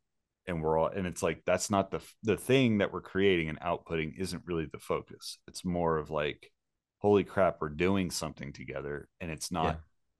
and 0.47 0.61
we're 0.61 0.77
all 0.77 0.87
and 0.87 1.07
it's 1.07 1.23
like 1.23 1.41
that's 1.45 1.69
not 1.69 1.91
the 1.91 2.01
the 2.23 2.37
thing 2.37 2.79
that 2.79 2.91
we're 2.91 3.01
creating 3.01 3.49
and 3.49 3.59
outputting 3.61 4.13
isn't 4.17 4.43
really 4.45 4.65
the 4.65 4.79
focus 4.79 5.37
it's 5.47 5.63
more 5.63 5.97
of 5.97 6.09
like 6.09 6.51
holy 6.99 7.23
crap 7.23 7.57
we're 7.59 7.69
doing 7.69 8.09
something 8.11 8.53
together 8.53 9.07
and 9.21 9.31
it's 9.31 9.51
not 9.51 9.65
yeah. 9.65 9.75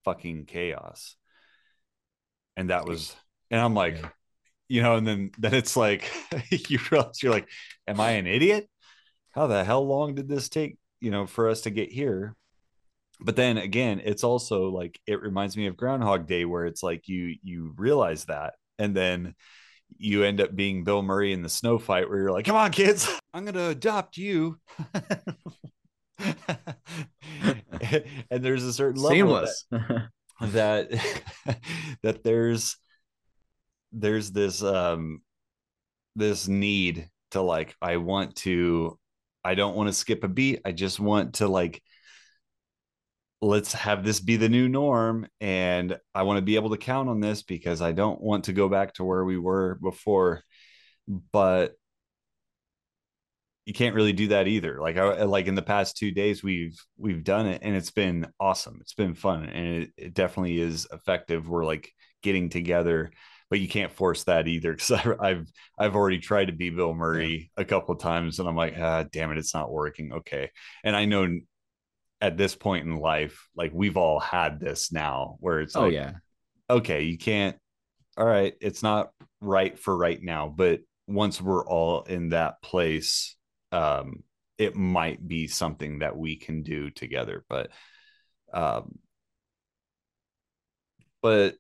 fucking 0.06 0.46
chaos 0.46 1.16
and 2.56 2.70
that 2.70 2.86
was 2.86 3.16
and 3.52 3.60
i'm 3.60 3.74
like 3.74 3.98
yeah. 3.98 4.10
you 4.70 4.82
know 4.82 4.96
and 4.96 5.08
then 5.08 5.32
then 5.38 5.54
it's 5.54 5.76
like 5.76 6.10
you 6.70 6.80
realize 6.92 7.22
you're 7.22 7.34
like 7.34 7.50
am 7.88 8.00
i 8.00 8.12
an 8.12 8.28
idiot 8.28 8.70
how 9.32 9.48
the 9.48 9.64
hell 9.64 9.86
long 9.86 10.16
did 10.16 10.28
this 10.28 10.50
take 10.50 10.78
you 11.02 11.12
know 11.12 11.26
for 11.26 11.50
us 11.50 11.62
to 11.62 11.70
get 11.70 11.92
here 11.92 12.36
but 13.20 13.36
then 13.36 13.58
again 13.58 14.02
it's 14.04 14.24
also 14.24 14.70
like 14.70 15.00
it 15.08 15.22
reminds 15.22 15.56
me 15.56 15.68
of 15.68 15.78
groundhog 15.78 16.28
day 16.28 16.46
where 16.46 16.66
it's 16.66 16.84
like 16.84 17.08
you 17.08 17.36
you 17.44 17.74
realize 17.78 18.26
that 18.26 18.54
and 18.80 18.96
then 18.96 19.36
you 19.98 20.24
end 20.24 20.42
up 20.42 20.56
being 20.56 20.84
bill 20.84 21.04
murray 21.04 21.34
in 21.34 21.42
the 21.42 21.50
snow 21.50 21.78
fight 21.78 22.10
where 22.10 22.20
you're 22.20 22.32
like 22.32 22.46
come 22.46 22.56
on 22.56 22.72
kids. 22.72 23.08
I'm 23.34 23.46
gonna 23.46 23.70
adopt 23.70 24.18
you. 24.18 24.58
And 28.32 28.44
there's 28.44 28.64
a 28.64 28.74
certain 28.74 29.02
level 29.02 29.18
Seamless. 29.18 29.66
that 29.70 30.10
that, 30.42 31.60
that 32.04 32.24
there's 32.24 32.78
there's 33.92 34.32
this 34.32 34.64
um 34.64 35.22
this 36.16 36.48
need 36.48 37.10
to 37.32 37.42
like 37.42 37.76
i 37.82 37.98
want 37.98 38.36
to 38.36 38.98
i 39.44 39.56
don't 39.56 39.76
want 39.76 39.90
to 39.90 39.94
skip 39.94 40.24
a 40.24 40.28
beat. 40.28 40.62
I 40.66 40.72
just 40.72 41.00
want 41.00 41.36
to 41.36 41.48
like 41.48 41.82
let's 43.44 43.74
have 43.74 44.04
this 44.04 44.20
be 44.20 44.38
the 44.38 44.48
new 44.48 44.70
norm 44.70 45.28
and 45.42 45.98
i 46.16 46.24
want 46.24 46.38
to 46.38 46.42
be 46.42 46.56
able 46.56 46.70
to 46.70 46.78
count 46.78 47.10
on 47.10 47.20
this 47.20 47.44
because 47.44 47.82
i 47.82 47.92
don't 47.92 48.22
want 48.22 48.46
to 48.46 48.54
go 48.54 48.70
back 48.70 48.94
to 48.94 49.04
where 49.04 49.26
we 49.26 49.38
were 49.38 49.78
before. 49.82 50.42
But 51.32 51.76
you 53.66 53.74
can't 53.74 53.96
really 53.96 54.14
do 54.14 54.28
that 54.28 54.48
either. 54.48 54.80
Like 54.82 54.98
I, 54.98 55.24
like 55.24 55.48
in 55.48 55.56
the 55.56 55.62
past 55.62 55.98
two 55.98 56.12
days 56.12 56.44
we've 56.44 56.78
we've 56.98 57.24
done 57.24 57.46
it 57.46 57.62
and 57.64 57.76
it's 57.76 57.92
been 57.92 58.28
awesome. 58.40 58.78
It's 58.82 58.94
been 58.94 59.16
fun 59.16 59.46
and 59.46 59.84
it, 59.84 59.90
it 59.98 60.14
definitely 60.14 60.60
is 60.60 60.88
effective. 60.92 61.48
We're 61.48 61.66
like 61.66 61.90
getting 62.22 62.50
together 62.50 63.12
but 63.50 63.60
you 63.60 63.68
can't 63.68 63.92
force 63.92 64.24
that 64.24 64.48
either 64.48 64.72
because 64.74 64.92
I've 65.20 65.48
I've 65.78 65.96
already 65.96 66.20
tried 66.20 66.46
to 66.46 66.54
be 66.54 66.70
Bill 66.72 66.94
Murray 66.94 67.52
yeah. 67.58 67.62
a 67.62 67.66
couple 67.66 67.96
times 67.96 68.40
and 68.40 68.50
I'm 68.50 68.56
like 68.56 68.76
ah 68.78 69.04
damn 69.12 69.32
it 69.32 69.38
it's 69.38 69.54
not 69.54 69.72
working. 69.72 70.14
Okay. 70.14 70.50
And 70.84 70.96
I 70.96 71.06
know 71.06 71.28
at 72.24 72.38
this 72.38 72.56
point 72.56 72.88
in 72.88 72.96
life, 72.96 73.50
like 73.54 73.72
we've 73.74 73.98
all 73.98 74.18
had 74.18 74.58
this 74.58 74.94
now 74.94 75.36
where 75.42 75.60
it's 75.60 75.76
oh 75.76 75.82
like, 75.82 75.94
yeah, 75.94 76.14
okay, 76.70 77.02
you 77.02 77.18
can't, 77.18 77.58
all 78.16 78.26
right, 78.26 78.54
it's 78.62 78.82
not 78.82 79.12
right 79.42 79.78
for 79.78 79.96
right 79.96 80.24
now, 80.24 80.48
but 80.48 80.80
once 81.06 81.42
we're 81.42 81.68
all 81.68 82.04
in 82.04 82.30
that 82.30 82.62
place, 82.62 83.36
um, 83.74 84.24
it 84.58 84.74
might 84.74 85.28
be 85.28 85.48
something 85.48 86.00
that 86.00 86.16
we 86.16 86.38
can 86.38 86.64
do 86.64 86.90
together. 86.92 87.44
But, 87.50 87.72
um, 88.54 88.98
but, 91.22 91.56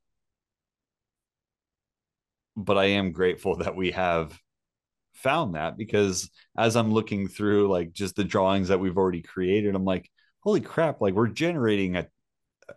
but 2.55 2.77
I 2.77 2.85
am 2.85 3.11
grateful 3.11 3.57
that 3.57 3.75
we 3.75 3.91
have 3.91 4.39
found 5.11 5.55
that 5.55 5.75
because 5.75 6.29
as 6.57 6.77
I'm 6.77 6.93
looking 6.93 7.27
through 7.27 7.67
like 7.67 7.91
just 7.91 8.15
the 8.15 8.23
drawings 8.23 8.69
that 8.69 8.79
we've 8.79 8.97
already 8.97 9.21
created, 9.21 9.75
I'm 9.75 9.83
like, 9.83 10.09
holy 10.43 10.61
crap, 10.61 11.01
like 11.01 11.13
we're 11.13 11.27
generating 11.27 11.95
a 11.95 12.07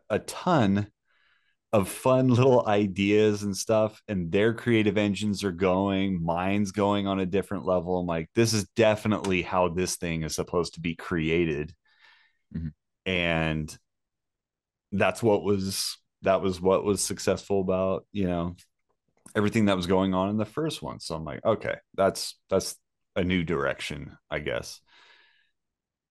a 0.08 0.18
ton 0.20 0.88
of 1.72 1.88
fun 1.88 2.28
little 2.28 2.66
ideas 2.66 3.42
and 3.42 3.56
stuff 3.56 4.00
and 4.08 4.30
their 4.30 4.54
creative 4.54 4.96
engines 4.96 5.44
are 5.44 5.52
going 5.52 6.22
mine's 6.22 6.72
going 6.72 7.06
on 7.06 7.20
a 7.20 7.26
different 7.26 7.66
level 7.66 7.98
i'm 7.98 8.06
like 8.06 8.28
this 8.34 8.52
is 8.52 8.64
definitely 8.76 9.42
how 9.42 9.68
this 9.68 9.96
thing 9.96 10.22
is 10.22 10.34
supposed 10.34 10.74
to 10.74 10.80
be 10.80 10.94
created. 10.94 11.72
Mm-hmm. 12.54 12.68
and 13.04 13.78
that's 14.92 15.22
what 15.22 15.42
was 15.42 15.98
that 16.22 16.40
was 16.40 16.60
what 16.60 16.84
was 16.84 17.02
successful 17.02 17.60
about 17.60 18.06
you 18.12 18.28
know 18.28 18.54
everything 19.34 19.66
that 19.66 19.76
was 19.76 19.88
going 19.88 20.14
on 20.14 20.30
in 20.30 20.36
the 20.36 20.44
first 20.44 20.80
one. 20.80 21.00
So 21.00 21.16
i'm 21.16 21.24
like 21.24 21.44
okay 21.44 21.74
that's 21.94 22.38
that's 22.48 22.76
a 23.16 23.24
new 23.24 23.42
direction 23.42 24.16
i 24.30 24.38
guess 24.38 24.80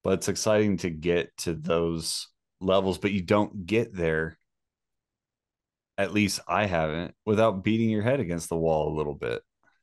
but 0.05 0.13
it's 0.13 0.29
exciting 0.29 0.77
to 0.77 0.89
get 0.89 1.35
to 1.35 1.53
those 1.53 2.29
levels 2.61 2.97
but 2.97 3.11
you 3.11 3.21
don't 3.21 3.65
get 3.65 3.93
there 3.93 4.37
at 5.97 6.13
least 6.13 6.39
i 6.47 6.65
haven't 6.65 7.13
without 7.25 7.63
beating 7.63 7.89
your 7.89 8.03
head 8.03 8.21
against 8.21 8.47
the 8.47 8.55
wall 8.55 8.93
a 8.93 8.97
little 8.97 9.13
bit 9.13 9.41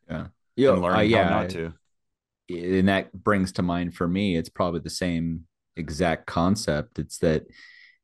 yeah. 0.09 0.27
Yeah 0.57 0.73
uh, 0.73 1.01
yeah. 1.01 1.29
not 1.29 1.51
to. 1.51 1.73
And 2.49 2.89
that 2.89 3.13
brings 3.13 3.53
to 3.53 3.63
mind 3.63 3.95
for 3.95 4.07
me 4.07 4.37
it's 4.37 4.49
probably 4.49 4.81
the 4.81 4.91
same 4.91 5.47
exact 5.77 6.27
concept. 6.27 6.99
It's 6.99 7.19
that 7.19 7.45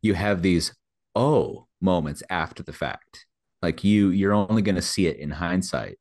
you 0.01 0.15
have 0.15 0.43
these 0.43 0.75
oh 1.15 1.67
moments 1.81 2.23
after 2.31 2.63
the 2.63 2.73
fact. 2.73 3.27
Like 3.61 3.85
you 3.85 4.11
you're 4.11 4.33
only 4.33 4.63
going 4.63 4.77
to 4.77 4.83
see 4.83 5.07
it 5.07 5.19
in 5.19 5.31
hindsight 5.31 5.99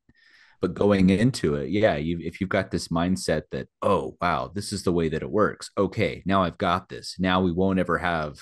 but 0.60 0.74
going 0.74 1.10
into 1.10 1.54
it 1.54 1.70
yeah 1.70 1.96
you 1.96 2.18
if 2.20 2.40
you've 2.40 2.50
got 2.50 2.70
this 2.70 2.88
mindset 2.88 3.42
that 3.50 3.68
oh 3.82 4.16
wow 4.20 4.50
this 4.52 4.72
is 4.72 4.82
the 4.82 4.92
way 4.92 5.08
that 5.08 5.22
it 5.22 5.30
works. 5.30 5.70
Okay 5.76 6.22
now 6.26 6.42
i've 6.42 6.58
got 6.58 6.88
this. 6.88 7.16
Now 7.18 7.40
we 7.40 7.52
won't 7.52 7.78
ever 7.78 7.98
have 7.98 8.38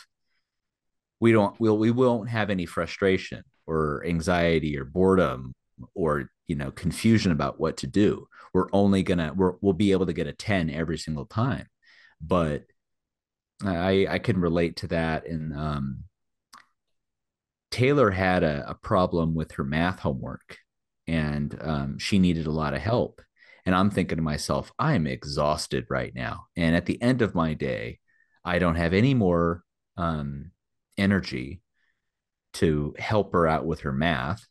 we 1.20 1.32
don't 1.32 1.58
we'll 1.60 1.78
we 1.78 1.90
won't 1.90 2.28
have 2.28 2.50
any 2.50 2.66
frustration 2.66 3.44
or 3.66 4.04
anxiety 4.06 4.78
or 4.78 4.84
boredom 4.84 5.54
or 5.94 6.30
you 6.46 6.56
know 6.56 6.70
confusion 6.70 7.32
about 7.32 7.60
what 7.60 7.78
to 7.78 7.86
do. 7.86 8.26
We're 8.52 8.68
only 8.72 9.02
gonna 9.02 9.32
we're, 9.34 9.54
we'll 9.60 9.72
be 9.74 9.92
able 9.92 10.06
to 10.06 10.12
get 10.12 10.26
a 10.26 10.32
10 10.32 10.70
every 10.70 10.98
single 10.98 11.26
time. 11.26 11.66
But 12.20 12.64
i 13.64 14.06
i 14.10 14.18
can 14.18 14.38
relate 14.38 14.76
to 14.76 14.86
that 14.88 15.26
and 15.26 15.54
um 15.56 16.04
taylor 17.70 18.10
had 18.10 18.42
a, 18.42 18.68
a 18.68 18.74
problem 18.74 19.34
with 19.34 19.52
her 19.52 19.64
math 19.64 20.00
homework 20.00 20.58
and 21.06 21.56
um, 21.60 21.98
she 21.98 22.18
needed 22.18 22.46
a 22.46 22.52
lot 22.52 22.74
of 22.74 22.80
help. 22.80 23.20
And 23.64 23.74
I'm 23.74 23.90
thinking 23.90 24.16
to 24.16 24.22
myself, 24.22 24.72
I'm 24.78 25.06
exhausted 25.06 25.86
right 25.90 26.14
now. 26.14 26.46
And 26.56 26.76
at 26.76 26.86
the 26.86 27.00
end 27.02 27.22
of 27.22 27.34
my 27.34 27.54
day, 27.54 27.98
I 28.44 28.58
don't 28.60 28.76
have 28.76 28.92
any 28.94 29.12
more 29.12 29.64
um, 29.96 30.52
energy 30.96 31.62
to 32.54 32.94
help 32.98 33.32
her 33.32 33.46
out 33.46 33.66
with 33.66 33.80
her 33.80 33.92
math. 33.92 34.46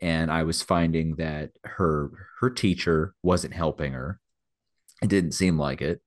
And 0.00 0.30
I 0.30 0.44
was 0.44 0.62
finding 0.62 1.16
that 1.16 1.50
her 1.64 2.10
her 2.40 2.50
teacher 2.50 3.14
wasn't 3.22 3.54
helping 3.54 3.92
her. 3.92 4.20
It 5.02 5.08
didn't 5.08 5.32
seem 5.32 5.58
like 5.58 5.82
it. 5.82 6.00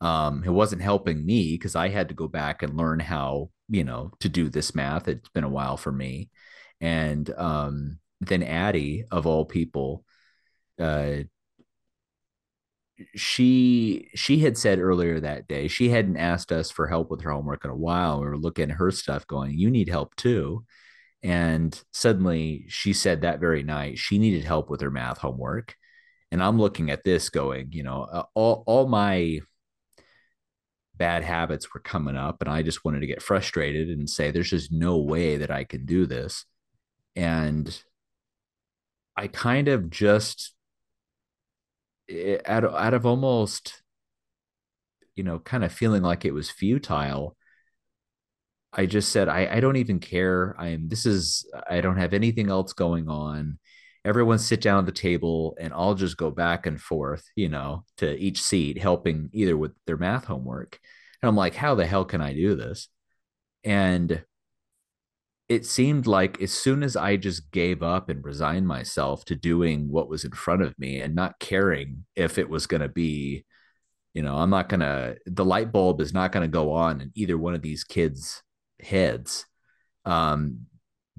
Um, 0.00 0.42
it 0.44 0.50
wasn't 0.50 0.82
helping 0.82 1.24
me 1.24 1.52
because 1.54 1.76
I 1.76 1.88
had 1.88 2.08
to 2.08 2.14
go 2.14 2.28
back 2.28 2.62
and 2.62 2.76
learn 2.76 3.00
how 3.00 3.50
you 3.68 3.84
know 3.84 4.12
to 4.20 4.28
do 4.30 4.48
this 4.48 4.74
math. 4.74 5.08
It's 5.08 5.28
been 5.28 5.44
a 5.44 5.48
while 5.48 5.76
for 5.76 5.92
me, 5.92 6.30
and 6.80 7.28
um, 7.36 7.98
then 8.26 8.42
Addie, 8.42 9.04
of 9.10 9.26
all 9.26 9.44
people, 9.44 10.04
uh, 10.78 11.24
she 13.14 14.10
she 14.14 14.38
had 14.38 14.56
said 14.56 14.78
earlier 14.78 15.18
that 15.20 15.48
day 15.48 15.66
she 15.68 15.88
hadn't 15.88 16.16
asked 16.16 16.52
us 16.52 16.70
for 16.70 16.86
help 16.86 17.10
with 17.10 17.22
her 17.22 17.30
homework 17.32 17.64
in 17.64 17.70
a 17.70 17.76
while. 17.76 18.20
We 18.20 18.26
were 18.26 18.38
looking 18.38 18.70
at 18.70 18.76
her 18.76 18.90
stuff, 18.90 19.26
going, 19.26 19.58
"You 19.58 19.70
need 19.70 19.88
help 19.88 20.14
too." 20.16 20.64
And 21.22 21.80
suddenly, 21.92 22.66
she 22.68 22.92
said 22.92 23.22
that 23.22 23.40
very 23.40 23.62
night 23.62 23.98
she 23.98 24.18
needed 24.18 24.44
help 24.44 24.70
with 24.70 24.80
her 24.82 24.90
math 24.90 25.18
homework. 25.18 25.76
And 26.30 26.42
I'm 26.42 26.58
looking 26.58 26.90
at 26.90 27.04
this, 27.04 27.30
going, 27.30 27.72
you 27.72 27.82
know, 27.82 28.02
uh, 28.04 28.24
all 28.34 28.64
all 28.66 28.86
my 28.88 29.40
bad 30.96 31.24
habits 31.24 31.72
were 31.74 31.80
coming 31.80 32.16
up, 32.16 32.40
and 32.40 32.48
I 32.50 32.62
just 32.62 32.84
wanted 32.84 33.00
to 33.00 33.06
get 33.06 33.22
frustrated 33.22 33.88
and 33.88 34.08
say, 34.08 34.30
"There's 34.30 34.50
just 34.50 34.72
no 34.72 34.98
way 34.98 35.36
that 35.38 35.50
I 35.50 35.64
can 35.64 35.86
do 35.86 36.06
this." 36.06 36.44
And 37.16 37.82
I 39.16 39.28
kind 39.28 39.68
of 39.68 39.90
just 39.90 40.54
eh, 42.08 42.38
out 42.46 42.64
of, 42.64 42.74
out 42.74 42.94
of 42.94 43.06
almost 43.06 43.82
you 45.14 45.22
know 45.24 45.38
kind 45.38 45.64
of 45.64 45.72
feeling 45.72 46.02
like 46.02 46.24
it 46.24 46.34
was 46.34 46.50
futile 46.50 47.36
i 48.72 48.86
just 48.86 49.10
said 49.10 49.28
I, 49.28 49.56
I 49.56 49.60
don't 49.60 49.76
even 49.76 50.00
care. 50.00 50.54
I'm 50.58 50.88
this 50.88 51.06
is 51.06 51.46
i 51.70 51.80
don't 51.80 51.96
have 51.98 52.12
anything 52.14 52.50
else 52.50 52.72
going 52.72 53.08
on. 53.08 53.58
Everyone 54.04 54.38
sit 54.38 54.60
down 54.60 54.80
at 54.80 54.86
the 54.86 54.92
table 54.92 55.56
and 55.60 55.72
i'll 55.72 55.94
just 55.94 56.16
go 56.16 56.30
back 56.30 56.66
and 56.66 56.80
forth 56.80 57.24
you 57.36 57.48
know 57.48 57.84
to 57.98 58.16
each 58.18 58.42
seat 58.42 58.78
helping 58.78 59.30
either 59.32 59.56
with 59.56 59.72
their 59.86 59.96
math 59.96 60.24
homework. 60.24 60.78
And 61.22 61.28
i'm 61.28 61.36
like 61.36 61.54
how 61.54 61.74
the 61.74 61.86
hell 61.86 62.04
can 62.04 62.20
i 62.20 62.32
do 62.34 62.54
this? 62.56 62.88
And 63.64 64.24
it 65.48 65.66
seemed 65.66 66.06
like 66.06 66.40
as 66.40 66.52
soon 66.52 66.82
as 66.82 66.96
I 66.96 67.16
just 67.16 67.50
gave 67.50 67.82
up 67.82 68.08
and 68.08 68.24
resigned 68.24 68.66
myself 68.66 69.24
to 69.26 69.34
doing 69.34 69.90
what 69.90 70.08
was 70.08 70.24
in 70.24 70.32
front 70.32 70.62
of 70.62 70.78
me 70.78 71.00
and 71.00 71.14
not 71.14 71.38
caring 71.38 72.06
if 72.16 72.38
it 72.38 72.48
was 72.48 72.66
going 72.66 72.80
to 72.80 72.88
be, 72.88 73.44
you 74.14 74.22
know, 74.22 74.36
I'm 74.36 74.50
not 74.50 74.70
going 74.70 74.80
to, 74.80 75.16
the 75.26 75.44
light 75.44 75.70
bulb 75.70 76.00
is 76.00 76.14
not 76.14 76.32
going 76.32 76.44
to 76.44 76.52
go 76.52 76.72
on 76.72 77.02
in 77.02 77.10
either 77.14 77.36
one 77.36 77.54
of 77.54 77.60
these 77.60 77.84
kids' 77.84 78.42
heads 78.80 79.44
um, 80.06 80.60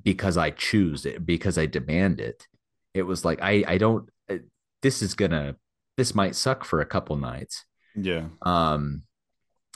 because 0.01 0.37
I 0.37 0.49
choose 0.49 1.05
it, 1.05 1.23
because 1.23 1.57
I 1.57 1.67
demand 1.67 2.19
it. 2.19 2.47
It 2.95 3.03
was 3.03 3.25
like, 3.25 3.39
I, 3.43 3.63
I 3.67 3.77
don't, 3.77 4.09
uh, 4.29 4.37
this 4.81 5.03
is 5.03 5.13
going 5.13 5.31
to, 5.31 5.55
this 5.97 6.15
might 6.15 6.35
suck 6.35 6.65
for 6.65 6.81
a 6.81 6.85
couple 6.85 7.15
nights. 7.15 7.63
Yeah. 7.95 8.25
Um, 8.41 9.03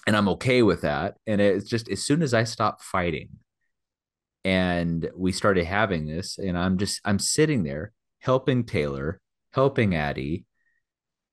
and 0.08 0.16
I'm 0.16 0.30
okay 0.30 0.64
with 0.64 0.82
that. 0.82 1.18
And 1.28 1.40
it's 1.40 1.70
just 1.70 1.88
as 1.88 2.04
soon 2.04 2.24
as 2.24 2.34
I 2.34 2.46
stop 2.46 2.82
fighting, 2.82 3.30
and 4.46 5.10
we 5.16 5.32
started 5.32 5.66
having 5.66 6.06
this 6.06 6.38
and 6.38 6.58
i'm 6.58 6.78
just 6.78 7.02
i'm 7.06 7.20
sitting 7.20 7.64
there 7.64 7.92
helping 8.20 8.64
taylor 8.64 9.20
helping 9.54 9.96
addie 9.96 10.46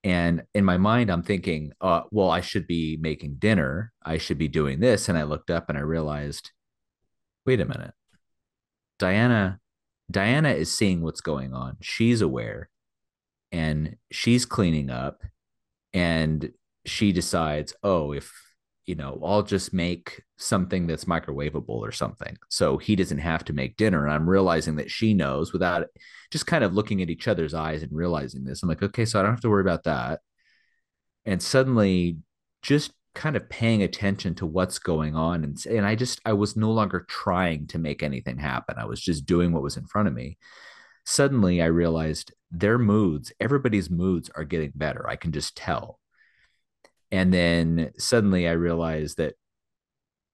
and 0.03 0.43
in 0.53 0.65
my 0.65 0.77
mind 0.77 1.09
i'm 1.09 1.23
thinking 1.23 1.71
uh, 1.81 2.01
well 2.11 2.29
i 2.29 2.41
should 2.41 2.67
be 2.67 2.97
making 2.99 3.35
dinner 3.35 3.91
i 4.03 4.17
should 4.17 4.37
be 4.37 4.47
doing 4.47 4.79
this 4.79 5.07
and 5.09 5.17
i 5.17 5.23
looked 5.23 5.49
up 5.49 5.69
and 5.69 5.77
i 5.77 5.81
realized 5.81 6.51
wait 7.47 7.61
a 7.61 7.65
minute. 7.65 7.93
Diana 8.99 9.59
diana 10.11 10.51
is 10.51 10.75
seeing 10.75 11.01
what's 11.01 11.21
going 11.21 11.53
on. 11.53 11.77
She's 11.81 12.21
aware 12.21 12.69
and 13.51 13.95
she's 14.11 14.45
cleaning 14.45 14.89
up 14.89 15.23
and 15.93 16.51
she 16.85 17.11
decides 17.13 17.73
oh 17.81 18.11
if 18.11 18.31
you 18.87 18.95
know, 18.95 19.19
I'll 19.23 19.43
just 19.43 19.73
make 19.73 20.23
something 20.37 20.87
that's 20.87 21.05
microwavable 21.05 21.67
or 21.67 21.91
something. 21.91 22.37
So 22.49 22.77
he 22.77 22.95
doesn't 22.95 23.17
have 23.19 23.43
to 23.45 23.53
make 23.53 23.75
dinner. 23.75 24.05
And 24.05 24.13
I'm 24.13 24.29
realizing 24.29 24.77
that 24.77 24.89
she 24.89 25.13
knows 25.13 25.51
without 25.51 25.87
just 26.31 26.47
kind 26.47 26.63
of 26.63 26.73
looking 26.73 27.01
at 27.01 27.09
each 27.09 27.27
other's 27.27 27.53
eyes 27.53 27.83
and 27.83 27.91
realizing 27.91 28.45
this. 28.45 28.63
I'm 28.63 28.69
like, 28.69 28.81
okay, 28.81 29.03
so 29.03 29.19
I 29.19 29.23
don't 29.23 29.31
have 29.31 29.41
to 29.41 29.49
worry 29.49 29.61
about 29.61 29.83
that. 29.83 30.21
And 31.25 31.43
suddenly, 31.43 32.17
just 32.61 32.93
kind 33.13 33.35
of 33.35 33.49
paying 33.49 33.83
attention 33.83 34.35
to 34.35 34.45
what's 34.45 34.77
going 34.77 35.15
on 35.15 35.43
and 35.43 35.65
and 35.65 35.87
I 35.87 35.95
just 35.95 36.21
I 36.23 36.33
was 36.33 36.55
no 36.55 36.71
longer 36.71 37.03
trying 37.09 37.65
to 37.67 37.79
make 37.79 38.03
anything 38.03 38.37
happen. 38.37 38.75
I 38.77 38.85
was 38.85 39.01
just 39.01 39.25
doing 39.25 39.51
what 39.51 39.63
was 39.63 39.75
in 39.75 39.87
front 39.87 40.07
of 40.07 40.13
me. 40.13 40.37
Suddenly 41.05 41.61
I 41.61 41.65
realized 41.65 42.33
their 42.51 42.77
moods, 42.77 43.33
everybody's 43.39 43.89
moods 43.89 44.29
are 44.35 44.43
getting 44.43 44.71
better. 44.75 45.09
I 45.09 45.15
can 45.15 45.31
just 45.31 45.57
tell. 45.57 45.99
And 47.11 47.33
then 47.33 47.91
suddenly 47.97 48.47
I 48.47 48.51
realized 48.51 49.17
that 49.17 49.35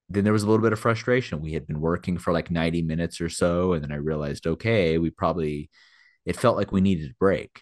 then 0.10 0.24
there 0.24 0.34
was 0.34 0.44
a 0.44 0.48
little 0.48 0.64
bit 0.64 0.74
of 0.74 0.80
frustration. 0.80 1.42
We 1.42 1.54
had 1.54 1.68
been 1.68 1.80
working 1.80 2.18
for 2.18 2.34
like 2.34 2.52
90 2.52 2.82
minutes 2.84 3.22
or 3.22 3.30
so 3.30 3.74
and 3.74 3.84
then 3.84 3.92
I 3.92 3.96
realized 3.96 4.48
okay, 4.48 4.98
we 4.98 5.10
probably 5.10 5.70
it 6.26 6.38
felt 6.38 6.58
like 6.58 6.72
we 6.72 6.82
needed 6.82 7.12
a 7.12 7.16
break. 7.20 7.62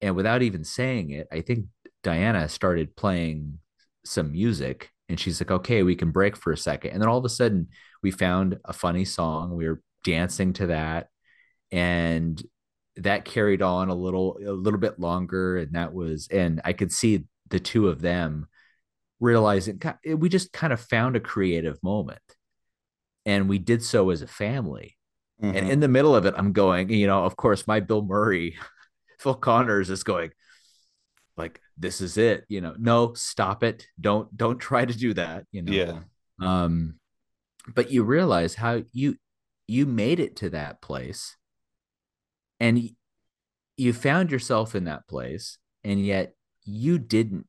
And 0.00 0.16
without 0.16 0.42
even 0.42 0.64
saying 0.64 1.10
it, 1.10 1.28
I 1.30 1.42
think 1.42 1.66
Diana 2.02 2.48
started 2.48 2.96
playing 2.96 3.58
some 4.04 4.32
music 4.32 4.90
and 5.08 5.20
she's 5.20 5.40
like 5.40 5.50
okay 5.50 5.82
we 5.82 5.94
can 5.94 6.10
break 6.10 6.36
for 6.36 6.52
a 6.52 6.56
second 6.56 6.90
and 6.90 7.00
then 7.00 7.08
all 7.08 7.18
of 7.18 7.24
a 7.24 7.28
sudden 7.28 7.68
we 8.02 8.10
found 8.10 8.58
a 8.64 8.72
funny 8.72 9.04
song 9.04 9.54
we 9.54 9.68
were 9.68 9.80
dancing 10.04 10.52
to 10.52 10.68
that 10.68 11.08
and 11.70 12.42
that 12.96 13.24
carried 13.24 13.62
on 13.62 13.88
a 13.88 13.94
little 13.94 14.38
a 14.44 14.50
little 14.50 14.80
bit 14.80 14.98
longer 14.98 15.58
and 15.58 15.74
that 15.74 15.92
was 15.92 16.28
and 16.28 16.60
i 16.64 16.72
could 16.72 16.90
see 16.90 17.24
the 17.52 17.60
two 17.60 17.88
of 17.88 18.00
them 18.00 18.48
realizing 19.20 19.80
we 20.04 20.28
just 20.28 20.52
kind 20.52 20.72
of 20.72 20.80
found 20.80 21.14
a 21.14 21.20
creative 21.20 21.80
moment. 21.82 22.18
And 23.24 23.48
we 23.48 23.58
did 23.58 23.84
so 23.84 24.10
as 24.10 24.22
a 24.22 24.26
family. 24.26 24.96
Mm-hmm. 25.40 25.56
and 25.56 25.70
in 25.70 25.80
the 25.80 25.88
middle 25.88 26.14
of 26.14 26.24
it 26.24 26.34
i'm 26.36 26.52
going 26.52 26.88
you 26.88 27.06
know 27.08 27.24
of 27.24 27.34
course 27.34 27.66
my 27.66 27.80
bill 27.80 28.02
murray 28.02 28.54
phil 29.18 29.34
connors 29.34 29.90
is 29.90 30.04
going 30.04 30.30
like 31.36 31.60
this 31.76 32.00
is 32.00 32.16
it 32.16 32.44
you 32.48 32.60
know. 32.60 32.74
No 32.78 33.14
stop 33.14 33.62
it. 33.62 33.86
Don't 34.00 34.34
don't 34.36 34.58
try 34.58 34.84
to 34.84 34.96
do 34.96 35.14
that 35.14 35.44
you 35.52 35.62
know. 35.62 35.72
Yeah. 35.72 35.98
Um 36.40 36.94
but 37.74 37.90
you 37.90 38.02
realize 38.02 38.54
how 38.54 38.82
you 38.92 39.16
you 39.66 39.86
made 39.86 40.20
it 40.20 40.36
to 40.36 40.50
that 40.50 40.80
place. 40.80 41.36
And 42.60 42.90
you 43.76 43.92
found 43.92 44.30
yourself 44.30 44.74
in 44.74 44.84
that 44.84 45.08
place. 45.08 45.58
And 45.82 46.04
yet 46.04 46.34
you 46.64 46.98
didn't 46.98 47.46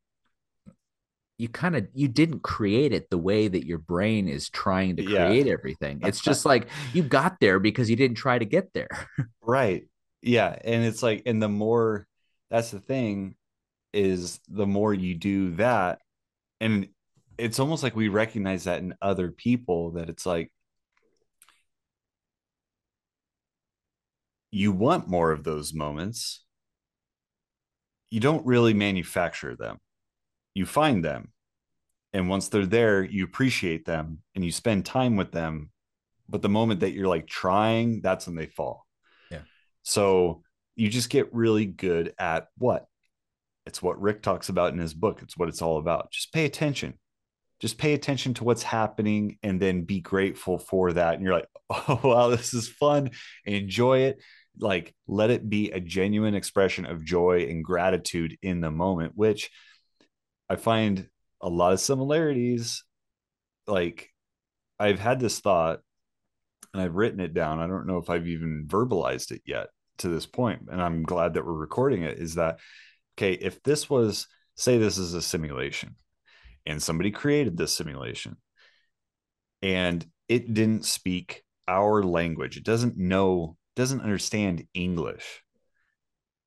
you 1.37 1.49
kind 1.49 1.75
of 1.75 1.87
you 1.93 2.07
didn't 2.07 2.41
create 2.41 2.93
it 2.93 3.09
the 3.09 3.17
way 3.17 3.47
that 3.47 3.65
your 3.65 3.79
brain 3.79 4.27
is 4.27 4.49
trying 4.49 4.95
to 4.95 5.03
create 5.03 5.47
yeah. 5.47 5.53
everything. 5.53 5.99
It's 6.03 6.21
just 6.29 6.45
like 6.45 6.67
you 6.93 7.03
got 7.03 7.39
there 7.39 7.59
because 7.59 7.89
you 7.89 7.95
didn't 7.95 8.17
try 8.17 8.37
to 8.37 8.45
get 8.45 8.73
there. 8.73 8.89
Right. 9.41 9.83
Yeah 10.21 10.55
and 10.63 10.85
it's 10.85 11.03
like 11.03 11.23
and 11.25 11.43
the 11.43 11.49
more 11.49 12.07
that's 12.49 12.71
the 12.71 12.79
thing 12.79 13.35
is 13.91 14.39
the 14.47 14.65
more 14.65 14.93
you 14.93 15.15
do 15.15 15.55
that 15.55 15.99
and 16.61 16.87
it's 17.37 17.59
almost 17.59 17.83
like 17.83 17.95
we 17.95 18.07
recognize 18.07 18.63
that 18.63 18.79
in 18.79 18.93
other 19.01 19.31
people 19.31 19.91
that 19.91 20.09
it's 20.09 20.25
like 20.25 20.49
you 24.49 24.71
want 24.71 25.07
more 25.07 25.31
of 25.31 25.43
those 25.43 25.73
moments 25.73 26.42
you 28.13 28.19
don't 28.19 28.45
really 28.45 28.73
manufacture 28.73 29.55
them 29.55 29.77
you 30.53 30.65
find 30.65 31.03
them 31.03 31.31
and 32.13 32.29
once 32.29 32.47
they're 32.47 32.65
there 32.65 33.03
you 33.03 33.23
appreciate 33.23 33.85
them 33.85 34.19
and 34.35 34.45
you 34.45 34.51
spend 34.51 34.85
time 34.85 35.15
with 35.15 35.31
them 35.31 35.71
but 36.29 36.43
the 36.43 36.49
moment 36.49 36.81
that 36.81 36.91
you're 36.91 37.07
like 37.07 37.25
trying 37.25 38.01
that's 38.01 38.27
when 38.27 38.35
they 38.35 38.45
fall 38.45 38.85
yeah 39.31 39.39
so 39.81 40.43
you 40.75 40.89
just 40.89 41.09
get 41.09 41.33
really 41.33 41.65
good 41.65 42.13
at 42.19 42.49
what 42.57 42.85
it's 43.65 43.81
what 43.81 44.01
Rick 44.01 44.21
talks 44.21 44.49
about 44.49 44.73
in 44.73 44.79
his 44.79 44.93
book. 44.93 45.21
It's 45.21 45.37
what 45.37 45.49
it's 45.49 45.61
all 45.61 45.77
about. 45.77 46.11
Just 46.11 46.33
pay 46.33 46.45
attention. 46.45 46.95
Just 47.61 47.77
pay 47.77 47.93
attention 47.93 48.33
to 48.35 48.43
what's 48.43 48.63
happening 48.63 49.37
and 49.41 49.57
then 49.57 49.83
be 49.83 50.01
grateful 50.01 50.57
for 50.57 50.91
that. 50.93 51.13
And 51.13 51.23
you're 51.23 51.35
like, 51.35 51.47
oh, 51.69 51.99
wow, 52.03 52.29
this 52.29 52.53
is 52.53 52.67
fun. 52.67 53.11
Enjoy 53.45 53.99
it. 53.99 54.21
Like, 54.59 54.93
let 55.07 55.29
it 55.29 55.49
be 55.49 55.71
a 55.71 55.79
genuine 55.79 56.35
expression 56.35 56.85
of 56.85 57.03
joy 57.03 57.47
and 57.49 57.63
gratitude 57.63 58.37
in 58.41 58.61
the 58.61 58.71
moment, 58.71 59.13
which 59.15 59.49
I 60.49 60.55
find 60.55 61.07
a 61.41 61.49
lot 61.49 61.73
of 61.73 61.79
similarities. 61.79 62.83
Like, 63.67 64.09
I've 64.79 64.99
had 64.99 65.19
this 65.19 65.39
thought 65.39 65.79
and 66.73 66.81
I've 66.81 66.95
written 66.95 67.19
it 67.19 67.33
down. 67.33 67.59
I 67.59 67.67
don't 67.67 67.87
know 67.87 67.97
if 67.97 68.09
I've 68.09 68.27
even 68.27 68.65
verbalized 68.67 69.31
it 69.31 69.41
yet 69.45 69.67
to 69.99 70.09
this 70.09 70.25
point, 70.25 70.63
and 70.71 70.81
I'm 70.81 71.03
glad 71.03 71.35
that 71.35 71.45
we're 71.45 71.53
recording 71.53 72.03
it. 72.03 72.19
Is 72.19 72.35
that 72.35 72.59
okay, 73.17 73.33
if 73.33 73.61
this 73.63 73.89
was, 73.89 74.27
say, 74.55 74.77
this 74.77 74.97
is 74.97 75.13
a 75.13 75.21
simulation 75.21 75.95
and 76.65 76.81
somebody 76.81 77.11
created 77.11 77.57
this 77.57 77.73
simulation 77.73 78.37
and 79.61 80.05
it 80.27 80.53
didn't 80.53 80.85
speak 80.85 81.43
our 81.67 82.03
language, 82.03 82.57
it 82.57 82.63
doesn't 82.63 82.97
know, 82.97 83.55
doesn't 83.75 84.01
understand 84.01 84.67
English, 84.73 85.43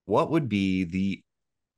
what 0.05 0.31
would 0.31 0.49
be 0.49 0.85
the 0.85 1.23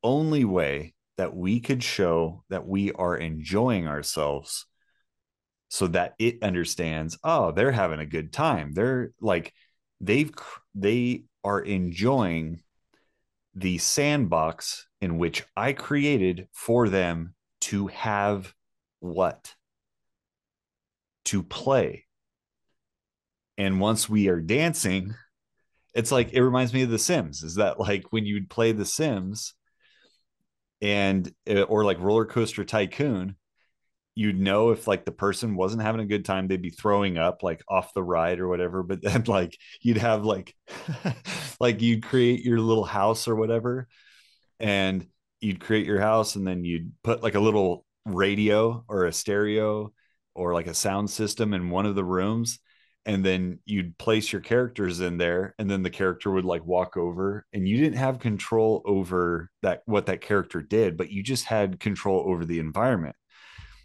only 0.03 0.45
way 0.45 0.93
that 1.17 1.35
we 1.35 1.59
could 1.59 1.83
show 1.83 2.43
that 2.49 2.65
we 2.65 2.91
are 2.93 3.17
enjoying 3.17 3.87
ourselves 3.87 4.65
so 5.67 5.87
that 5.87 6.15
it 6.17 6.41
understands 6.41 7.19
oh 7.23 7.51
they're 7.51 7.71
having 7.71 7.99
a 7.99 8.05
good 8.05 8.31
time 8.31 8.71
they're 8.73 9.11
like 9.19 9.53
they've 9.99 10.31
they 10.73 11.23
are 11.43 11.59
enjoying 11.59 12.61
the 13.55 13.77
sandbox 13.77 14.87
in 15.01 15.17
which 15.17 15.43
I 15.55 15.73
created 15.73 16.47
for 16.53 16.89
them 16.89 17.35
to 17.61 17.87
have 17.87 18.53
what? 18.99 19.55
To 21.25 21.43
play. 21.43 22.05
And 23.57 23.79
once 23.79 24.07
we 24.07 24.29
are 24.29 24.39
dancing, 24.39 25.13
it's 25.99 26.11
like 26.11 26.31
it 26.31 26.41
reminds 26.41 26.73
me 26.73 26.83
of 26.83 26.89
The 26.89 26.97
Sims. 26.97 27.43
Is 27.43 27.55
that 27.55 27.79
like 27.79 28.05
when 28.11 28.25
you'd 28.25 28.49
play 28.49 28.71
The 28.71 28.85
Sims 28.85 29.53
and 30.81 31.29
uh, 31.49 31.63
or 31.63 31.83
like 31.83 31.99
Roller 31.99 32.25
Coaster 32.25 32.63
Tycoon, 32.63 33.35
you'd 34.15 34.39
know 34.39 34.71
if 34.71 34.87
like 34.87 35.03
the 35.03 35.11
person 35.11 35.55
wasn't 35.55 35.81
having 35.81 36.01
a 36.01 36.05
good 36.05 36.23
time 36.23 36.47
they'd 36.47 36.61
be 36.61 36.69
throwing 36.69 37.17
up 37.17 37.43
like 37.43 37.61
off 37.67 37.93
the 37.93 38.03
ride 38.03 38.39
or 38.39 38.47
whatever 38.49 38.83
but 38.83 39.01
then 39.01 39.23
like 39.27 39.57
you'd 39.81 39.97
have 39.97 40.25
like 40.25 40.53
like 41.59 41.81
you'd 41.81 42.03
create 42.03 42.43
your 42.43 42.59
little 42.59 42.83
house 42.83 43.27
or 43.29 43.35
whatever 43.35 43.87
and 44.59 45.07
you'd 45.39 45.61
create 45.61 45.85
your 45.85 46.01
house 46.01 46.35
and 46.35 46.45
then 46.45 46.65
you'd 46.65 46.91
put 47.01 47.23
like 47.23 47.35
a 47.35 47.39
little 47.39 47.85
radio 48.05 48.83
or 48.89 49.05
a 49.05 49.13
stereo 49.13 49.93
or 50.35 50.53
like 50.53 50.67
a 50.67 50.73
sound 50.73 51.09
system 51.09 51.53
in 51.53 51.69
one 51.69 51.85
of 51.85 51.95
the 51.95 52.03
rooms 52.03 52.59
and 53.09 53.25
then 53.25 53.57
you'd 53.65 53.97
place 53.97 54.31
your 54.31 54.41
characters 54.41 54.99
in 54.99 55.17
there 55.17 55.55
and 55.57 55.69
then 55.69 55.81
the 55.81 55.89
character 55.89 56.29
would 56.29 56.45
like 56.45 56.63
walk 56.63 56.95
over 56.95 57.43
and 57.53 57.67
you 57.67 57.77
didn't 57.77 57.97
have 57.97 58.19
control 58.19 58.83
over 58.85 59.49
that 59.63 59.81
what 59.85 60.05
that 60.05 60.21
character 60.21 60.61
did 60.61 60.95
but 60.95 61.11
you 61.11 61.23
just 61.23 61.45
had 61.45 61.79
control 61.79 62.23
over 62.27 62.45
the 62.45 62.59
environment 62.59 63.15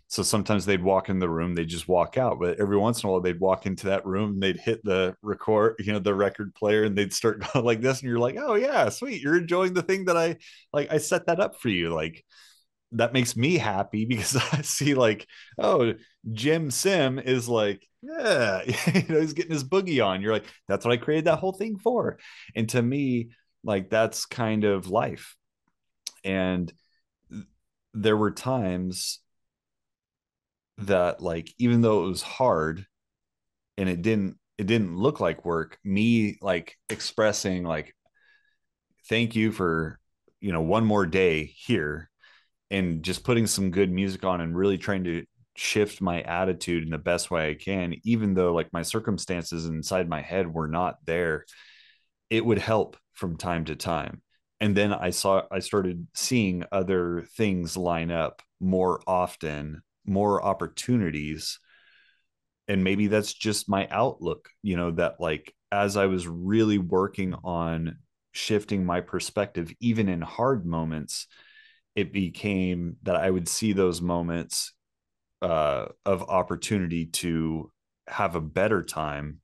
so 0.09 0.23
sometimes 0.23 0.67
they'd 0.67 0.83
walk 0.83 1.09
in 1.09 1.19
the 1.19 1.29
room, 1.29 1.55
they'd 1.55 1.67
just 1.67 1.89
walk 1.89 2.17
out. 2.19 2.39
But 2.39 2.61
every 2.61 2.77
once 2.77 3.03
in 3.03 3.09
a 3.09 3.11
while, 3.11 3.21
they'd 3.21 3.41
walk 3.41 3.67
into 3.67 3.87
that 3.87 4.07
room, 4.07 4.35
and 4.35 4.43
they'd 4.43 4.61
hit 4.61 4.85
the 4.85 5.17
record, 5.23 5.77
you 5.81 5.93
know, 5.93 5.99
the 5.99 6.15
record 6.15 6.55
player, 6.55 6.85
and 6.85 6.97
they'd 6.97 7.13
start 7.13 7.41
going 7.53 7.65
like 7.65 7.81
this. 7.81 8.01
And 8.01 8.09
you're 8.09 8.21
like, 8.21 8.37
oh, 8.39 8.55
yeah, 8.55 8.91
sweet. 8.91 9.23
You're 9.23 9.39
enjoying 9.39 9.75
the 9.75 9.83
thing 9.83 10.05
that 10.05 10.17
I 10.17 10.37
like, 10.73 10.93
I 10.93 10.99
set 10.99 11.27
that 11.27 11.41
up 11.41 11.61
for 11.61 11.69
you. 11.69 11.93
Like, 11.93 12.25
that 12.93 13.13
makes 13.13 13.37
me 13.37 13.57
happy 13.57 14.05
because 14.09 14.37
I 14.37 14.63
see, 14.63 14.95
like, 14.95 15.27
oh, 15.59 15.95
Jim 16.33 16.71
Sim 16.71 17.19
is 17.19 17.49
like, 17.49 17.87
yeah, 18.03 18.63
you 18.95 19.05
know, 19.09 19.21
he's 19.21 19.33
getting 19.33 19.53
his 19.53 19.65
boogie 19.65 20.05
on. 20.05 20.21
You're 20.23 20.33
like, 20.33 20.47
that's 20.69 20.85
what 20.85 20.93
I 20.93 20.97
created 20.97 21.27
that 21.27 21.39
whole 21.39 21.53
thing 21.53 21.79
for. 21.79 22.19
And 22.55 22.69
to 22.71 22.83
me, 22.83 23.31
like, 23.63 23.91
that's 23.91 24.27
kind 24.27 24.65
of 24.65 24.89
life. 24.89 25.37
And 26.25 26.73
there 27.95 28.17
were 28.17 28.33
times 28.33 29.21
that 30.79 31.21
like 31.21 31.53
even 31.59 31.81
though 31.81 32.05
it 32.05 32.09
was 32.09 32.23
hard 32.23 32.85
and 33.79 33.89
it 33.89 34.03
didn't 34.03 34.37
it 34.59 34.67
didn't 34.67 34.97
look 34.97 35.21
like 35.21 35.45
work 35.45 35.79
me 35.85 36.37
like 36.43 36.77
expressing 36.91 37.63
like 37.65 37.95
thank 39.09 39.37
you 39.37 39.53
for 39.53 39.99
you 40.41 40.53
know 40.53 40.63
one 40.63 40.85
more 40.85 41.07
day 41.07 41.45
here 41.45 42.11
and 42.71 43.05
just 43.05 43.25
putting 43.25 43.47
some 43.47 43.71
good 43.71 43.91
music 43.91 44.25
on 44.25 44.41
and 44.41 44.57
really 44.57 44.79
trying 44.79 45.05
to 45.05 45.25
shift 45.57 46.01
my 46.01 46.23
attitude 46.23 46.83
in 46.83 46.91
the 46.91 46.99
best 46.99 47.31
way 47.31 47.51
I 47.51 47.55
can 47.55 47.95
even 48.05 48.35
though 48.35 48.53
like 48.53 48.73
my 48.73 48.83
circumstances 48.83 49.67
inside 49.67 50.09
my 50.09 50.21
head 50.21 50.53
were 50.53 50.67
not 50.67 50.99
there 51.07 51.45
it 52.31 52.45
would 52.45 52.59
help 52.59 52.97
from 53.13 53.37
time 53.37 53.65
to 53.67 53.77
time. 53.77 54.21
And 54.61 54.77
then 54.77 54.93
I 54.93 55.11
saw 55.11 55.43
I 55.51 55.61
started 55.61 56.07
seeing 56.15 56.65
other 56.73 57.27
things 57.37 57.77
line 57.77 58.11
up 58.11 58.43
more 58.61 59.01
often 59.07 59.83
more 60.07 60.43
opportunities. 60.43 61.59
And 62.67 62.83
maybe 62.83 63.07
that's 63.09 63.33
just 63.33 63.69
my 63.69 63.87
outlook 63.91 64.49
you 64.63 64.77
know 64.77 64.91
that 64.93 65.21
like 65.21 65.55
as 65.71 65.97
i 65.97 66.07
was 66.07 66.27
really 66.27 66.79
working 66.79 67.35
on 67.45 67.99
shifting 68.33 68.87
my 68.87 69.01
perspective 69.01 69.73
even 69.81 70.09
in 70.09 70.23
hard 70.23 70.65
moments 70.65 71.27
it 71.95 72.13
became 72.13 72.97
that 73.05 73.17
I 73.17 73.31
would 73.31 73.49
see 73.49 73.73
those 73.73 74.01
moments 74.01 74.73
uh, 75.45 75.89
of 76.07 76.23
opportunity 76.23 77.05
to 77.07 77.71
have 78.09 78.35
a 78.35 78.41
better 78.41 78.83
time 78.83 79.41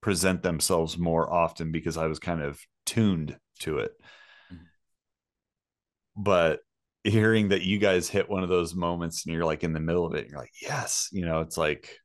present 0.00 0.42
themselves 0.42 0.98
more 0.98 1.32
often 1.32 1.70
because 1.70 1.96
I 1.96 2.08
was 2.08 2.18
kind 2.18 2.42
of 2.42 2.60
tuned 2.84 3.38
to 3.60 3.78
it. 3.78 3.92
Mm-hmm. 4.52 4.64
But 6.16 6.60
hearing 7.04 7.50
that 7.50 7.62
you 7.62 7.78
guys 7.78 8.08
hit 8.08 8.28
one 8.28 8.42
of 8.42 8.48
those 8.48 8.74
moments 8.74 9.24
and 9.24 9.32
you're 9.32 9.44
like 9.44 9.62
in 9.62 9.72
the 9.72 9.80
middle 9.80 10.04
of 10.04 10.14
it, 10.14 10.22
and 10.22 10.30
you're 10.30 10.40
like, 10.40 10.54
yes, 10.60 11.08
you 11.12 11.24
know, 11.24 11.40
it's 11.40 11.56
like, 11.56 11.96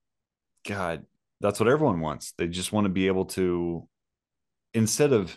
God, 0.67 1.03
that's 1.39 1.59
what 1.59 1.69
everyone 1.69 1.99
wants. 1.99 2.33
They 2.37 2.47
just 2.47 2.71
want 2.71 2.85
to 2.85 2.89
be 2.89 3.07
able 3.07 3.25
to, 3.25 3.87
instead 4.75 5.13
of 5.13 5.35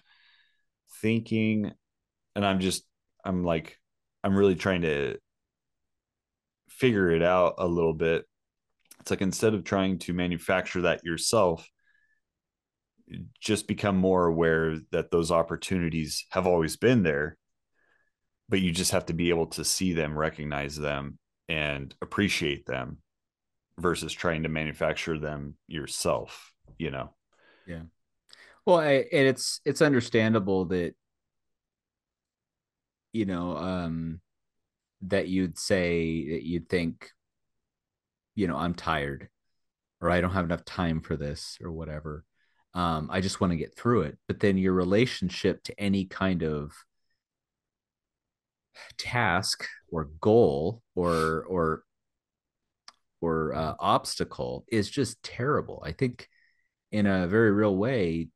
thinking, 1.00 1.72
and 2.36 2.44
I'm 2.44 2.60
just, 2.60 2.84
I'm 3.24 3.44
like, 3.44 3.78
I'm 4.22 4.36
really 4.36 4.56
trying 4.56 4.82
to 4.82 5.16
figure 6.78 7.10
it 7.10 7.22
out 7.22 7.54
a 7.58 7.66
little 7.66 7.94
bit. 7.94 8.24
It's 9.00 9.10
like 9.10 9.22
instead 9.22 9.54
of 9.54 9.64
trying 9.64 9.98
to 10.00 10.12
manufacture 10.12 10.82
that 10.82 11.04
yourself, 11.04 11.68
just 13.40 13.68
become 13.68 13.96
more 13.96 14.26
aware 14.26 14.78
that 14.90 15.10
those 15.10 15.30
opportunities 15.30 16.24
have 16.30 16.46
always 16.46 16.76
been 16.76 17.02
there, 17.02 17.36
but 18.48 18.60
you 18.60 18.72
just 18.72 18.92
have 18.92 19.06
to 19.06 19.12
be 19.12 19.28
able 19.28 19.46
to 19.46 19.64
see 19.64 19.92
them, 19.92 20.16
recognize 20.16 20.76
them, 20.76 21.18
and 21.48 21.94
appreciate 22.00 22.64
them 22.66 22.98
versus 23.78 24.12
trying 24.12 24.44
to 24.44 24.48
manufacture 24.48 25.18
them 25.18 25.54
yourself, 25.66 26.52
you 26.78 26.90
know? 26.90 27.14
Yeah. 27.66 27.82
Well, 28.64 28.78
I, 28.78 29.04
and 29.12 29.26
it's 29.28 29.60
it's 29.66 29.82
understandable 29.82 30.64
that 30.66 30.94
you 33.12 33.26
know 33.26 33.56
um 33.56 34.20
that 35.08 35.28
you'd 35.28 35.58
say 35.58 36.30
that 36.30 36.42
you'd 36.42 36.68
think 36.68 37.10
you 38.34 38.46
know 38.46 38.56
i'm 38.56 38.74
tired 38.74 39.28
or 40.00 40.10
i 40.10 40.20
don't 40.20 40.32
have 40.32 40.44
enough 40.44 40.64
time 40.64 41.00
for 41.00 41.16
this 41.16 41.58
or 41.62 41.72
whatever. 41.72 42.24
Um, 42.74 43.08
i 43.10 43.20
just 43.20 43.40
want 43.40 43.52
to 43.52 43.56
get 43.56 43.76
through 43.76 44.02
it. 44.02 44.18
But 44.26 44.40
then 44.40 44.58
your 44.58 44.72
relationship 44.72 45.62
to 45.64 45.80
any 45.80 46.04
kind 46.06 46.42
of 46.42 46.72
task 48.98 49.66
or 49.90 50.10
goal 50.20 50.82
or 50.94 51.44
or 51.48 51.84
or 53.20 53.54
uh, 53.54 53.74
obstacle 53.78 54.64
is 54.68 54.90
just 54.90 55.22
terrible. 55.22 55.82
I 55.86 55.92
think 55.92 56.28
in 56.92 57.06
a 57.06 57.26
very 57.26 57.50
real 57.52 57.76
way 57.76 58.28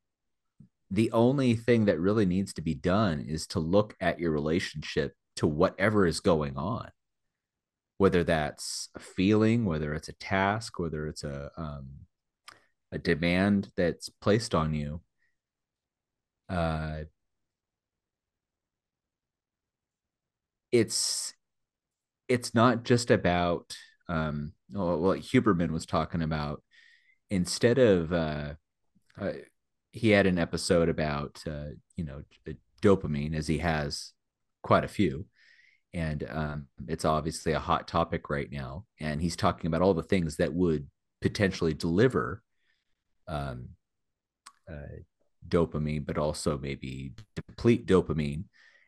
the 0.91 1.13
only 1.13 1.55
thing 1.55 1.85
that 1.85 2.01
really 2.01 2.25
needs 2.25 2.55
to 2.55 2.63
be 2.63 2.75
done 2.75 3.21
is 3.21 3.47
to 3.49 3.61
look 3.61 3.95
at 4.01 4.19
your 4.19 4.31
relationship 4.31 5.15
to 5.39 5.47
whatever 5.47 6.07
is 6.07 6.21
going 6.21 6.57
on 6.57 6.91
whether 7.97 8.23
that's 8.23 8.89
a 8.95 8.99
feeling 8.99 9.65
whether 9.65 9.95
it's 9.95 10.09
a 10.09 10.15
task 10.15 10.79
whether 10.79 11.07
it's 11.07 11.25
a 11.25 11.51
um, 11.57 11.89
a 12.93 12.99
demand 12.99 13.71
that's 13.77 14.09
placed 14.09 14.55
on 14.55 14.75
you 14.75 15.01
uh, 16.49 17.01
it's 20.73 21.35
it's 22.29 22.55
not 22.55 22.85
just 22.85 23.11
about 23.11 23.77
um, 24.09 24.53
well, 24.71 24.99
what 24.99 25.21
Huberman 25.21 25.71
was 25.71 25.87
talking 25.87 26.23
about. 26.23 26.63
Instead 27.31 27.79
of 27.79 28.13
uh, 28.13 28.55
uh, 29.21 29.33
he 29.93 30.11
had 30.11 30.27
an 30.27 30.39
episode 30.39 30.89
about 30.89 31.43
uh, 31.47 31.71
you 31.97 32.05
know 32.05 32.23
dopamine, 32.83 33.35
as 33.35 33.47
he 33.47 33.59
has 33.59 34.13
quite 34.63 34.85
a 34.85 34.89
few, 34.89 35.27
and 35.95 36.27
um, 36.29 36.67
it's 36.87 37.05
obviously 37.05 37.53
a 37.53 37.61
hot 37.61 37.89
topic 37.89 38.31
right 38.31 38.51
now. 38.51 38.85
And 39.01 39.21
he's 39.21 39.37
talking 39.37 39.69
about 39.69 39.83
all 39.83 39.95
the 39.95 40.03
things 40.03 40.37
that 40.37 40.53
would 40.53 40.87
potentially 41.21 41.75
deliver 41.75 42.43
um, 43.27 43.71
uh, 44.71 45.01
dopamine, 45.47 46.07
but 46.07 46.19
also 46.19 46.59
maybe 46.59 47.13
deplete 47.35 47.87
dopamine. 47.87 48.45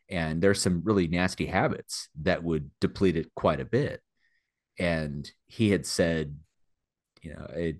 And 0.09 0.41
there's 0.41 0.61
some 0.61 0.81
really 0.83 1.07
nasty 1.07 1.45
habits 1.45 2.09
that 2.21 2.43
would 2.43 2.69
deplete 2.81 3.15
it 3.15 3.33
quite 3.35 3.61
a 3.61 3.65
bit. 3.65 4.01
And 4.77 5.29
he 5.47 5.69
had 5.71 5.85
said, 5.85 6.37
you 7.21 7.33
know, 7.33 7.45
it, 7.55 7.77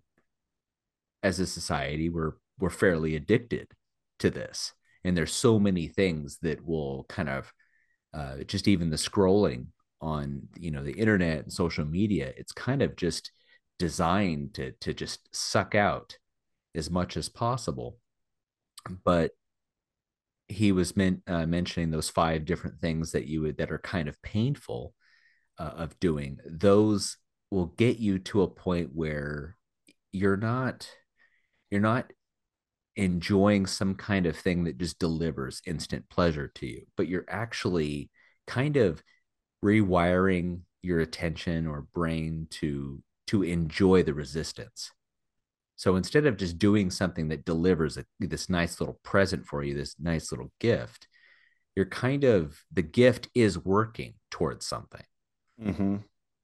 as 1.23 1.39
a 1.39 1.45
society, 1.45 2.09
we're 2.09 2.33
we're 2.59 2.69
fairly 2.69 3.15
addicted 3.15 3.67
to 4.19 4.29
this, 4.29 4.73
and 5.03 5.17
there's 5.17 5.33
so 5.33 5.59
many 5.59 5.87
things 5.87 6.37
that 6.41 6.63
will 6.65 7.05
kind 7.09 7.29
of 7.29 7.51
uh, 8.13 8.37
just 8.45 8.67
even 8.67 8.89
the 8.89 8.95
scrolling 8.97 9.67
on 10.01 10.47
you 10.57 10.71
know 10.71 10.83
the 10.83 10.93
internet 10.93 11.43
and 11.43 11.53
social 11.53 11.85
media 11.85 12.33
it's 12.35 12.51
kind 12.51 12.81
of 12.81 12.95
just 12.95 13.31
designed 13.81 14.53
to 14.53 14.71
to 14.73 14.93
just 14.93 15.27
suck 15.35 15.73
out 15.73 16.15
as 16.75 16.91
much 16.91 17.17
as 17.17 17.29
possible. 17.29 17.97
But 19.03 19.31
he 20.47 20.71
was 20.71 20.95
meant 20.95 21.23
uh, 21.25 21.47
mentioning 21.47 21.89
those 21.89 22.07
five 22.07 22.45
different 22.45 22.79
things 22.79 23.13
that 23.13 23.25
you 23.25 23.41
would 23.41 23.57
that 23.57 23.71
are 23.71 23.79
kind 23.79 24.07
of 24.07 24.21
painful 24.21 24.93
uh, 25.57 25.71
of 25.77 25.99
doing. 25.99 26.37
Those 26.45 27.17
will 27.49 27.67
get 27.77 27.97
you 27.97 28.19
to 28.19 28.43
a 28.43 28.47
point 28.47 28.91
where 28.93 29.57
you're 30.11 30.37
not 30.37 30.87
you're 31.71 31.81
not 31.81 32.11
enjoying 32.95 33.65
some 33.65 33.95
kind 33.95 34.25
of 34.25 34.35
thing 34.35 34.65
that 34.65 34.77
just 34.77 34.99
delivers 34.99 35.61
instant 35.65 36.09
pleasure 36.09 36.51
to 36.55 36.67
you, 36.67 36.85
but 36.97 37.07
you're 37.07 37.25
actually 37.29 38.09
kind 38.47 38.77
of 38.77 39.01
rewiring 39.63 40.61
your 40.81 40.99
attention 40.99 41.67
or 41.67 41.87
brain 41.93 42.47
to 42.49 43.01
to 43.27 43.43
enjoy 43.43 44.03
the 44.03 44.13
resistance. 44.13 44.91
So 45.77 45.95
instead 45.95 46.25
of 46.25 46.37
just 46.37 46.59
doing 46.59 46.91
something 46.91 47.29
that 47.29 47.45
delivers 47.45 47.97
a, 47.97 48.05
this 48.19 48.49
nice 48.49 48.79
little 48.79 48.99
present 49.03 49.47
for 49.47 49.63
you, 49.63 49.73
this 49.73 49.95
nice 49.99 50.31
little 50.31 50.51
gift, 50.59 51.07
you're 51.75 51.85
kind 51.85 52.23
of 52.23 52.61
the 52.71 52.81
gift 52.81 53.29
is 53.33 53.57
working 53.57 54.15
towards 54.29 54.65
something, 54.65 55.05
mm-hmm. 55.59 55.97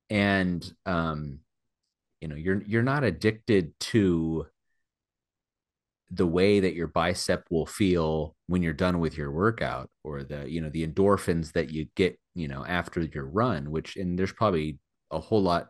and 0.10 0.74
um, 0.86 1.39
you 2.22 2.28
know 2.28 2.36
you're 2.36 2.64
you're 2.64 2.84
not 2.84 3.04
addicted 3.04 3.78
to 3.80 4.48
the 6.12 6.28
way 6.28 6.60
that 6.62 6.74
your 6.74 6.88
bicep 6.88 7.45
will 7.49 7.66
feel 7.66 8.36
when 8.47 8.62
you're 8.62 8.74
done 8.74 8.99
with 8.99 9.18
your 9.18 9.32
workout 9.32 9.89
or 10.03 10.24
the 10.24 10.49
you 10.49 10.62
know 10.62 10.70
the 10.70 10.88
endorphins 10.88 11.51
that 11.51 11.70
you 11.70 11.86
get 11.95 12.18
you 12.34 12.47
know 12.47 12.66
after 12.66 13.01
your 13.01 13.26
run 13.26 13.72
which 13.72 13.97
and 13.97 14.18
there's 14.18 14.32
probably 14.32 14.80
a 15.12 15.20
whole 15.20 15.41
lot 15.41 15.68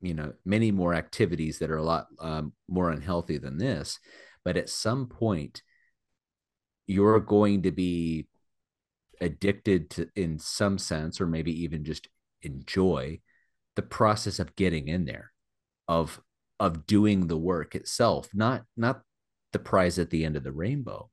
you 0.00 0.14
know 0.14 0.32
many 0.44 0.72
more 0.72 0.94
activities 0.94 1.58
that 1.58 1.70
are 1.70 1.76
a 1.76 1.84
lot 1.84 2.06
um, 2.20 2.52
more 2.68 2.90
unhealthy 2.90 3.38
than 3.38 3.58
this 3.58 3.98
but 4.44 4.56
at 4.56 4.68
some 4.68 5.06
point 5.06 5.62
you're 6.86 7.20
going 7.20 7.62
to 7.62 7.70
be 7.70 8.26
addicted 9.20 9.88
to 9.90 10.08
in 10.16 10.38
some 10.38 10.78
sense 10.78 11.20
or 11.20 11.26
maybe 11.26 11.62
even 11.62 11.84
just 11.84 12.08
enjoy 12.42 13.18
the 13.76 13.82
process 13.82 14.38
of 14.38 14.54
getting 14.56 14.88
in 14.88 15.04
there 15.04 15.32
of 15.86 16.20
of 16.58 16.86
doing 16.86 17.28
the 17.28 17.36
work 17.36 17.74
itself 17.74 18.28
not 18.34 18.64
not 18.76 19.00
the 19.56 19.64
prize 19.64 19.98
at 19.98 20.10
the 20.10 20.24
end 20.24 20.36
of 20.36 20.44
the 20.44 20.52
rainbow. 20.52 21.08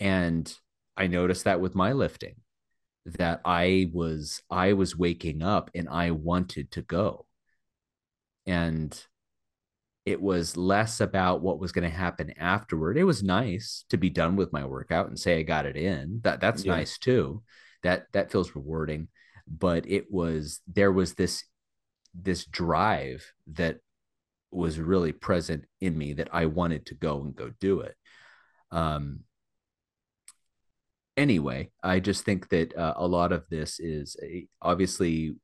And 0.00 0.52
I 0.96 1.06
noticed 1.06 1.44
that 1.44 1.60
with 1.60 1.76
my 1.76 1.92
lifting 1.92 2.34
that 3.06 3.40
I 3.44 3.90
was 3.92 4.42
I 4.50 4.72
was 4.72 4.96
waking 4.96 5.42
up 5.42 5.70
and 5.74 5.88
I 5.88 6.10
wanted 6.10 6.72
to 6.72 6.82
go. 6.82 7.26
And 8.46 9.00
it 10.04 10.20
was 10.20 10.56
less 10.56 11.00
about 11.00 11.42
what 11.42 11.60
was 11.60 11.70
going 11.70 11.88
to 11.88 11.96
happen 11.96 12.32
afterward. 12.38 12.98
It 12.98 13.04
was 13.04 13.22
nice 13.22 13.84
to 13.90 13.96
be 13.96 14.10
done 14.10 14.34
with 14.34 14.52
my 14.52 14.64
workout 14.64 15.06
and 15.06 15.18
say 15.18 15.38
I 15.38 15.42
got 15.42 15.66
it 15.66 15.76
in. 15.76 16.20
That 16.24 16.40
that's 16.40 16.64
yeah. 16.64 16.74
nice 16.74 16.98
too. 16.98 17.42
That 17.84 18.06
that 18.12 18.32
feels 18.32 18.56
rewarding. 18.56 19.08
But 19.46 19.88
it 19.88 20.10
was 20.10 20.60
there 20.66 20.90
was 20.90 21.14
this 21.14 21.44
this 22.14 22.44
drive 22.46 23.24
that 23.52 23.78
was 24.50 24.78
really 24.78 25.12
present 25.12 25.64
in 25.80 25.96
me 25.96 26.14
that 26.14 26.28
I 26.32 26.46
wanted 26.46 26.86
to 26.86 26.94
go 26.94 27.22
and 27.22 27.34
go 27.34 27.50
do 27.60 27.80
it. 27.80 27.94
Um, 28.70 29.20
anyway, 31.16 31.70
I 31.82 32.00
just 32.00 32.24
think 32.24 32.48
that 32.48 32.76
uh, 32.76 32.94
a 32.96 33.06
lot 33.06 33.32
of 33.32 33.44
this 33.48 33.78
is 33.78 34.16
a, 34.22 34.46
obviously 34.62 35.34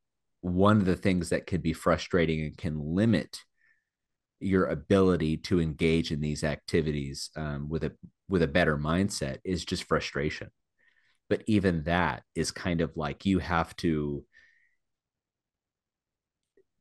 one 0.40 0.78
of 0.78 0.86
the 0.86 0.96
things 0.96 1.30
that 1.30 1.46
can 1.46 1.60
be 1.60 1.72
frustrating 1.72 2.42
and 2.42 2.56
can 2.56 2.78
limit 2.80 3.38
your 4.40 4.66
ability 4.66 5.38
to 5.38 5.60
engage 5.60 6.12
in 6.12 6.20
these 6.20 6.44
activities 6.44 7.30
um, 7.36 7.68
with 7.68 7.84
a 7.84 7.92
with 8.28 8.42
a 8.42 8.48
better 8.48 8.76
mindset 8.76 9.38
is 9.44 9.64
just 9.64 9.84
frustration. 9.84 10.50
But 11.28 11.42
even 11.46 11.84
that 11.84 12.22
is 12.34 12.50
kind 12.50 12.80
of 12.80 12.96
like 12.96 13.24
you 13.24 13.38
have 13.38 13.74
to 13.76 14.24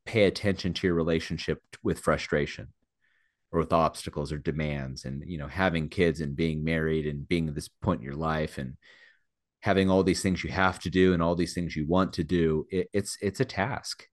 pay 0.06 0.26
attention 0.26 0.74
to 0.74 0.88
your 0.88 0.96
relationship 0.96 1.62
with 1.84 2.00
frustration 2.00 2.68
or 3.52 3.60
with 3.60 3.74
obstacles 3.74 4.32
or 4.32 4.38
demands 4.38 5.06
and 5.06 5.24
you 5.26 5.38
know 5.38 5.48
having 5.48 5.90
kids 5.90 6.22
and 6.22 6.36
being 6.36 6.64
married 6.64 7.06
and 7.08 7.28
being 7.28 7.48
at 7.48 7.56
this 7.56 7.68
point 7.68 8.02
in 8.02 8.06
your 8.06 8.16
life 8.16 8.58
and 8.58 8.76
having 9.62 9.90
all 9.90 10.04
these 10.04 10.22
things 10.22 10.44
you 10.44 10.52
have 10.52 10.78
to 10.80 10.92
do 10.92 11.14
and 11.14 11.24
all 11.24 11.36
these 11.36 11.56
things 11.56 11.76
you 11.76 11.88
want 11.88 12.14
to 12.14 12.24
do 12.24 12.68
it, 12.70 12.88
it's 12.94 13.18
it's 13.22 13.40
a 13.40 13.46
task. 13.46 14.08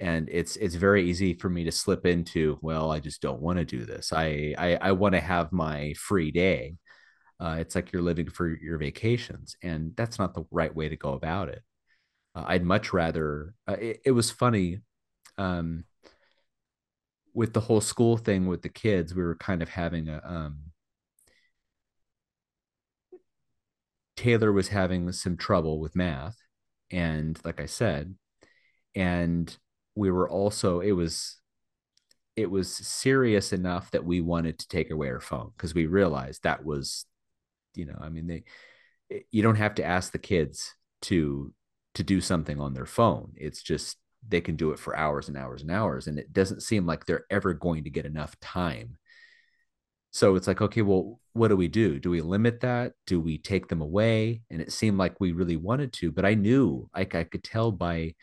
And 0.00 0.28
it's 0.30 0.56
it's 0.56 0.74
very 0.74 1.08
easy 1.08 1.34
for 1.34 1.50
me 1.50 1.64
to 1.64 1.72
slip 1.72 2.06
into 2.06 2.58
well 2.62 2.90
i 2.90 3.00
just 3.00 3.20
don't 3.20 3.42
want 3.42 3.58
to 3.58 3.64
do 3.64 3.84
this. 3.84 4.12
I 4.12 4.54
i, 4.58 4.78
I 4.80 4.92
want 4.92 5.14
to 5.14 5.20
have 5.20 5.52
my 5.52 5.94
free 5.96 6.30
day. 6.30 6.76
Uh, 7.38 7.56
it's 7.58 7.74
like 7.74 7.90
you're 7.92 8.02
living 8.02 8.28
for 8.28 8.48
your 8.48 8.76
vacations 8.76 9.56
and 9.62 9.94
that's 9.96 10.18
not 10.18 10.34
the 10.34 10.44
right 10.50 10.74
way 10.76 10.90
to 10.90 10.96
go 10.96 11.14
about 11.14 11.48
it 11.48 11.62
uh, 12.34 12.44
i'd 12.48 12.64
much 12.64 12.92
rather 12.92 13.54
uh, 13.68 13.76
it, 13.80 14.00
it, 14.06 14.10
was 14.12 14.30
funny 14.30 14.80
um, 15.38 15.84
with 17.32 17.52
the 17.52 17.60
whole 17.60 17.80
school 17.80 18.16
thing 18.16 18.46
with 18.46 18.62
the 18.62 18.68
kids 18.68 19.14
we 19.14 19.22
were 19.22 19.36
kind 19.36 19.62
of 19.62 19.68
having 19.68 20.08
a 20.08 20.20
um, 20.24 20.58
taylor 24.16 24.52
was 24.52 24.68
having 24.68 25.10
some 25.12 25.36
trouble 25.36 25.80
with 25.80 25.96
math 25.96 26.36
and 26.90 27.40
like 27.44 27.60
i 27.60 27.66
said 27.66 28.14
and 28.94 29.56
we 29.94 30.10
were 30.10 30.28
also 30.28 30.80
it 30.80 30.92
was 30.92 31.40
it 32.36 32.50
was 32.50 32.74
serious 32.74 33.52
enough 33.52 33.90
that 33.90 34.04
we 34.04 34.20
wanted 34.20 34.58
to 34.58 34.68
take 34.68 34.90
away 34.90 35.08
her 35.08 35.20
phone 35.20 35.50
because 35.56 35.74
we 35.74 35.86
realized 35.86 36.42
that 36.42 36.64
was 36.64 37.06
you 37.74 37.86
know 37.86 37.98
i 38.00 38.08
mean 38.08 38.26
they 38.26 38.44
you 39.30 39.42
don't 39.42 39.56
have 39.56 39.74
to 39.74 39.84
ask 39.84 40.12
the 40.12 40.18
kids 40.18 40.74
to 41.02 41.52
to 41.94 42.02
do 42.02 42.20
something 42.20 42.60
on 42.60 42.74
their 42.74 42.86
phone. 42.86 43.32
It's 43.36 43.62
just 43.62 43.98
they 44.26 44.40
can 44.40 44.56
do 44.56 44.70
it 44.72 44.78
for 44.78 44.96
hours 44.96 45.28
and 45.28 45.36
hours 45.36 45.62
and 45.62 45.70
hours 45.70 46.06
and 46.06 46.18
it 46.18 46.32
doesn't 46.32 46.62
seem 46.62 46.86
like 46.86 47.06
they're 47.06 47.26
ever 47.30 47.54
going 47.54 47.84
to 47.84 47.90
get 47.90 48.06
enough 48.06 48.38
time. 48.40 48.96
So 50.12 50.34
it's 50.34 50.46
like 50.46 50.60
okay 50.60 50.82
well 50.82 51.20
what 51.32 51.48
do 51.48 51.56
we 51.56 51.68
do? 51.68 51.98
Do 51.98 52.10
we 52.10 52.20
limit 52.20 52.60
that? 52.60 52.92
Do 53.06 53.20
we 53.20 53.38
take 53.38 53.68
them 53.68 53.80
away? 53.80 54.42
And 54.50 54.60
it 54.60 54.72
seemed 54.72 54.98
like 54.98 55.20
we 55.20 55.32
really 55.32 55.56
wanted 55.56 55.92
to 55.94 56.12
but 56.12 56.24
i 56.24 56.34
knew 56.34 56.88
like 56.94 57.14
i 57.14 57.24
could 57.24 57.44
tell 57.44 57.72
by 57.72 58.14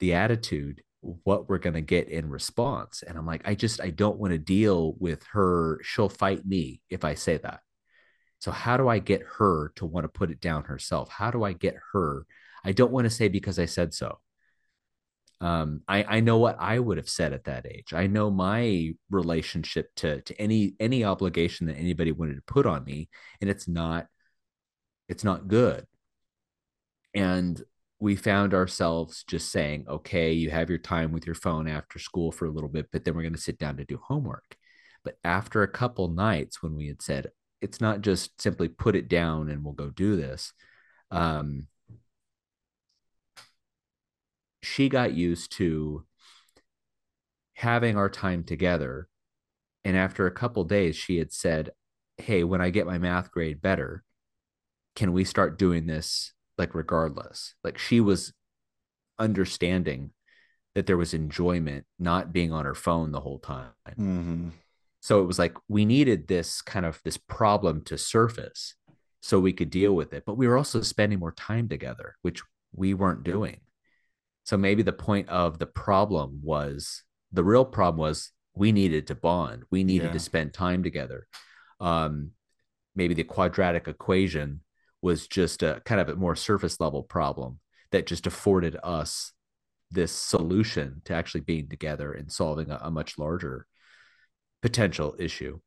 the 0.00 0.14
attitude 0.14 0.82
what 1.00 1.48
we're 1.48 1.58
going 1.58 1.74
to 1.74 1.80
get 1.80 2.08
in 2.08 2.28
response. 2.28 3.02
And 3.06 3.16
i'm 3.16 3.26
like 3.26 3.42
i 3.46 3.54
just 3.54 3.80
i 3.80 3.90
don't 3.90 4.18
want 4.18 4.32
to 4.32 4.38
deal 4.38 4.94
with 4.98 5.22
her 5.32 5.80
she'll 5.82 6.08
fight 6.08 6.44
me 6.44 6.80
if 6.90 7.04
i 7.04 7.14
say 7.14 7.38
that. 7.38 7.60
So 8.40 8.50
how 8.50 8.76
do 8.76 8.88
i 8.88 8.98
get 8.98 9.22
her 9.38 9.72
to 9.76 9.86
want 9.86 10.04
to 10.04 10.08
put 10.08 10.30
it 10.30 10.40
down 10.40 10.64
herself? 10.64 11.08
How 11.08 11.30
do 11.30 11.44
i 11.44 11.52
get 11.52 11.76
her 11.92 12.26
i 12.64 12.72
don't 12.72 12.92
want 12.92 13.04
to 13.04 13.10
say 13.10 13.28
because 13.28 13.58
i 13.58 13.64
said 13.66 13.92
so 13.94 14.18
um, 15.40 15.82
I, 15.86 16.04
I 16.04 16.20
know 16.20 16.38
what 16.38 16.56
I 16.58 16.78
would 16.80 16.96
have 16.96 17.08
said 17.08 17.32
at 17.32 17.44
that 17.44 17.64
age. 17.64 17.94
I 17.94 18.08
know 18.08 18.30
my 18.30 18.94
relationship 19.08 19.94
to 19.96 20.20
to 20.22 20.40
any 20.40 20.74
any 20.80 21.04
obligation 21.04 21.68
that 21.68 21.76
anybody 21.76 22.10
wanted 22.12 22.34
to 22.34 22.52
put 22.52 22.66
on 22.66 22.84
me, 22.84 23.08
and 23.40 23.48
it's 23.48 23.68
not 23.68 24.06
it's 25.08 25.24
not 25.24 25.48
good. 25.48 25.86
And 27.14 27.62
we 28.00 28.16
found 28.16 28.54
ourselves 28.54 29.24
just 29.24 29.50
saying, 29.50 29.86
okay, 29.88 30.32
you 30.32 30.50
have 30.50 30.68
your 30.68 30.78
time 30.78 31.12
with 31.12 31.26
your 31.26 31.34
phone 31.34 31.66
after 31.68 31.98
school 31.98 32.30
for 32.30 32.46
a 32.46 32.50
little 32.50 32.68
bit, 32.68 32.88
but 32.92 33.04
then 33.04 33.14
we're 33.14 33.22
going 33.22 33.34
to 33.34 33.40
sit 33.40 33.58
down 33.58 33.76
to 33.78 33.84
do 33.84 33.98
homework. 34.02 34.56
But 35.04 35.18
after 35.24 35.62
a 35.62 35.68
couple 35.68 36.08
nights, 36.08 36.62
when 36.62 36.76
we 36.76 36.86
had 36.88 37.02
said, 37.02 37.28
it's 37.60 37.80
not 37.80 38.02
just 38.02 38.40
simply 38.40 38.68
put 38.68 38.94
it 38.94 39.08
down 39.08 39.48
and 39.50 39.64
we'll 39.64 39.74
go 39.74 39.90
do 39.90 40.16
this, 40.16 40.52
um, 41.10 41.66
she 44.62 44.88
got 44.88 45.14
used 45.14 45.52
to 45.52 46.04
having 47.54 47.96
our 47.96 48.08
time 48.08 48.44
together. 48.44 49.08
And 49.84 49.96
after 49.96 50.26
a 50.26 50.32
couple 50.32 50.64
days, 50.64 50.96
she 50.96 51.18
had 51.18 51.32
said, 51.32 51.70
Hey, 52.16 52.42
when 52.44 52.60
I 52.60 52.70
get 52.70 52.86
my 52.86 52.98
math 52.98 53.30
grade 53.30 53.62
better, 53.62 54.02
can 54.98 55.12
we 55.12 55.22
start 55.22 55.58
doing 55.60 55.86
this 55.86 56.32
like 56.58 56.74
regardless 56.74 57.54
like 57.62 57.78
she 57.78 58.00
was 58.00 58.32
understanding 59.16 60.10
that 60.74 60.86
there 60.86 60.96
was 60.96 61.14
enjoyment 61.14 61.86
not 62.00 62.32
being 62.32 62.52
on 62.52 62.64
her 62.64 62.74
phone 62.74 63.12
the 63.12 63.20
whole 63.20 63.38
time 63.38 63.70
mm-hmm. 63.88 64.48
so 65.00 65.22
it 65.22 65.24
was 65.24 65.38
like 65.38 65.56
we 65.68 65.84
needed 65.84 66.26
this 66.26 66.60
kind 66.60 66.84
of 66.84 67.00
this 67.04 67.16
problem 67.16 67.80
to 67.84 67.96
surface 67.96 68.74
so 69.22 69.38
we 69.38 69.52
could 69.52 69.70
deal 69.70 69.94
with 69.94 70.12
it 70.12 70.24
but 70.26 70.36
we 70.36 70.48
were 70.48 70.58
also 70.58 70.82
spending 70.82 71.20
more 71.20 71.32
time 71.32 71.68
together 71.68 72.16
which 72.22 72.42
we 72.74 72.92
weren't 72.92 73.22
doing 73.22 73.60
so 74.48 74.56
maybe 74.56 74.82
the 74.82 74.94
point 74.94 75.28
of 75.28 75.58
the 75.58 75.66
problem 75.66 76.40
was 76.42 77.02
the 77.32 77.44
real 77.44 77.66
problem 77.66 77.98
was 77.98 78.32
we 78.54 78.72
needed 78.72 79.08
to 79.08 79.14
bond. 79.14 79.64
We 79.70 79.84
needed 79.84 80.06
yeah. 80.06 80.12
to 80.14 80.18
spend 80.18 80.54
time 80.54 80.82
together. 80.82 81.26
Um 81.80 82.30
maybe 82.94 83.12
the 83.12 83.24
quadratic 83.24 83.86
equation 83.88 84.62
was 85.02 85.28
just 85.28 85.62
a 85.62 85.82
kind 85.84 86.00
of 86.00 86.08
a 86.08 86.16
more 86.16 86.34
surface 86.34 86.80
level 86.80 87.02
problem 87.02 87.60
that 87.90 88.06
just 88.06 88.26
afforded 88.26 88.74
us 88.82 89.32
this 89.90 90.12
solution 90.12 91.02
to 91.04 91.12
actually 91.12 91.42
being 91.42 91.68
together 91.68 92.10
and 92.12 92.32
solving 92.32 92.70
a, 92.70 92.78
a 92.84 92.90
much 92.90 93.18
larger 93.18 93.66
potential 94.62 95.14
issue. 95.18 95.60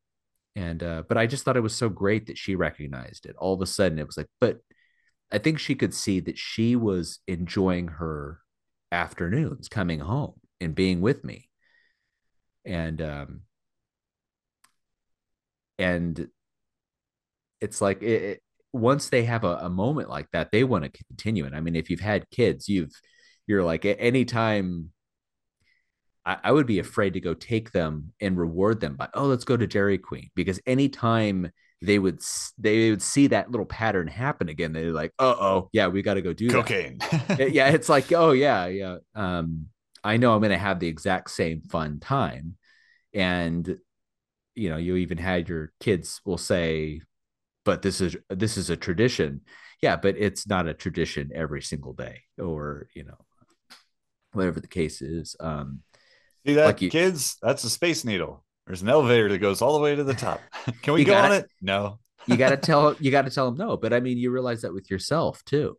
And 0.56 0.82
uh, 0.82 1.04
but 1.08 1.16
i 1.16 1.28
just 1.28 1.44
thought 1.44 1.56
it 1.56 1.68
was 1.68 1.76
so 1.76 1.88
great 1.88 2.26
that 2.26 2.36
she 2.36 2.56
recognized 2.56 3.26
it. 3.26 3.36
All 3.38 3.54
of 3.54 3.62
a 3.62 3.66
sudden 3.66 4.00
it 4.00 4.08
was 4.08 4.16
like 4.16 4.30
but 4.40 4.58
i 5.30 5.38
think 5.38 5.60
she 5.60 5.76
could 5.76 5.94
see 5.94 6.18
that 6.18 6.36
she 6.36 6.74
was 6.74 7.20
enjoying 7.28 7.86
her 7.86 8.41
afternoons 8.92 9.68
coming 9.68 10.00
home 10.00 10.34
and 10.60 10.74
being 10.74 11.00
with 11.00 11.24
me 11.24 11.48
and 12.64 13.02
um 13.02 13.40
and 15.78 16.28
it's 17.60 17.80
like 17.80 18.02
it, 18.02 18.42
once 18.72 19.08
they 19.08 19.24
have 19.24 19.44
a, 19.44 19.56
a 19.56 19.70
moment 19.70 20.08
like 20.08 20.28
that, 20.32 20.50
they 20.50 20.64
want 20.64 20.84
to 20.84 21.04
continue 21.08 21.44
it. 21.44 21.54
I 21.54 21.60
mean, 21.60 21.76
if 21.76 21.90
you've 21.90 22.00
had 22.00 22.28
kids, 22.30 22.68
you've 22.68 22.92
you're 23.46 23.62
like 23.64 23.84
anytime 23.84 24.90
I, 26.24 26.38
I 26.44 26.52
would 26.52 26.66
be 26.66 26.78
afraid 26.78 27.14
to 27.14 27.20
go 27.20 27.34
take 27.34 27.72
them 27.72 28.12
and 28.20 28.38
reward 28.38 28.80
them 28.80 28.96
by 28.96 29.08
oh 29.14 29.26
let's 29.26 29.44
go 29.44 29.56
to 29.56 29.66
Dairy 29.66 29.98
Queen 29.98 30.30
because 30.34 30.60
anytime 30.66 31.50
they 31.82 31.98
would 31.98 32.22
they 32.58 32.90
would 32.90 33.02
see 33.02 33.26
that 33.28 33.50
little 33.50 33.66
pattern 33.66 34.06
happen 34.06 34.48
again. 34.48 34.72
They're 34.72 34.92
like 34.92 35.12
uh 35.18 35.34
oh 35.38 35.68
yeah 35.72 35.88
we 35.88 36.02
got 36.02 36.14
to 36.14 36.22
go 36.22 36.32
do 36.32 36.48
cocaine. 36.48 36.98
Yeah 37.38 37.68
it's 37.70 37.88
like 37.88 38.12
oh 38.12 38.32
yeah 38.32 38.66
yeah 38.66 38.96
um 39.14 39.66
I 40.04 40.16
know 40.16 40.32
I'm 40.32 40.40
going 40.40 40.50
to 40.50 40.58
have 40.58 40.80
the 40.80 40.88
exact 40.88 41.30
same 41.30 41.62
fun 41.62 42.00
time. 42.00 42.56
And 43.12 43.78
you 44.54 44.70
know 44.70 44.76
you 44.76 44.96
even 44.96 45.18
had 45.18 45.48
your 45.48 45.72
kids 45.80 46.20
will 46.24 46.38
say 46.38 47.00
but 47.64 47.82
this 47.82 48.00
is 48.00 48.16
this 48.30 48.56
is 48.56 48.70
a 48.70 48.76
tradition. 48.76 49.40
Yeah 49.82 49.96
but 49.96 50.16
it's 50.16 50.46
not 50.46 50.68
a 50.68 50.74
tradition 50.74 51.30
every 51.34 51.62
single 51.62 51.94
day 51.94 52.20
or 52.38 52.88
you 52.94 53.04
know 53.04 53.18
whatever 54.32 54.60
the 54.60 54.68
case 54.68 55.02
is 55.02 55.36
um 55.40 55.80
see 56.46 56.54
that 56.54 56.64
like 56.64 56.80
you, 56.80 56.90
kids 56.90 57.36
that's 57.42 57.64
a 57.64 57.70
space 57.70 58.04
needle 58.04 58.44
there's 58.66 58.82
an 58.82 58.88
elevator 58.88 59.28
that 59.28 59.38
goes 59.38 59.62
all 59.62 59.74
the 59.74 59.80
way 59.80 59.94
to 59.94 60.04
the 60.04 60.14
top 60.14 60.40
can 60.82 60.94
we 60.94 61.04
go 61.04 61.12
gotta, 61.12 61.34
on 61.34 61.40
it 61.40 61.50
no 61.60 61.98
you 62.26 62.36
got 62.36 62.50
to 62.50 62.56
tell 62.56 62.94
you 63.00 63.10
got 63.10 63.24
to 63.24 63.30
tell 63.30 63.50
them 63.50 63.66
no 63.66 63.76
but 63.76 63.92
i 63.92 64.00
mean 64.00 64.18
you 64.18 64.30
realize 64.30 64.62
that 64.62 64.74
with 64.74 64.90
yourself 64.90 65.42
too 65.44 65.76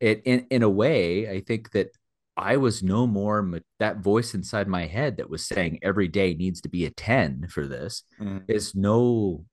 it 0.00 0.22
in 0.24 0.46
in 0.50 0.62
a 0.62 0.68
way 0.68 1.28
i 1.28 1.40
think 1.40 1.70
that 1.72 1.90
i 2.36 2.56
was 2.56 2.82
no 2.82 3.06
more 3.06 3.60
that 3.78 3.98
voice 3.98 4.34
inside 4.34 4.66
my 4.66 4.86
head 4.86 5.16
that 5.18 5.30
was 5.30 5.46
saying 5.46 5.78
every 5.82 6.08
day 6.08 6.34
needs 6.34 6.60
to 6.60 6.68
be 6.68 6.84
a 6.84 6.90
10 6.90 7.46
for 7.48 7.66
this 7.66 8.02
mm. 8.20 8.42
is 8.48 8.74
no 8.74 9.44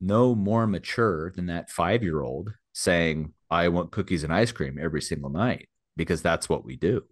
no 0.00 0.34
more 0.34 0.66
mature 0.66 1.30
than 1.30 1.46
that 1.46 1.70
five 1.70 2.02
year 2.02 2.20
old 2.22 2.52
saying, 2.72 3.32
I 3.50 3.68
want 3.68 3.92
cookies 3.92 4.24
and 4.24 4.32
ice 4.32 4.52
cream 4.52 4.78
every 4.80 5.02
single 5.02 5.30
night 5.30 5.68
because 5.96 6.22
that's 6.22 6.48
what 6.48 6.64
we 6.64 6.76
do. 6.76 7.02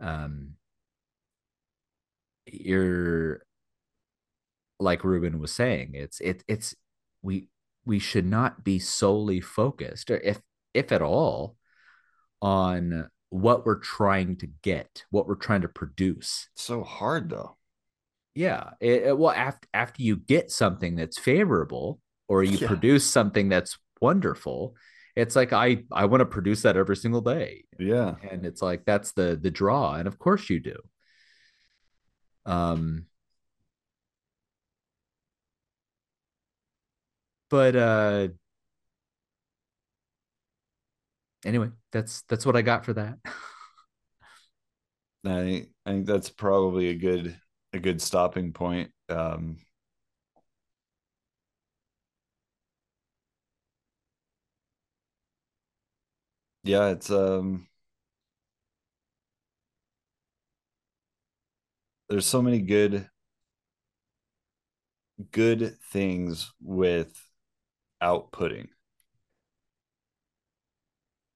Um, 0.00 0.54
you're 2.52 3.42
like 4.80 5.04
Rubin 5.04 5.38
was 5.38 5.52
saying, 5.52 5.92
it's 5.94 6.20
it 6.20 6.44
it's 6.48 6.74
we 7.22 7.48
we 7.84 7.98
should 7.98 8.26
not 8.26 8.64
be 8.64 8.78
solely 8.78 9.40
focused, 9.40 10.10
or 10.10 10.18
if 10.18 10.40
if 10.74 10.92
at 10.92 11.02
all, 11.02 11.56
on 12.40 13.10
what 13.30 13.66
we're 13.66 13.80
trying 13.80 14.36
to 14.36 14.48
get, 14.62 15.04
what 15.10 15.26
we're 15.26 15.34
trying 15.34 15.62
to 15.62 15.68
produce. 15.68 16.48
so 16.54 16.82
hard 16.82 17.30
though. 17.30 17.56
Yeah. 18.34 18.70
It, 18.80 19.02
it, 19.02 19.18
well, 19.18 19.32
after 19.32 19.68
after 19.74 20.02
you 20.02 20.16
get 20.16 20.50
something 20.50 20.96
that's 20.96 21.18
favorable, 21.18 22.00
or 22.28 22.44
you 22.44 22.58
yeah. 22.60 22.68
produce 22.68 23.04
something 23.04 23.48
that's 23.48 23.78
wonderful 24.00 24.76
it's 25.16 25.34
like 25.34 25.52
i 25.52 25.82
i 25.90 26.04
want 26.04 26.20
to 26.20 26.26
produce 26.26 26.62
that 26.62 26.76
every 26.76 26.96
single 26.96 27.20
day 27.20 27.64
yeah 27.78 28.14
and 28.30 28.46
it's 28.46 28.62
like 28.62 28.84
that's 28.84 29.12
the 29.12 29.38
the 29.40 29.50
draw 29.50 29.94
and 29.94 30.06
of 30.06 30.18
course 30.18 30.48
you 30.48 30.60
do 30.60 30.76
um 32.48 33.06
but 37.50 37.76
uh 37.76 38.28
anyway 41.44 41.68
that's 41.92 42.22
that's 42.22 42.44
what 42.46 42.56
i 42.56 42.62
got 42.62 42.84
for 42.84 42.92
that. 42.92 43.18
I 45.24 45.66
i 45.86 45.90
think 45.90 46.06
that's 46.06 46.30
probably 46.30 46.88
a 46.88 46.94
good 46.94 47.38
a 47.72 47.78
good 47.80 48.00
stopping 48.00 48.52
point. 48.52 48.92
Um 49.08 49.58
yeah 56.64 56.88
it's 56.90 57.10
um 57.10 57.66
there's 62.08 62.26
so 62.26 62.42
many 62.42 62.60
good 62.60 63.08
good 65.32 65.76
things 65.92 66.52
with 66.62 67.12
outputting. 68.02 68.68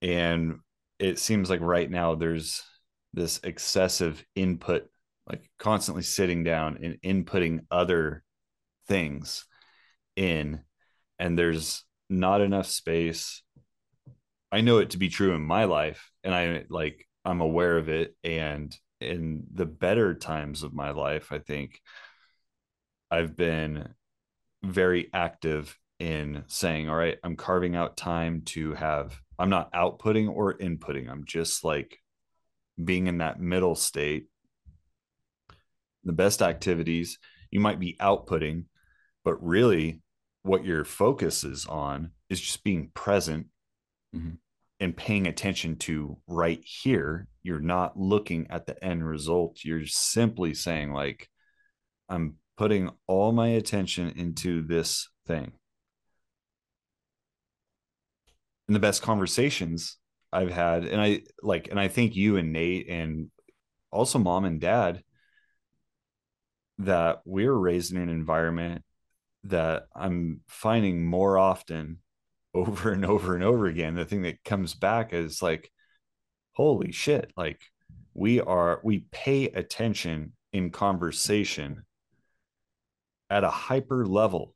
And 0.01 0.61
it 0.99 1.18
seems 1.18 1.51
like 1.51 1.61
right 1.61 1.91
now 1.91 2.14
there's 2.14 2.62
this 3.12 3.41
excessive 3.43 4.25
input 4.35 4.89
like 5.29 5.49
constantly 5.59 6.03
sitting 6.03 6.43
down 6.43 6.79
and 6.83 7.01
inputting 7.03 7.61
other 7.70 8.25
things 8.89 9.45
in 10.16 10.61
and 11.18 11.39
there's 11.39 11.85
not 12.11 12.41
enough 12.41 12.66
space. 12.66 13.43
I 14.51 14.61
know 14.61 14.79
it 14.79 14.91
to 14.91 14.99
be 14.99 15.09
true 15.09 15.35
in 15.35 15.43
my 15.43 15.64
life 15.64 16.12
and 16.25 16.35
i 16.35 16.64
like 16.68 17.07
i'm 17.25 17.41
aware 17.41 17.79
of 17.79 17.89
it 17.89 18.14
and 18.25 18.75
in 19.03 19.44
the 19.53 19.66
better 19.66 20.14
times 20.14 20.62
of 20.62 20.72
my 20.72 20.90
life 20.90 21.32
i 21.32 21.38
think 21.38 21.80
i've 23.11 23.36
been 23.36 23.88
very 24.62 25.09
active 25.12 25.76
in 25.98 26.44
saying 26.46 26.88
all 26.88 26.96
right 26.96 27.18
i'm 27.24 27.36
carving 27.36 27.76
out 27.76 27.96
time 27.96 28.42
to 28.42 28.74
have 28.74 29.20
i'm 29.38 29.50
not 29.50 29.72
outputting 29.72 30.28
or 30.28 30.57
inputting 30.59 31.09
i'm 31.11 31.24
just 31.24 31.64
like 31.64 31.98
being 32.82 33.07
in 33.07 33.18
that 33.18 33.40
middle 33.40 33.74
state 33.74 34.26
the 36.05 36.12
best 36.12 36.42
activities 36.42 37.18
you 37.50 37.61
might 37.61 37.78
be 37.78 37.96
outputting 38.00 38.64
but 39.24 39.42
really 39.42 40.00
what 40.42 40.64
your 40.64 40.84
focus 40.84 41.44
is 41.44 41.66
on 41.66 42.11
is 42.28 42.40
just 42.40 42.64
being 42.64 42.90
present 42.94 43.46
mm-hmm. 44.14 44.34
And 44.83 44.97
paying 44.97 45.28
attention 45.28 45.76
to 45.76 46.18
right 46.26 46.61
here 46.64 47.28
you're 47.43 47.61
not 47.61 47.99
looking 47.99 48.47
at 48.51 48.66
the 48.66 48.85
end 48.85 49.07
result. 49.07 49.64
You're 49.64 49.87
simply 49.87 50.55
saying 50.55 50.93
like 50.93 51.28
i'm 52.09 52.37
putting 52.57 52.91
all 53.07 53.33
my 53.33 53.49
attention 53.49 54.11
into 54.16 54.62
this 54.66 55.09
thing. 55.26 55.53
And 58.68 58.76
the 58.76 58.80
best 58.80 59.03
conversations 59.03 59.99
i've 60.33 60.51
had 60.51 60.85
and 60.85 61.01
i 61.01 61.20
like 61.43 61.68
and 61.68 61.78
i 61.78 61.89
think 61.89 62.16
you 62.16 62.39
and 62.39 62.53
nate 62.53 62.89
and 62.89 63.30
also 63.91 64.18
mom 64.18 64.47
and 64.47 64.61
dad 64.61 65.03
that 66.78 67.20
we 67.26 67.45
are 67.47 67.59
raised 67.59 67.93
in 67.93 68.01
an 68.01 68.09
environment 68.09 68.83
that 69.45 69.85
I'm 69.95 70.41
finding 70.49 71.05
more 71.05 71.37
often 71.37 71.99
over 72.55 72.92
and 72.92 73.05
over 73.05 73.34
and 73.34 73.44
over 73.44 73.66
again. 73.66 73.94
The 73.94 74.05
thing 74.05 74.22
that 74.22 74.44
comes 74.44 74.74
back 74.74 75.12
is 75.12 75.42
like, 75.42 75.70
holy 76.53 76.92
shit, 76.92 77.32
like 77.36 77.61
we 78.14 78.40
are, 78.40 78.80
we 78.82 79.07
pay 79.11 79.46
attention 79.46 80.32
in 80.53 80.70
conversation 80.70 81.84
at 83.30 83.44
a 83.44 83.50
hyper 83.50 84.07
level. 84.07 84.55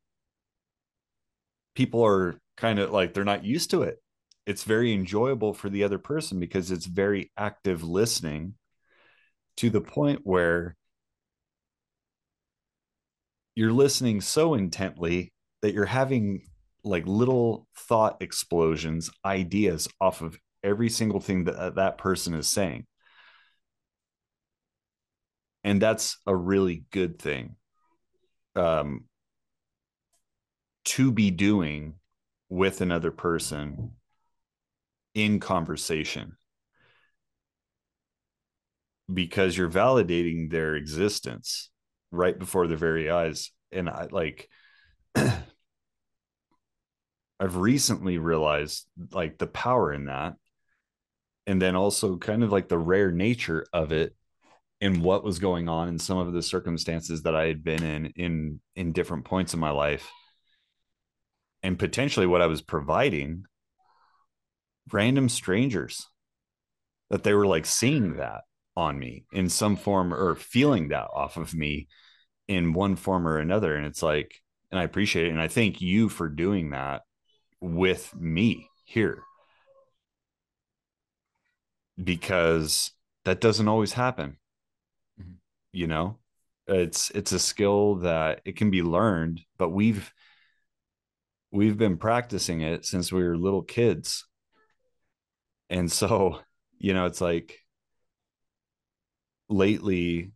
People 1.74 2.04
are 2.04 2.38
kind 2.56 2.78
of 2.78 2.90
like, 2.90 3.14
they're 3.14 3.24
not 3.24 3.44
used 3.44 3.70
to 3.70 3.82
it. 3.82 4.02
It's 4.46 4.64
very 4.64 4.92
enjoyable 4.92 5.54
for 5.54 5.68
the 5.70 5.84
other 5.84 5.98
person 5.98 6.38
because 6.38 6.70
it's 6.70 6.86
very 6.86 7.32
active 7.36 7.82
listening 7.82 8.54
to 9.56 9.70
the 9.70 9.80
point 9.80 10.20
where 10.22 10.76
you're 13.54 13.72
listening 13.72 14.20
so 14.20 14.54
intently 14.54 15.32
that 15.62 15.72
you're 15.72 15.86
having 15.86 16.42
like 16.86 17.06
little 17.06 17.66
thought 17.76 18.16
explosions, 18.20 19.10
ideas 19.24 19.88
off 20.00 20.22
of 20.22 20.38
every 20.62 20.88
single 20.88 21.20
thing 21.20 21.44
that 21.44 21.56
uh, 21.56 21.70
that 21.70 21.98
person 21.98 22.34
is 22.34 22.48
saying. 22.48 22.86
And 25.64 25.82
that's 25.82 26.18
a 26.26 26.34
really 26.34 26.84
good 26.92 27.18
thing 27.18 27.56
um, 28.54 29.04
to 30.84 31.10
be 31.10 31.30
doing 31.30 31.94
with 32.48 32.80
another 32.80 33.10
person 33.10 33.92
in 35.14 35.40
conversation 35.40 36.36
because 39.12 39.56
you're 39.56 39.70
validating 39.70 40.50
their 40.50 40.74
existence 40.74 41.70
right 42.10 42.38
before 42.38 42.66
their 42.66 42.76
very 42.76 43.10
eyes 43.10 43.50
and 43.72 43.88
i 43.88 44.06
like 44.10 44.48
i've 47.40 47.56
recently 47.56 48.18
realized 48.18 48.86
like 49.12 49.38
the 49.38 49.46
power 49.46 49.92
in 49.92 50.06
that. 50.06 50.34
And 51.48 51.62
then 51.62 51.76
also 51.76 52.16
kind 52.16 52.42
of 52.42 52.50
like 52.50 52.68
the 52.68 52.78
rare 52.78 53.12
nature 53.12 53.64
of 53.72 53.92
it 53.92 54.16
and 54.80 55.00
what 55.02 55.22
was 55.22 55.38
going 55.38 55.68
on 55.68 55.88
in 55.88 55.98
some 55.98 56.18
of 56.18 56.32
the 56.32 56.42
circumstances 56.42 57.22
that 57.22 57.36
i 57.36 57.46
had 57.46 57.62
been 57.62 57.82
in 57.82 58.06
in 58.16 58.60
in 58.74 58.92
different 58.92 59.24
points 59.24 59.54
in 59.54 59.60
my 59.60 59.70
life. 59.70 60.10
And 61.62 61.78
potentially 61.78 62.26
what 62.26 62.42
i 62.42 62.46
was 62.46 62.62
providing 62.62 63.44
random 64.92 65.28
strangers 65.28 66.06
that 67.10 67.22
they 67.22 67.34
were 67.34 67.46
like 67.46 67.66
seeing 67.66 68.16
that 68.16 68.42
on 68.76 68.98
me 68.98 69.24
in 69.32 69.48
some 69.48 69.76
form 69.76 70.12
or 70.12 70.34
feeling 70.34 70.88
that 70.88 71.08
off 71.14 71.36
of 71.36 71.54
me 71.54 71.88
in 72.48 72.72
one 72.72 72.96
form 72.96 73.26
or 73.26 73.38
another. 73.38 73.76
And 73.76 73.86
it's 73.86 74.02
like 74.02 74.34
and 74.70 74.80
i 74.80 74.82
appreciate 74.82 75.26
it. 75.26 75.30
And 75.30 75.40
i 75.40 75.48
thank 75.48 75.80
you 75.80 76.08
for 76.08 76.28
doing 76.28 76.70
that 76.70 77.02
with 77.60 78.14
me 78.14 78.68
here. 78.84 79.22
Because 82.02 82.90
that 83.24 83.40
doesn't 83.40 83.68
always 83.68 83.92
happen. 83.94 84.36
Mm-hmm. 85.20 85.32
you 85.72 85.86
know 85.86 86.18
it's 86.66 87.10
it's 87.10 87.32
a 87.32 87.38
skill 87.38 87.96
that 87.96 88.40
it 88.44 88.56
can 88.56 88.70
be 88.70 88.82
learned 88.82 89.40
but 89.56 89.70
we've 89.70 90.12
we've 91.50 91.78
been 91.78 91.96
practicing 91.96 92.60
it 92.60 92.84
since 92.84 93.10
we 93.12 93.22
were 93.22 93.36
little 93.36 93.62
kids. 93.62 94.26
And 95.70 95.90
so 95.90 96.40
you 96.78 96.94
know 96.94 97.06
it's 97.06 97.20
like 97.20 97.58
lately 99.48 100.32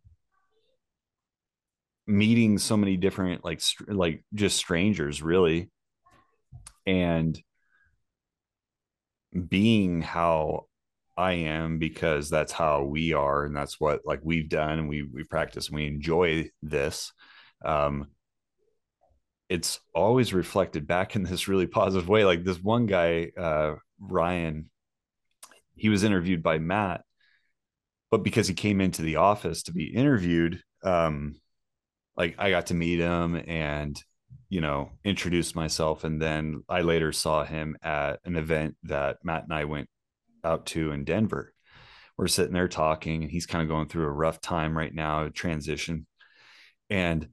meeting 2.07 2.57
so 2.57 2.75
many 2.75 2.97
different 2.97 3.45
like 3.45 3.61
str- 3.61 3.91
like 3.91 4.23
just 4.33 4.57
strangers 4.57 5.21
really 5.21 5.69
and 6.85 7.41
being 9.47 10.01
how 10.01 10.65
I 11.17 11.33
am 11.33 11.77
because 11.77 12.29
that's 12.29 12.51
how 12.51 12.83
we 12.83 13.13
are 13.13 13.45
and 13.45 13.55
that's 13.55 13.79
what 13.79 14.01
like 14.05 14.21
we've 14.23 14.49
done 14.49 14.79
and 14.79 14.89
we 14.89 15.03
we 15.03 15.23
practice 15.23 15.67
and 15.67 15.75
we 15.75 15.87
enjoy 15.87 16.49
this 16.61 17.11
um 17.63 18.07
it's 19.49 19.79
always 19.93 20.33
reflected 20.33 20.87
back 20.87 21.15
in 21.17 21.23
this 21.23 21.49
really 21.49 21.67
positive 21.67 22.07
way. 22.07 22.23
Like 22.23 22.43
this 22.43 22.61
one 22.61 22.85
guy 22.85 23.31
uh 23.37 23.75
Ryan 23.99 24.69
he 25.75 25.89
was 25.89 26.03
interviewed 26.03 26.41
by 26.41 26.57
Matt 26.57 27.03
but 28.09 28.23
because 28.23 28.47
he 28.47 28.53
came 28.53 28.81
into 28.81 29.01
the 29.01 29.17
office 29.17 29.63
to 29.63 29.73
be 29.73 29.85
interviewed 29.85 30.61
um 30.83 31.35
like 32.15 32.35
I 32.39 32.49
got 32.49 32.67
to 32.67 32.73
meet 32.73 32.99
him 32.99 33.35
and 33.47 34.01
you 34.51 34.59
know 34.59 34.91
introduce 35.05 35.55
myself 35.55 36.03
and 36.03 36.21
then 36.21 36.61
I 36.67 36.81
later 36.81 37.13
saw 37.13 37.45
him 37.45 37.77
at 37.81 38.19
an 38.25 38.35
event 38.35 38.75
that 38.83 39.23
Matt 39.23 39.45
and 39.45 39.53
I 39.53 39.63
went 39.63 39.87
out 40.43 40.65
to 40.67 40.91
in 40.91 41.05
Denver. 41.05 41.53
We're 42.17 42.27
sitting 42.27 42.53
there 42.53 42.67
talking 42.67 43.23
and 43.23 43.31
he's 43.31 43.45
kind 43.45 43.61
of 43.61 43.69
going 43.69 43.87
through 43.87 44.03
a 44.03 44.11
rough 44.11 44.41
time 44.41 44.77
right 44.77 44.93
now, 44.93 45.29
transition. 45.29 46.05
And 46.89 47.29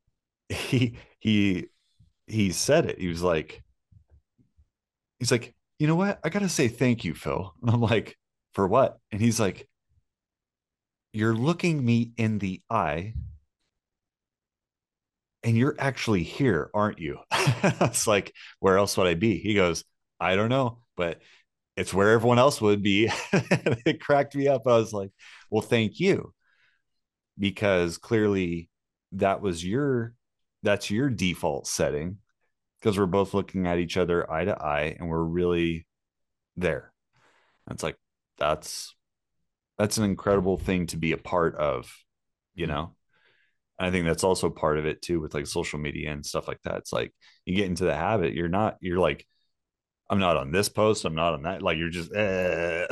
he 0.48 0.96
he 1.18 1.66
he 2.28 2.52
said 2.52 2.86
it. 2.86 3.00
He 3.00 3.08
was 3.08 3.22
like 3.22 3.64
he's 5.18 5.32
like, 5.32 5.54
"You 5.80 5.88
know 5.88 5.96
what? 5.96 6.20
I 6.22 6.28
got 6.28 6.38
to 6.40 6.48
say 6.48 6.68
thank 6.68 7.04
you, 7.04 7.14
Phil." 7.14 7.52
And 7.62 7.70
I'm 7.70 7.80
like, 7.80 8.16
"For 8.54 8.68
what?" 8.68 8.98
And 9.10 9.20
he's 9.20 9.40
like, 9.40 9.68
"You're 11.12 11.34
looking 11.34 11.84
me 11.84 12.12
in 12.16 12.38
the 12.38 12.60
eye 12.70 13.14
and 15.42 15.56
you're 15.56 15.76
actually 15.78 16.22
here, 16.22 16.70
aren't 16.74 16.98
you? 16.98 17.18
it's 17.32 18.06
like, 18.06 18.34
where 18.58 18.76
else 18.76 18.96
would 18.96 19.06
I 19.06 19.14
be? 19.14 19.38
He 19.38 19.54
goes, 19.54 19.84
I 20.18 20.36
don't 20.36 20.50
know, 20.50 20.80
but 20.96 21.20
it's 21.76 21.94
where 21.94 22.12
everyone 22.12 22.38
else 22.38 22.60
would 22.60 22.82
be. 22.82 23.10
it 23.32 24.00
cracked 24.00 24.34
me 24.34 24.48
up. 24.48 24.66
I 24.66 24.76
was 24.76 24.92
like, 24.92 25.10
well, 25.50 25.62
thank 25.62 25.98
you. 25.98 26.34
Because 27.38 27.96
clearly 27.96 28.68
that 29.12 29.40
was 29.40 29.64
your 29.64 30.14
that's 30.62 30.90
your 30.90 31.08
default 31.08 31.66
setting 31.66 32.18
because 32.78 32.98
we're 32.98 33.06
both 33.06 33.32
looking 33.32 33.66
at 33.66 33.78
each 33.78 33.96
other 33.96 34.30
eye 34.30 34.44
to 34.44 34.62
eye 34.62 34.96
and 34.98 35.08
we're 35.08 35.22
really 35.22 35.86
there. 36.56 36.92
And 37.66 37.74
it's 37.74 37.82
like 37.82 37.96
that's 38.36 38.94
that's 39.78 39.96
an 39.96 40.04
incredible 40.04 40.58
thing 40.58 40.86
to 40.88 40.98
be 40.98 41.12
a 41.12 41.16
part 41.16 41.54
of, 41.56 41.90
you 42.54 42.66
mm-hmm. 42.66 42.74
know. 42.74 42.94
I 43.80 43.90
think 43.90 44.06
that's 44.06 44.24
also 44.24 44.50
part 44.50 44.78
of 44.78 44.86
it 44.86 45.02
too 45.02 45.20
with 45.20 45.34
like 45.34 45.46
social 45.46 45.78
media 45.78 46.12
and 46.12 46.24
stuff 46.24 46.46
like 46.46 46.60
that. 46.64 46.76
It's 46.76 46.92
like 46.92 47.12
you 47.46 47.56
get 47.56 47.66
into 47.66 47.84
the 47.84 47.96
habit, 47.96 48.34
you're 48.34 48.48
not, 48.48 48.76
you're 48.80 48.98
like, 48.98 49.26
I'm 50.10 50.18
not 50.18 50.36
on 50.36 50.50
this 50.50 50.68
post. 50.68 51.04
I'm 51.04 51.14
not 51.14 51.34
on 51.34 51.42
that. 51.42 51.62
Like 51.62 51.78
you're 51.78 51.88
just. 51.88 52.12
Uh, 52.12 52.86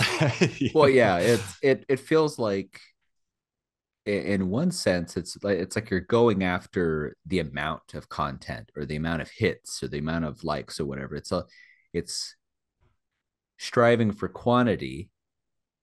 well, 0.72 0.88
yeah, 0.88 1.18
it's 1.18 1.58
it 1.62 1.84
it 1.88 1.98
feels 1.98 2.38
like 2.38 2.80
in 4.06 4.48
one 4.48 4.70
sense 4.70 5.18
it's 5.18 5.36
like 5.42 5.58
it's 5.58 5.76
like 5.76 5.90
you're 5.90 6.00
going 6.00 6.42
after 6.42 7.14
the 7.26 7.40
amount 7.40 7.92
of 7.92 8.08
content 8.08 8.70
or 8.74 8.86
the 8.86 8.96
amount 8.96 9.20
of 9.20 9.30
hits 9.36 9.82
or 9.82 9.88
the 9.88 9.98
amount 9.98 10.24
of 10.24 10.42
likes 10.42 10.80
or 10.80 10.86
whatever 10.86 11.14
it's 11.14 11.30
a 11.30 11.44
it's 11.92 12.34
striving 13.58 14.10
for 14.10 14.26
quantity 14.26 15.10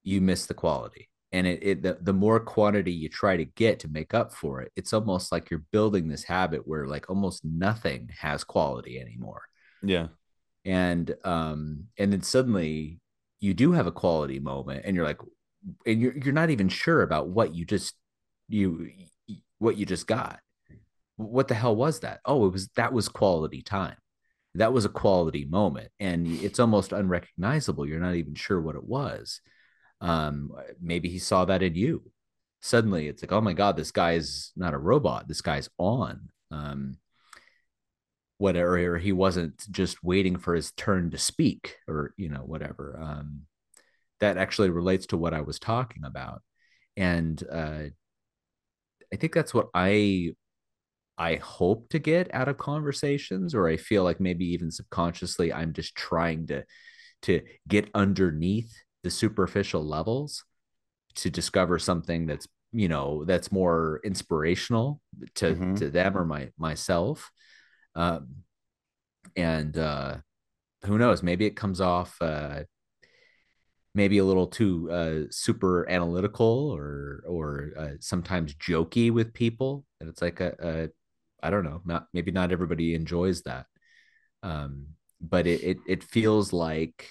you 0.01 0.21
miss 0.21 0.47
the 0.47 0.55
quality 0.55 1.07
and 1.35 1.45
it, 1.45 1.59
it 1.61 1.81
the, 1.83 1.97
the 2.01 2.13
more 2.13 2.39
quantity 2.39 2.93
you 2.93 3.09
try 3.09 3.35
to 3.35 3.43
get 3.43 3.79
to 3.79 3.89
make 3.89 4.13
up 4.13 4.33
for 4.33 4.61
it 4.61 4.71
it's 4.77 4.93
almost 4.93 5.33
like 5.33 5.49
you're 5.49 5.65
building 5.71 6.07
this 6.07 6.23
habit 6.23 6.65
where 6.65 6.87
like 6.87 7.09
almost 7.09 7.43
nothing 7.43 8.09
has 8.19 8.43
quality 8.43 8.99
anymore. 8.99 9.43
Yeah. 9.83 10.07
And 10.63 11.13
um 11.23 11.87
and 11.97 12.11
then 12.11 12.21
suddenly 12.21 12.99
you 13.41 13.53
do 13.53 13.73
have 13.73 13.85
a 13.85 13.91
quality 13.91 14.39
moment 14.39 14.83
and 14.85 14.95
you're 14.95 15.05
like 15.05 15.19
and 15.85 16.01
you're 16.01 16.17
you're 16.17 16.33
not 16.33 16.51
even 16.51 16.69
sure 16.69 17.01
about 17.01 17.27
what 17.27 17.53
you 17.53 17.65
just 17.65 17.95
you 18.47 18.89
what 19.59 19.77
you 19.77 19.85
just 19.85 20.07
got. 20.07 20.39
What 21.17 21.49
the 21.49 21.55
hell 21.55 21.75
was 21.75 21.99
that? 21.99 22.21
Oh 22.23 22.45
it 22.45 22.53
was 22.53 22.69
that 22.77 22.93
was 22.93 23.09
quality 23.09 23.61
time. 23.61 23.97
That 24.55 24.71
was 24.71 24.85
a 24.85 24.89
quality 24.89 25.43
moment. 25.43 25.89
And 25.99 26.27
it's 26.27 26.61
almost 26.61 26.93
unrecognizable. 26.93 27.85
You're 27.85 27.99
not 27.99 28.15
even 28.15 28.35
sure 28.35 28.61
what 28.61 28.77
it 28.77 28.85
was 28.85 29.41
um 30.01 30.51
maybe 30.81 31.09
he 31.09 31.19
saw 31.19 31.45
that 31.45 31.63
in 31.63 31.75
you. 31.75 32.03
Suddenly 32.61 33.07
it's 33.07 33.23
like 33.23 33.31
oh 33.31 33.41
my 33.41 33.53
god 33.53 33.77
this 33.77 33.91
guy's 33.91 34.51
not 34.55 34.73
a 34.73 34.77
robot. 34.77 35.27
This 35.27 35.41
guy's 35.41 35.69
on. 35.77 36.29
Um 36.51 36.97
whatever 38.37 38.97
he 38.97 39.13
wasn't 39.13 39.65
just 39.71 40.03
waiting 40.03 40.37
for 40.37 40.55
his 40.55 40.71
turn 40.73 41.09
to 41.11 41.17
speak 41.17 41.77
or 41.87 42.13
you 42.17 42.29
know 42.29 42.41
whatever. 42.41 42.99
Um 43.01 43.41
that 44.21 44.37
actually 44.37 44.69
relates 44.69 45.07
to 45.07 45.17
what 45.17 45.33
i 45.33 45.41
was 45.41 45.59
talking 45.59 46.03
about. 46.05 46.41
And 46.97 47.41
uh 47.51 47.83
I 49.13 49.17
think 49.17 49.33
that's 49.33 49.53
what 49.53 49.69
I 49.73 50.31
I 51.17 51.35
hope 51.35 51.89
to 51.89 51.99
get 51.99 52.33
out 52.33 52.49
of 52.49 52.57
conversations, 52.57 53.55
or 53.55 53.67
I 53.67 53.77
feel 53.77 54.03
like 54.03 54.19
maybe 54.19 54.45
even 54.53 54.71
subconsciously 54.71 55.53
I'm 55.53 55.73
just 55.73 55.95
trying 55.95 56.47
to 56.47 56.63
to 57.23 57.41
get 57.67 57.89
underneath 57.95 58.73
the 59.05 59.11
superficial 59.11 59.85
levels 59.85 60.43
to 61.13 61.29
discover 61.29 61.77
something 61.77 62.25
that's 62.25 62.47
you 62.71 62.87
know 62.87 63.23
that's 63.23 63.51
more 63.51 64.01
inspirational 64.03 64.99
to 65.35 65.53
mm-hmm. 65.53 65.75
to 65.75 65.91
them 65.91 66.17
or 66.17 66.25
my 66.25 66.49
myself. 66.57 67.29
Um 67.93 68.37
and 69.35 69.77
uh 69.77 70.17
who 70.85 70.97
knows? 70.97 71.21
Maybe 71.21 71.45
it 71.45 71.55
comes 71.55 71.81
off 71.81 72.17
uh 72.19 72.63
maybe 73.93 74.17
a 74.17 74.25
little 74.25 74.47
too 74.47 74.89
uh, 74.91 75.27
super 75.29 75.87
analytical 75.87 76.71
or 76.75 77.23
or 77.27 77.73
uh, 77.77 77.93
sometimes 77.99 78.55
jokey 78.55 79.11
with 79.11 79.35
people. 79.35 79.85
And 80.01 80.09
it's 80.09 80.23
like 80.23 80.39
a, 80.39 80.55
a 80.59 80.89
i 81.45 81.51
don't 81.51 81.63
know 81.63 81.81
not 81.85 82.07
maybe 82.11 82.31
not 82.31 82.51
everybody 82.51 82.95
enjoys 82.95 83.43
that. 83.43 83.67
Um, 84.41 84.87
but 85.21 85.45
it, 85.45 85.61
it 85.63 85.77
it 85.87 86.03
feels 86.03 86.51
like 86.51 87.07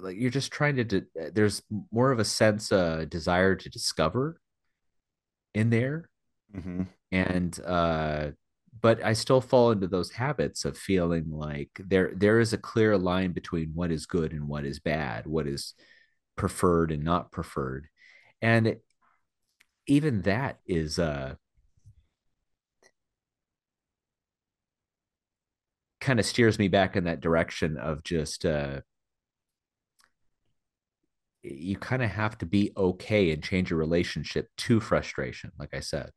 like 0.00 0.16
you're 0.16 0.30
just 0.30 0.52
trying 0.52 0.76
to 0.76 0.84
de- 0.84 1.30
there's 1.32 1.62
more 1.90 2.12
of 2.12 2.18
a 2.18 2.24
sense 2.24 2.72
uh 2.72 3.04
desire 3.08 3.54
to 3.54 3.68
discover 3.68 4.40
in 5.54 5.70
there 5.70 6.08
mm-hmm. 6.54 6.82
and 7.12 7.60
uh 7.60 8.30
but 8.80 9.02
I 9.04 9.12
still 9.12 9.40
fall 9.40 9.70
into 9.70 9.86
those 9.86 10.10
habits 10.10 10.64
of 10.64 10.76
feeling 10.76 11.30
like 11.30 11.70
there 11.78 12.12
there 12.14 12.40
is 12.40 12.52
a 12.52 12.58
clear 12.58 12.98
line 12.98 13.32
between 13.32 13.70
what 13.74 13.90
is 13.90 14.06
good 14.06 14.32
and 14.32 14.48
what 14.48 14.64
is 14.64 14.80
bad, 14.80 15.26
what 15.26 15.46
is 15.46 15.74
preferred 16.36 16.90
and 16.90 17.04
not 17.04 17.30
preferred. 17.30 17.88
And 18.42 18.66
it, 18.66 18.84
even 19.86 20.22
that 20.22 20.58
is 20.66 20.98
uh 20.98 21.36
kind 26.00 26.20
of 26.20 26.26
steers 26.26 26.58
me 26.58 26.68
back 26.68 26.96
in 26.96 27.04
that 27.04 27.20
direction 27.20 27.78
of 27.78 28.02
just 28.02 28.44
uh 28.44 28.80
you 31.44 31.76
kind 31.76 32.02
of 32.02 32.10
have 32.10 32.38
to 32.38 32.46
be 32.46 32.72
okay 32.76 33.30
and 33.30 33.42
change 33.42 33.70
your 33.70 33.78
relationship 33.78 34.48
to 34.56 34.80
frustration 34.80 35.52
like 35.58 35.74
i 35.74 35.80
said 35.80 36.10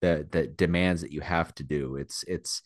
the 0.00 0.26
that 0.30 0.56
demands 0.56 1.02
that 1.02 1.12
you 1.12 1.20
have 1.20 1.54
to 1.56 1.62
do. 1.62 1.96
It's 1.96 2.24
it's 2.26 2.62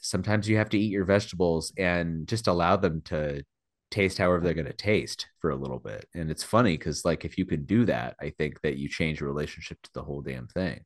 sometimes 0.00 0.48
you 0.48 0.56
have 0.56 0.70
to 0.70 0.78
eat 0.78 0.90
your 0.90 1.04
vegetables 1.04 1.72
and 1.78 2.26
just 2.26 2.46
allow 2.46 2.76
them 2.76 3.02
to 3.02 3.44
taste 3.90 4.18
however 4.18 4.42
they're 4.42 4.54
going 4.54 4.66
to 4.66 4.72
taste 4.72 5.26
for 5.40 5.50
a 5.50 5.56
little 5.56 5.78
bit. 5.78 6.06
And 6.14 6.30
it's 6.30 6.42
funny 6.42 6.76
because 6.76 7.04
like 7.04 7.24
if 7.24 7.38
you 7.38 7.44
can 7.44 7.64
do 7.64 7.84
that, 7.84 8.16
I 8.20 8.30
think 8.30 8.60
that 8.62 8.78
you 8.78 8.88
change 8.88 9.20
your 9.20 9.28
relationship 9.28 9.80
to 9.82 9.90
the 9.94 10.02
whole 10.02 10.22
damn 10.22 10.48
thing. 10.48 10.80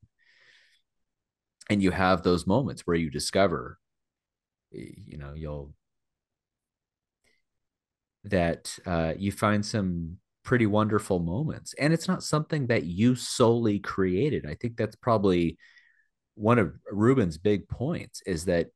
And 1.70 1.82
you 1.82 1.90
have 1.92 2.22
those 2.22 2.46
moments 2.46 2.82
where 2.84 2.96
you 2.96 3.10
discover, 3.10 3.78
you 4.70 5.18
know, 5.18 5.32
you'll 5.34 5.72
that 8.26 8.76
uh, 8.86 9.14
you 9.16 9.32
find 9.32 9.64
some 9.64 10.18
pretty 10.44 10.66
wonderful 10.66 11.18
moments. 11.18 11.74
And 11.78 11.92
it's 11.92 12.08
not 12.08 12.22
something 12.22 12.68
that 12.68 12.84
you 12.84 13.16
solely 13.16 13.80
created. 13.80 14.46
I 14.46 14.54
think 14.54 14.76
that's 14.76 14.96
probably 14.96 15.58
one 16.34 16.58
of 16.58 16.74
Rubin's 16.90 17.38
big 17.38 17.68
points 17.68 18.22
is 18.26 18.44
that 18.44 18.68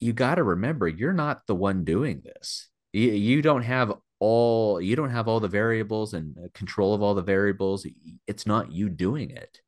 you 0.00 0.12
got 0.12 0.36
to 0.36 0.42
remember 0.42 0.88
you're 0.88 1.12
not 1.12 1.46
the 1.46 1.54
one 1.54 1.84
doing 1.84 2.22
this. 2.24 2.68
You, 2.92 3.12
you 3.12 3.42
don't 3.42 3.62
have 3.62 3.92
all 4.18 4.80
you 4.80 4.96
don't 4.96 5.10
have 5.10 5.28
all 5.28 5.40
the 5.40 5.48
variables 5.48 6.14
and 6.14 6.36
control 6.54 6.94
of 6.94 7.02
all 7.02 7.14
the 7.14 7.22
variables. 7.22 7.86
It's 8.26 8.46
not 8.46 8.72
you 8.72 8.88
doing 8.88 9.30
it. 9.30 9.60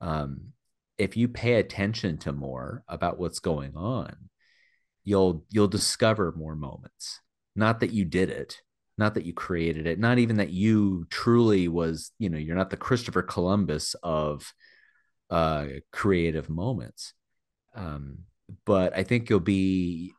Um, 0.00 0.52
if 0.98 1.16
you 1.16 1.28
pay 1.28 1.54
attention 1.54 2.18
to 2.18 2.32
more 2.32 2.84
about 2.86 3.18
what's 3.18 3.40
going 3.40 3.76
on, 3.76 4.14
you'll 5.04 5.44
you'll 5.50 5.68
discover 5.68 6.32
more 6.36 6.54
moments. 6.54 7.20
Not 7.54 7.80
that 7.80 7.92
you 7.92 8.04
did 8.04 8.30
it, 8.30 8.60
not 8.98 9.14
that 9.14 9.24
you 9.24 9.32
created 9.32 9.86
it. 9.86 9.98
Not 9.98 10.18
even 10.18 10.36
that 10.36 10.50
you 10.50 11.06
truly 11.10 11.68
was 11.68 12.12
you 12.18 12.28
know 12.28 12.38
you're 12.38 12.56
not 12.56 12.70
the 12.70 12.76
christopher 12.76 13.22
columbus 13.22 13.94
of 14.02 14.52
uh 15.30 15.66
creative 15.92 16.48
moments. 16.48 17.14
Um 17.74 18.18
but 18.66 18.94
i 18.94 19.02
think 19.02 19.30
you'll 19.30 19.40
be 19.40 20.12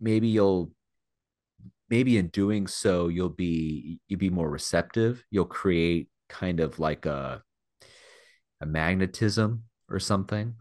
maybe 0.00 0.28
you'll 0.28 0.72
maybe 1.92 2.16
in 2.16 2.28
doing 2.28 2.66
so 2.66 3.08
you'll 3.08 3.28
be 3.28 4.00
you'll 4.08 4.18
be 4.18 4.30
more 4.30 4.48
receptive. 4.48 5.22
You'll 5.30 5.44
create 5.44 6.08
kind 6.28 6.58
of 6.60 6.78
like 6.78 7.04
a 7.04 7.42
a 8.62 8.66
magnetism 8.66 9.64
or 9.90 9.98
something 9.98 10.54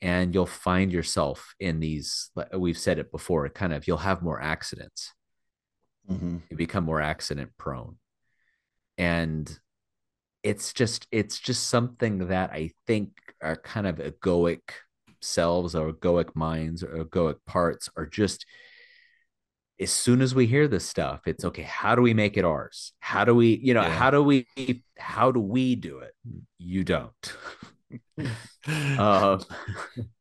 and 0.00 0.34
you'll 0.34 0.46
find 0.46 0.92
yourself 0.92 1.54
in 1.58 1.80
these 1.80 2.30
we've 2.56 2.78
said 2.78 2.98
it 2.98 3.10
before 3.10 3.48
kind 3.48 3.72
of 3.72 3.86
you'll 3.86 3.96
have 3.98 4.22
more 4.22 4.40
accidents. 4.40 5.12
Mm-hmm. 6.10 6.38
you 6.48 6.56
become 6.56 6.84
more 6.84 7.02
accident 7.02 7.50
prone. 7.58 7.98
And 8.96 9.58
it's 10.42 10.72
just 10.72 11.06
it's 11.10 11.38
just 11.38 11.68
something 11.68 12.28
that 12.28 12.50
i 12.50 12.70
think 12.86 13.10
our 13.42 13.56
kind 13.56 13.86
of 13.86 13.96
egoic 13.96 14.60
selves 15.20 15.74
or 15.74 15.92
egoic 15.92 16.34
minds 16.36 16.82
or 16.82 17.04
egoic 17.04 17.36
parts 17.46 17.88
are 17.96 18.06
just 18.06 18.46
as 19.80 19.90
soon 19.90 20.20
as 20.20 20.34
we 20.34 20.46
hear 20.46 20.68
this 20.68 20.84
stuff 20.84 21.20
it's 21.26 21.44
okay 21.44 21.62
how 21.62 21.94
do 21.94 22.02
we 22.02 22.14
make 22.14 22.36
it 22.36 22.44
ours? 22.44 22.92
How 23.00 23.24
do 23.24 23.34
we 23.34 23.60
you 23.62 23.74
know 23.74 23.82
yeah. 23.82 23.90
how 23.90 24.10
do 24.10 24.22
we 24.22 24.46
how 24.96 25.30
do 25.32 25.40
we 25.40 25.74
do 25.74 25.98
it? 25.98 26.14
You 26.58 26.84
don't 26.84 27.36
uh, 28.98 29.38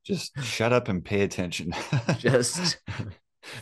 just 0.05 0.31
shut 0.41 0.73
up 0.73 0.87
and 0.87 1.03
pay 1.03 1.21
attention. 1.21 1.73
Just 2.17 2.77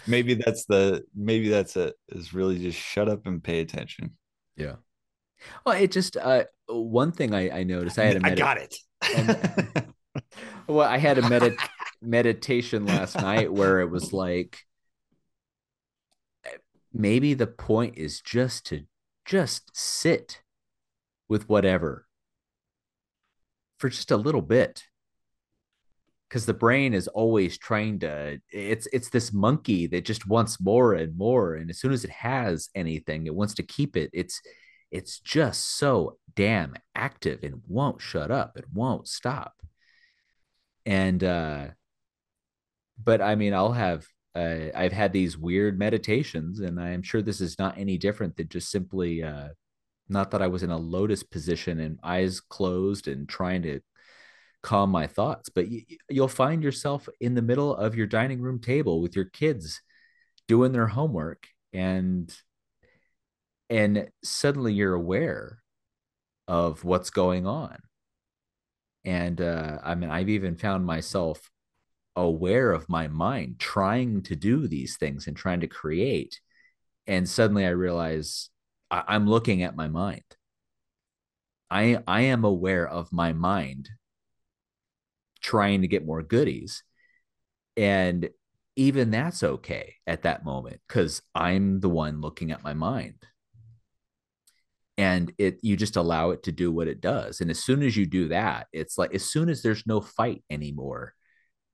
maybe 0.07 0.35
that's 0.35 0.65
the 0.65 1.03
maybe 1.15 1.49
that's 1.49 1.75
it 1.75 1.95
is 2.09 2.33
really 2.33 2.59
just 2.59 2.77
shut 2.77 3.09
up 3.09 3.25
and 3.25 3.43
pay 3.43 3.59
attention. 3.59 4.11
Yeah. 4.55 4.75
Well 5.65 5.75
it 5.75 5.91
just 5.91 6.17
uh 6.17 6.45
one 6.67 7.11
thing 7.11 7.35
i 7.35 7.59
i 7.59 7.63
noticed 7.63 7.99
i 7.99 8.05
had 8.05 8.15
a 8.17 8.19
med- 8.19 8.31
i 8.31 8.35
got 8.35 8.57
it. 8.57 8.75
and, 9.15 9.85
well 10.67 10.87
i 10.87 10.97
had 10.97 11.17
a 11.19 11.29
med- 11.29 11.55
meditation 12.01 12.85
last 12.85 13.15
night 13.15 13.51
where 13.51 13.81
it 13.81 13.89
was 13.89 14.13
like 14.13 14.59
maybe 16.93 17.33
the 17.33 17.47
point 17.47 17.97
is 17.97 18.21
just 18.21 18.65
to 18.67 18.85
just 19.25 19.75
sit 19.75 20.41
with 21.27 21.49
whatever 21.49 22.04
for 23.85 23.89
just 23.89 24.09
a 24.09 24.17
little 24.17 24.41
bit. 24.41 24.83
Because 26.27 26.47
the 26.47 26.55
brain 26.55 26.95
is 26.95 27.07
always 27.07 27.55
trying 27.57 27.99
to 27.99 28.39
it's 28.51 28.87
it's 28.91 29.09
this 29.09 29.31
monkey 29.31 29.85
that 29.87 30.05
just 30.05 30.27
wants 30.27 30.59
more 30.59 30.95
and 30.95 31.15
more 31.15 31.53
and 31.53 31.69
as 31.69 31.79
soon 31.79 31.93
as 31.93 32.03
it 32.03 32.09
has 32.09 32.69
anything 32.73 33.27
it 33.27 33.35
wants 33.35 33.53
to 33.53 33.63
keep 33.63 33.95
it. 33.95 34.09
It's 34.11 34.41
it's 34.91 35.19
just 35.19 35.77
so 35.77 36.17
damn 36.35 36.73
active 36.95 37.43
and 37.43 37.61
won't 37.67 38.01
shut 38.01 38.31
up 38.31 38.57
it 38.57 38.65
won't 38.73 39.07
stop. 39.07 39.53
And 40.85 41.23
uh 41.23 41.67
but 43.01 43.21
I 43.21 43.35
mean, 43.35 43.53
I'll 43.53 43.73
have 43.73 44.07
uh, 44.33 44.71
I've 44.73 44.93
had 44.93 45.13
these 45.13 45.37
weird 45.37 45.77
meditations, 45.77 46.59
and 46.59 46.79
I'm 46.79 47.03
sure 47.03 47.21
this 47.21 47.39
is 47.39 47.59
not 47.59 47.77
any 47.77 47.97
different 47.97 48.35
than 48.35 48.49
just 48.49 48.71
simply 48.71 49.23
uh, 49.23 49.49
not 50.07 50.31
that 50.31 50.41
I 50.41 50.47
was 50.47 50.63
in 50.63 50.71
a 50.71 50.77
lotus 50.77 51.23
position 51.23 51.79
and 51.79 51.99
eyes 52.03 52.39
closed 52.39 53.07
and 53.07 53.27
trying 53.27 53.63
to 53.63 53.81
calm 54.61 54.89
my 54.89 55.07
thoughts, 55.07 55.49
but 55.49 55.69
you, 55.69 55.83
you'll 56.09 56.27
find 56.27 56.63
yourself 56.63 57.07
in 57.21 57.35
the 57.35 57.41
middle 57.41 57.75
of 57.75 57.95
your 57.95 58.07
dining 58.07 58.41
room 58.41 58.59
table 58.59 59.01
with 59.01 59.15
your 59.15 59.25
kids 59.25 59.81
doing 60.47 60.71
their 60.71 60.87
homework 60.87 61.47
and 61.73 62.35
and 63.69 64.09
suddenly 64.23 64.73
you're 64.73 64.93
aware 64.93 65.59
of 66.47 66.83
what's 66.83 67.09
going 67.09 67.47
on. 67.47 67.77
And 69.03 69.39
uh, 69.39 69.79
i 69.83 69.93
mean 69.93 70.09
i've 70.09 70.29
even 70.29 70.55
found 70.55 70.85
myself 70.85 71.51
aware 72.15 72.71
of 72.71 72.89
my 72.89 73.07
mind 73.07 73.59
trying 73.59 74.23
to 74.23 74.35
do 74.35 74.67
these 74.67 74.97
things 74.97 75.27
and 75.27 75.37
trying 75.37 75.59
to 75.59 75.67
create. 75.67 76.39
And 77.05 77.29
suddenly 77.29 77.65
i 77.65 77.69
realize 77.69 78.49
I- 78.91 79.03
i'm 79.07 79.27
looking 79.27 79.63
at 79.63 79.75
my 79.75 79.87
mind. 79.87 80.23
I 81.69 82.01
i 82.07 82.21
am 82.21 82.43
aware 82.43 82.87
of 82.87 83.11
my 83.11 83.33
mind 83.33 83.89
trying 85.41 85.81
to 85.81 85.87
get 85.87 86.05
more 86.05 86.23
goodies. 86.23 86.83
And 87.77 88.29
even 88.75 89.11
that's 89.11 89.43
okay 89.43 89.95
at 90.05 90.23
that 90.23 90.43
moment 90.43 90.81
because 90.87 91.21
i'm 91.33 91.79
the 91.79 91.89
one 91.89 92.21
looking 92.21 92.51
at 92.51 92.63
my 92.63 92.73
mind. 92.73 93.15
And 94.97 95.33
it 95.37 95.59
you 95.61 95.75
just 95.75 95.97
allow 95.97 96.29
it 96.31 96.43
to 96.43 96.51
do 96.53 96.71
what 96.71 96.87
it 96.87 97.01
does. 97.01 97.41
And 97.41 97.51
as 97.51 97.61
soon 97.63 97.83
as 97.83 97.97
you 97.97 98.05
do 98.05 98.29
that 98.29 98.67
it's 98.71 98.97
like 98.97 99.13
as 99.13 99.29
soon 99.29 99.49
as 99.49 99.61
there's 99.61 99.85
no 99.85 100.01
fight 100.01 100.43
anymore 100.49 101.13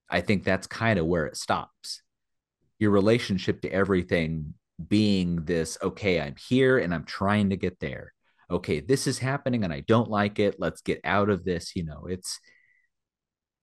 i 0.09 0.21
think 0.21 0.43
that's 0.43 0.67
kind 0.67 0.99
of 0.99 1.05
where 1.05 1.25
it 1.27 1.37
stops. 1.37 2.01
Your 2.79 2.91
relationship 2.91 3.61
to 3.61 3.71
everything 3.71 4.55
being 4.87 5.43
this 5.45 5.77
okay 5.81 6.19
i'm 6.21 6.35
here 6.49 6.77
and 6.77 6.93
i'm 6.93 7.05
trying 7.05 7.49
to 7.49 7.57
get 7.57 7.79
there. 7.79 8.13
Okay 8.49 8.79
this 8.81 9.07
is 9.07 9.19
happening 9.19 9.63
and 9.63 9.73
i 9.73 9.81
don't 9.81 10.09
like 10.09 10.39
it. 10.39 10.55
Let's 10.59 10.81
get 10.81 10.99
out 11.03 11.29
of 11.29 11.43
this 11.43 11.75
you 11.75 11.83
know 11.83 12.05
it's 12.07 12.39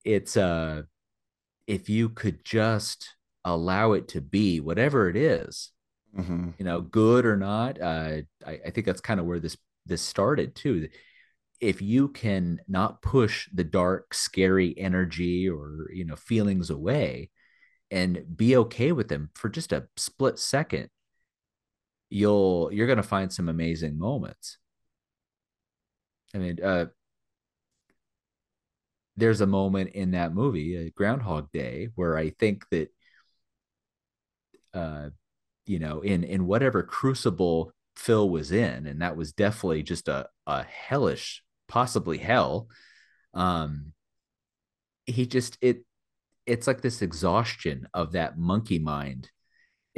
it's 0.03 0.35
uh 0.37 0.83
if 1.67 1.89
you 1.89 2.09
could 2.09 2.43
just 2.43 3.15
allow 3.45 3.93
it 3.93 4.07
to 4.09 4.21
be 4.21 4.59
whatever 4.59 5.09
it 5.09 5.15
is 5.15 5.71
Mm-hmm. 6.17 6.49
you 6.57 6.65
know 6.65 6.81
good 6.81 7.23
or 7.23 7.37
not 7.37 7.79
uh 7.79 8.21
I, 8.45 8.59
I 8.65 8.69
think 8.71 8.87
that's 8.87 8.99
kind 8.99 9.19
of 9.19 9.27
where 9.27 9.39
this 9.39 9.55
this 9.85 10.01
started 10.01 10.55
too. 10.55 10.87
If 11.59 11.81
you 11.81 12.07
can 12.07 12.59
not 12.67 13.01
push 13.01 13.49
the 13.53 13.65
dark 13.65 14.13
scary 14.13 14.73
energy 14.77 15.49
or 15.49 15.89
you 15.93 16.05
know 16.05 16.15
feelings 16.15 16.69
away 16.69 17.29
and 17.91 18.23
be 18.35 18.55
okay 18.55 18.91
with 18.91 19.09
them 19.09 19.29
for 19.35 19.49
just 19.49 19.73
a 19.73 19.87
split 19.97 20.39
second 20.39 20.89
you'll 22.09 22.69
you're 22.71 22.87
going 22.87 22.97
to 22.97 23.03
find 23.03 23.31
some 23.31 23.49
amazing 23.49 23.97
moments. 23.97 24.57
I 26.33 26.37
mean 26.37 26.59
uh 26.63 26.85
there's 29.17 29.41
a 29.41 29.47
moment 29.47 29.91
in 29.91 30.11
that 30.11 30.33
movie 30.33 30.77
uh, 30.87 30.89
groundhog 30.95 31.51
day 31.51 31.89
where 31.95 32.17
i 32.17 32.29
think 32.29 32.63
that 32.69 32.89
uh 34.73 35.09
you 35.65 35.79
know 35.79 36.01
in 36.01 36.23
in 36.23 36.47
whatever 36.47 36.83
crucible 36.83 37.73
phil 37.95 38.29
was 38.29 38.51
in 38.51 38.87
and 38.87 39.01
that 39.01 39.17
was 39.17 39.33
definitely 39.33 39.83
just 39.83 40.07
a 40.07 40.27
a 40.47 40.63
hellish 40.63 41.43
possibly 41.67 42.17
hell 42.17 42.67
um 43.33 43.93
he 45.05 45.25
just 45.25 45.57
it 45.61 45.83
it's 46.45 46.67
like 46.67 46.81
this 46.81 47.01
exhaustion 47.01 47.87
of 47.93 48.13
that 48.13 48.37
monkey 48.37 48.79
mind 48.79 49.29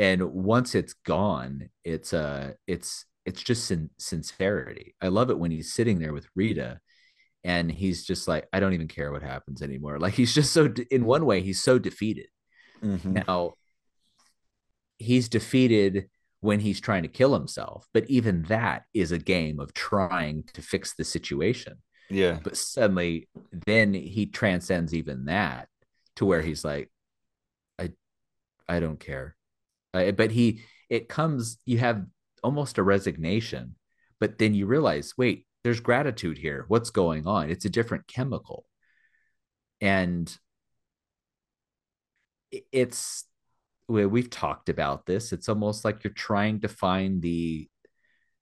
and 0.02 0.34
once 0.34 0.74
it's 0.74 0.94
gone 0.94 1.70
it's 1.86 2.12
uh 2.12 2.52
it's 2.66 3.06
it's 3.24 3.44
just 3.44 3.66
sin- 3.66 3.92
sincerity. 4.00 4.96
I 5.00 5.10
love 5.10 5.30
it 5.30 5.38
when 5.38 5.52
he's 5.52 5.74
sitting 5.74 6.00
there 6.00 6.12
with 6.12 6.28
rita 6.36 6.80
and 7.44 7.72
he's 7.72 8.04
just 8.04 8.28
like 8.28 8.48
i 8.52 8.60
don't 8.60 8.74
even 8.74 8.88
care 8.88 9.12
what 9.12 9.22
happens 9.22 9.62
anymore. 9.62 10.00
Like 10.00 10.16
he's 10.16 10.34
just 10.34 10.52
so 10.52 10.74
in 10.90 11.06
one 11.06 11.26
way 11.26 11.42
he's 11.42 11.64
so 11.64 11.80
defeated. 11.80 12.28
Mm-hmm. 12.84 13.14
now 13.28 13.54
he's 14.98 15.30
defeated 15.30 16.10
when 16.40 16.60
he's 16.60 16.82
trying 16.82 17.04
to 17.04 17.08
kill 17.08 17.36
himself 17.36 17.86
but 17.94 18.10
even 18.10 18.42
that 18.44 18.86
is 18.92 19.12
a 19.12 19.20
game 19.20 19.60
of 19.60 19.72
trying 19.76 20.44
to 20.56 20.64
fix 20.64 20.96
the 20.96 21.04
situation. 21.04 21.76
Yeah. 22.10 22.40
but 22.44 22.58
suddenly 22.58 23.30
then 23.68 23.94
he 23.94 24.26
transcends 24.26 24.94
even 24.96 25.26
that 25.26 25.68
to 26.16 26.26
where 26.26 26.42
he's 26.42 26.66
like 26.66 26.92
i 27.80 27.92
i 28.68 28.80
don't 28.82 29.00
care 29.00 29.36
uh, 29.94 30.12
but 30.12 30.32
he 30.32 30.62
it 30.90 31.10
comes 31.10 31.58
you 31.66 31.78
have 31.78 32.06
almost 32.44 32.78
a 32.78 32.84
resignation 32.84 33.76
but 34.20 34.38
then 34.38 34.54
you 34.54 34.66
realize 34.66 35.14
wait 35.18 35.46
there's 35.64 35.80
gratitude 35.80 36.38
here. 36.38 36.66
What's 36.68 36.90
going 36.90 37.28
on? 37.28 37.50
It's 37.50 37.66
a 37.66 37.70
different 37.70 38.08
chemical. 38.08 38.66
And 39.80 40.36
it's 42.72 43.26
we've 43.88 44.30
talked 44.30 44.70
about 44.70 45.06
this. 45.06 45.34
It's 45.34 45.50
almost 45.50 45.84
like 45.84 46.04
you're 46.04 46.14
trying 46.14 46.62
to 46.62 46.68
find 46.68 47.22
the 47.22 47.68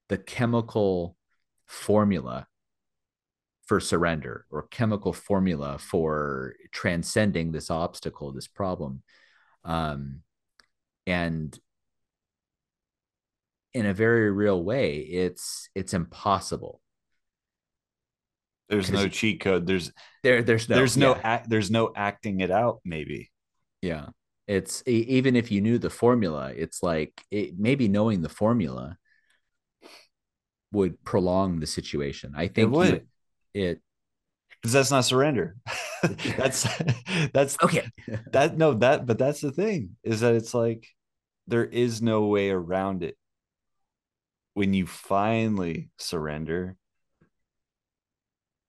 the 0.10 0.18
chemical 0.18 1.16
formula 1.66 2.48
for 3.66 3.80
surrender 3.80 4.46
or 4.50 4.68
chemical 4.70 5.14
formula 5.14 5.78
for 5.78 6.56
transcending 6.72 7.52
this 7.52 7.70
obstacle 7.70 8.32
this 8.32 8.48
problem. 8.48 9.04
Um, 9.64 10.22
and 11.10 11.58
in 13.74 13.86
a 13.86 13.94
very 13.94 14.32
real 14.32 14.64
way 14.64 14.98
it's 14.98 15.70
it's 15.76 15.94
impossible 15.94 16.82
There's 18.70 18.92
no 18.92 19.08
cheat 19.08 19.42
code. 19.42 19.66
There's 19.66 19.92
there 20.24 20.44
there's 20.44 20.70
no 20.70 20.76
there's 20.76 20.96
no 20.98 21.16
yeah, 21.16 21.22
act, 21.24 21.50
there's 21.50 21.72
no 21.72 21.92
acting 21.96 22.42
it 22.42 22.52
out. 22.52 22.82
Maybe. 22.86 23.32
yeah. 23.82 24.08
it's 24.48 24.84
even 24.86 25.36
if 25.36 25.52
you 25.52 25.62
knew 25.62 25.78
the 25.78 25.90
formula 25.90 26.52
it's 26.56 26.82
like 26.84 27.14
it, 27.32 27.58
maybe 27.58 27.88
knowing 27.88 28.22
the 28.22 28.30
formula 28.30 28.98
would 30.72 31.04
prolong 31.04 31.60
the 31.60 31.68
situation 31.68 32.34
i 32.36 32.48
think 32.48 32.58
it 32.58 32.72
would. 32.72 33.06
you, 33.54 33.62
it 33.62 33.82
because 34.62 34.74
that's 34.74 34.92
not 34.92 35.06
surrender. 35.06 35.56
that's 36.38 36.68
that's 37.34 37.58
okay 37.62 37.88
that 38.32 38.58
no 38.58 38.74
that 38.74 39.06
but 39.06 39.18
that's 39.18 39.42
the 39.42 39.52
thing 39.52 39.96
is 40.04 40.22
that 40.22 40.34
it's 40.36 40.54
like 40.54 40.88
there 41.50 41.66
is 41.66 42.02
no 42.02 42.28
way 42.28 42.50
around 42.50 43.04
it. 43.04 43.18
When 44.54 44.74
you 44.74 44.88
finally 44.88 45.90
surrender, 45.98 46.76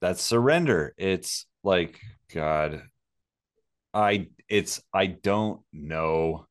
that's 0.00 0.22
surrender. 0.22 0.94
It's 0.96 1.46
like 1.62 2.00
God, 2.32 2.82
I 3.92 4.28
it's 4.48 4.80
I 4.92 5.06
don't 5.06 5.60
know. 5.72 6.46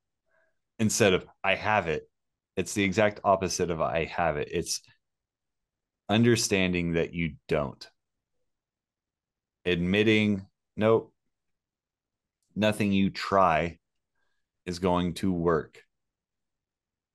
Instead 0.77 1.14
of 1.14 1.26
I 1.43 1.56
have 1.56 1.88
it, 1.88 2.10
it's 2.56 2.73
the 2.73 2.84
exact 2.84 3.22
opposite 3.23 3.72
of 3.72 3.81
I 3.81 4.06
have 4.06 4.38
it. 4.38 4.49
It's 4.51 4.81
understanding 6.10 6.93
that 6.93 7.14
you 7.14 7.35
don't 7.47 7.88
admitting 9.65 10.45
nope 10.76 11.14
nothing 12.56 12.91
you 12.91 13.10
try 13.11 13.77
is 14.65 14.80
going 14.80 15.14
to 15.14 15.31
work 15.31 15.84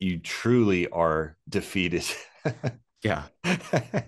you 0.04 0.18
truly 0.18 0.88
are 0.88 1.36
defeated. 1.48 2.04
Yeah. 3.02 3.24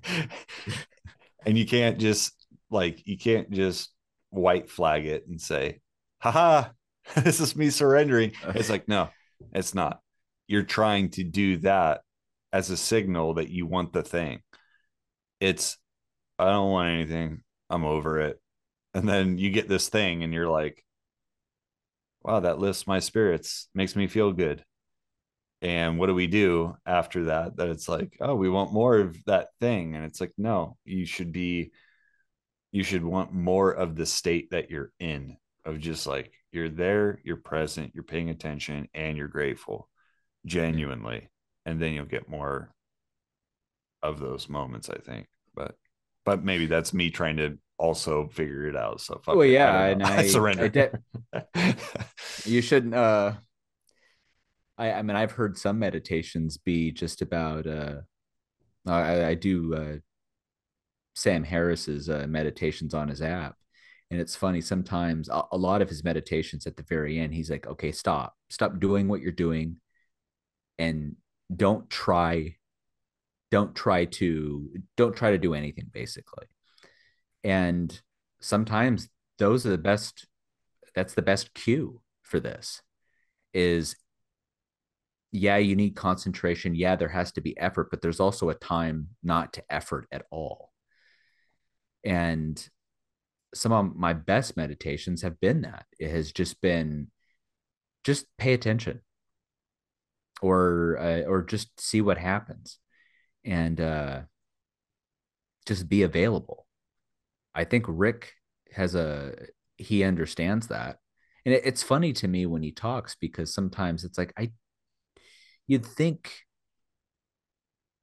And 1.44 1.56
you 1.56 1.64
can't 1.64 1.98
just 1.98 2.32
like 2.70 3.06
you 3.06 3.16
can't 3.16 3.48
just 3.52 3.94
white 4.30 4.68
flag 4.68 5.06
it 5.06 5.28
and 5.28 5.40
say 5.40 5.80
haha 6.18 6.70
this 7.14 7.38
is 7.38 7.54
me 7.54 7.70
surrendering. 7.70 8.32
It's 8.48 8.68
like 8.68 8.88
no 8.88 9.10
it's 9.52 9.72
not. 9.72 10.00
You're 10.48 10.64
trying 10.64 11.10
to 11.10 11.22
do 11.22 11.58
that 11.58 12.00
as 12.52 12.70
a 12.70 12.76
signal 12.76 13.34
that 13.34 13.48
you 13.48 13.64
want 13.64 13.92
the 13.92 14.02
thing. 14.02 14.40
It's 15.38 15.78
i 16.36 16.46
don't 16.46 16.72
want 16.72 16.88
anything. 16.90 17.42
I'm 17.70 17.84
over 17.84 18.18
it. 18.18 18.40
And 18.92 19.08
then 19.08 19.38
you 19.38 19.50
get 19.50 19.68
this 19.68 19.88
thing 19.88 20.24
and 20.24 20.34
you're 20.34 20.50
like, 20.50 20.84
wow, 22.24 22.40
that 22.40 22.58
lifts 22.58 22.88
my 22.88 22.98
spirits, 22.98 23.68
makes 23.72 23.94
me 23.94 24.08
feel 24.08 24.32
good. 24.32 24.64
And 25.62 25.98
what 25.98 26.06
do 26.06 26.14
we 26.14 26.26
do 26.26 26.76
after 26.84 27.24
that? 27.24 27.56
That 27.56 27.68
it's 27.68 27.88
like, 27.88 28.16
oh, 28.20 28.34
we 28.34 28.48
want 28.48 28.72
more 28.72 28.98
of 28.98 29.16
that 29.24 29.48
thing. 29.60 29.94
And 29.94 30.04
it's 30.04 30.20
like, 30.20 30.32
no, 30.36 30.76
you 30.84 31.06
should 31.06 31.32
be, 31.32 31.72
you 32.72 32.82
should 32.82 33.04
want 33.04 33.32
more 33.32 33.72
of 33.72 33.96
the 33.96 34.06
state 34.06 34.50
that 34.50 34.70
you're 34.70 34.92
in, 35.00 35.36
of 35.64 35.80
just 35.80 36.06
like, 36.06 36.32
you're 36.52 36.68
there, 36.68 37.20
you're 37.24 37.36
present, 37.36 37.92
you're 37.94 38.04
paying 38.04 38.30
attention, 38.30 38.88
and 38.94 39.16
you're 39.16 39.28
grateful 39.28 39.88
genuinely. 40.44 41.28
And 41.64 41.80
then 41.80 41.94
you'll 41.94 42.04
get 42.04 42.28
more 42.28 42.72
of 44.02 44.20
those 44.20 44.48
moments, 44.48 44.88
I 44.90 44.98
think. 44.98 45.26
But 45.54 45.76
but 46.24 46.44
maybe 46.44 46.66
that's 46.66 46.92
me 46.92 47.10
trying 47.10 47.36
to 47.38 47.58
also 47.78 48.28
figure 48.28 48.66
it 48.66 48.76
out. 48.76 49.00
So 49.00 49.20
well, 49.26 49.40
it. 49.42 49.50
yeah, 49.50 49.72
I 49.72 49.88
and 49.88 50.02
I, 50.02 50.16
I 50.18 50.26
surrender. 50.26 50.64
I 50.64 50.68
de- 50.68 51.74
you 52.44 52.60
shouldn't. 52.60 52.94
Uh, 52.94 53.32
I, 54.78 54.92
I 54.92 55.02
mean, 55.02 55.16
I've 55.16 55.32
heard 55.32 55.56
some 55.56 55.78
meditations 55.78 56.56
be 56.56 56.90
just 56.92 57.22
about. 57.22 57.66
Uh, 57.66 58.00
I, 58.86 59.26
I 59.26 59.34
do 59.34 59.74
uh, 59.74 59.96
Sam 61.14 61.44
Harris's 61.44 62.08
uh, 62.08 62.26
meditations 62.28 62.94
on 62.94 63.08
his 63.08 63.22
app, 63.22 63.56
and 64.10 64.20
it's 64.20 64.36
funny 64.36 64.60
sometimes. 64.60 65.28
A, 65.28 65.42
a 65.52 65.56
lot 65.56 65.82
of 65.82 65.88
his 65.88 66.04
meditations 66.04 66.66
at 66.66 66.76
the 66.76 66.82
very 66.82 67.18
end, 67.18 67.34
he's 67.34 67.50
like, 67.50 67.66
"Okay, 67.66 67.92
stop, 67.92 68.36
stop 68.50 68.78
doing 68.78 69.08
what 69.08 69.20
you're 69.20 69.32
doing, 69.32 69.76
and 70.78 71.16
don't 71.54 71.88
try, 71.88 72.56
don't 73.50 73.74
try 73.74 74.04
to, 74.04 74.68
don't 74.96 75.16
try 75.16 75.30
to 75.30 75.38
do 75.38 75.54
anything, 75.54 75.90
basically." 75.92 76.46
And 77.44 77.98
sometimes 78.40 79.08
those 79.38 79.64
are 79.64 79.70
the 79.70 79.78
best. 79.78 80.26
That's 80.94 81.14
the 81.14 81.22
best 81.22 81.54
cue 81.54 82.00
for 82.22 82.40
this. 82.40 82.82
Is 83.54 83.96
yeah, 85.32 85.56
you 85.56 85.76
need 85.76 85.96
concentration. 85.96 86.74
Yeah, 86.74 86.96
there 86.96 87.08
has 87.08 87.32
to 87.32 87.40
be 87.40 87.58
effort, 87.58 87.90
but 87.90 88.00
there's 88.00 88.20
also 88.20 88.48
a 88.48 88.54
time 88.54 89.08
not 89.22 89.52
to 89.54 89.64
effort 89.70 90.06
at 90.10 90.24
all. 90.30 90.72
And 92.04 92.66
some 93.54 93.72
of 93.72 93.96
my 93.96 94.12
best 94.12 94.56
meditations 94.56 95.22
have 95.22 95.40
been 95.40 95.62
that. 95.62 95.86
It 95.98 96.10
has 96.10 96.32
just 96.32 96.60
been 96.60 97.08
just 98.04 98.26
pay 98.38 98.52
attention 98.52 99.00
or 100.42 100.98
uh, 101.00 101.22
or 101.22 101.42
just 101.42 101.80
see 101.80 102.00
what 102.00 102.18
happens 102.18 102.78
and 103.44 103.80
uh 103.80 104.20
just 105.66 105.88
be 105.88 106.02
available. 106.02 106.66
I 107.54 107.64
think 107.64 107.86
Rick 107.88 108.32
has 108.72 108.94
a 108.94 109.34
he 109.76 110.04
understands 110.04 110.68
that. 110.68 110.98
And 111.44 111.54
it, 111.54 111.62
it's 111.64 111.82
funny 111.82 112.12
to 112.14 112.28
me 112.28 112.46
when 112.46 112.62
he 112.62 112.72
talks 112.72 113.16
because 113.20 113.52
sometimes 113.52 114.04
it's 114.04 114.18
like 114.18 114.32
I 114.38 114.52
you'd 115.66 115.86
think 115.86 116.46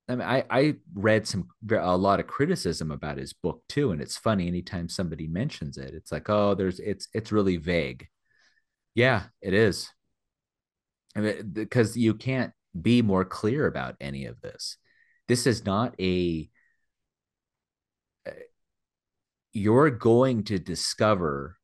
I 0.10 0.16
mean, 0.16 0.28
I, 0.28 0.44
I 0.50 0.76
read 0.94 1.28
some 1.28 1.48
a 1.72 1.98
lot 1.98 2.20
of 2.20 2.28
criticism 2.28 2.92
about 2.92 3.18
his 3.18 3.34
book 3.34 3.64
too, 3.70 3.92
and 3.92 4.02
it's 4.02 4.18
funny 4.18 4.48
anytime 4.48 4.90
somebody 4.90 5.28
mentions 5.28 5.78
it, 5.78 5.94
it's 5.94 6.12
like, 6.12 6.30
oh, 6.30 6.56
there's 6.56 6.80
it's 6.80 7.08
it's 7.14 7.32
really 7.32 7.58
vague. 7.58 8.08
Yeah, 8.96 9.24
it 9.42 9.54
is. 9.54 9.90
I 11.16 11.22
mean, 11.22 11.52
because 11.54 11.96
you 11.96 12.16
can't 12.16 12.52
be 12.80 13.02
more 13.02 13.24
clear 13.26 13.66
about 13.66 13.96
any 14.02 14.26
of 14.26 14.42
this. 14.42 14.78
This 15.28 15.48
is 15.48 15.66
not 15.66 15.96
a. 16.00 16.50
Uh, 18.28 18.32
you're 19.54 19.90
going 19.90 20.44
to 20.46 20.60
discover 20.60 21.58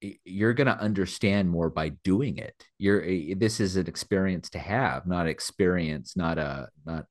you're 0.00 0.54
going 0.54 0.66
to 0.66 0.78
understand 0.78 1.50
more 1.50 1.70
by 1.70 1.90
doing 2.04 2.38
it. 2.38 2.54
You're 2.78 3.02
this 3.34 3.60
is 3.60 3.76
an 3.76 3.86
experience 3.86 4.50
to 4.50 4.58
have 4.58 5.06
not 5.06 5.26
experience 5.26 6.16
not 6.16 6.38
a 6.38 6.68
not 6.86 7.06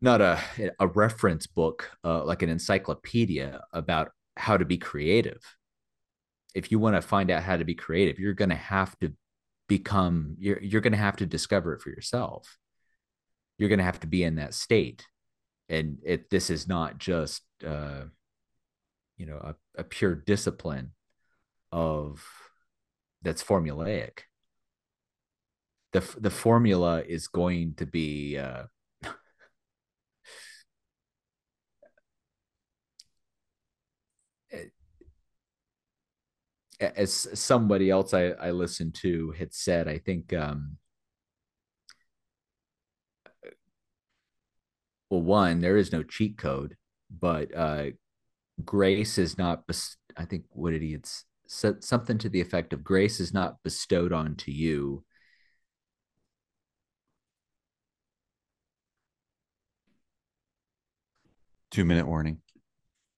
not 0.00 0.20
a 0.20 0.40
a 0.78 0.86
reference 0.86 1.46
book 1.46 1.90
uh, 2.04 2.24
like 2.24 2.42
an 2.42 2.50
encyclopedia 2.50 3.60
about 3.72 4.10
how 4.36 4.56
to 4.56 4.64
be 4.64 4.78
creative. 4.78 5.42
If 6.54 6.70
you 6.70 6.78
want 6.78 6.96
to 6.96 7.02
find 7.02 7.30
out 7.30 7.42
how 7.42 7.56
to 7.56 7.64
be 7.64 7.74
creative 7.74 8.18
you're 8.18 8.34
going 8.34 8.50
to 8.50 8.54
have 8.54 8.98
to 9.00 9.12
become 9.68 10.36
you're 10.38 10.62
you're 10.62 10.80
going 10.80 10.92
to 10.92 10.98
have 10.98 11.16
to 11.16 11.26
discover 11.26 11.74
it 11.74 11.82
for 11.82 11.90
yourself. 11.90 12.58
You're 13.58 13.68
going 13.68 13.80
to 13.80 13.84
have 13.84 14.00
to 14.00 14.06
be 14.06 14.22
in 14.22 14.36
that 14.36 14.54
state. 14.54 15.04
And 15.68 15.98
it 16.04 16.30
this 16.30 16.48
is 16.48 16.68
not 16.68 16.98
just 16.98 17.42
uh 17.66 18.04
you 19.16 19.26
know 19.26 19.36
a, 19.36 19.54
a 19.80 19.84
pure 19.84 20.14
discipline 20.14 20.92
of 21.72 22.24
that's 23.22 23.42
formulaic 23.42 24.20
the 25.92 26.00
the 26.18 26.30
formula 26.30 27.02
is 27.06 27.28
going 27.28 27.74
to 27.74 27.86
be 27.86 28.38
uh, 28.38 28.64
as 36.80 37.28
somebody 37.34 37.90
else 37.90 38.14
I, 38.14 38.28
I 38.30 38.50
listened 38.52 38.94
to 38.96 39.32
had 39.32 39.52
said, 39.52 39.88
I 39.88 39.98
think 39.98 40.32
um, 40.32 40.78
well, 45.10 45.22
one, 45.22 45.60
there 45.60 45.76
is 45.76 45.92
no 45.92 46.02
cheat 46.02 46.36
code, 46.38 46.76
but 47.10 47.54
uh, 47.54 47.86
grace 48.64 49.18
is 49.18 49.38
not. 49.38 49.64
I 50.16 50.24
think 50.24 50.44
what 50.50 50.70
did 50.72 50.82
he? 50.82 50.94
It's 50.94 51.24
said 51.48 51.82
something 51.82 52.18
to 52.18 52.28
the 52.28 52.40
effect 52.40 52.72
of 52.72 52.84
grace 52.84 53.20
is 53.20 53.32
not 53.34 53.62
bestowed 53.64 54.12
onto 54.12 54.52
you. 54.52 55.04
Two 61.70 61.84
minute 61.84 62.06
warning. 62.06 62.40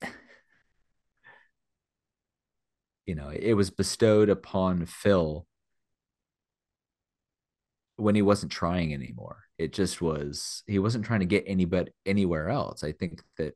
You 3.07 3.17
know 3.17 3.31
it 3.31 3.55
was 3.55 3.71
bestowed 3.71 4.29
upon 4.29 4.87
phil 4.87 5.47
when 7.97 8.15
he 8.15 8.23
wasn't 8.23 8.53
trying 8.53 8.95
anymore. 8.95 9.45
It 9.59 9.73
just 9.73 10.01
was 10.01 10.63
he 10.67 10.79
wasn't 10.79 11.05
trying 11.05 11.21
to 11.21 11.27
get 11.27 11.45
anybody 11.47 11.91
anywhere 12.07 12.49
else. 12.49 12.85
I 12.85 12.93
think 12.93 13.23
that 13.37 13.55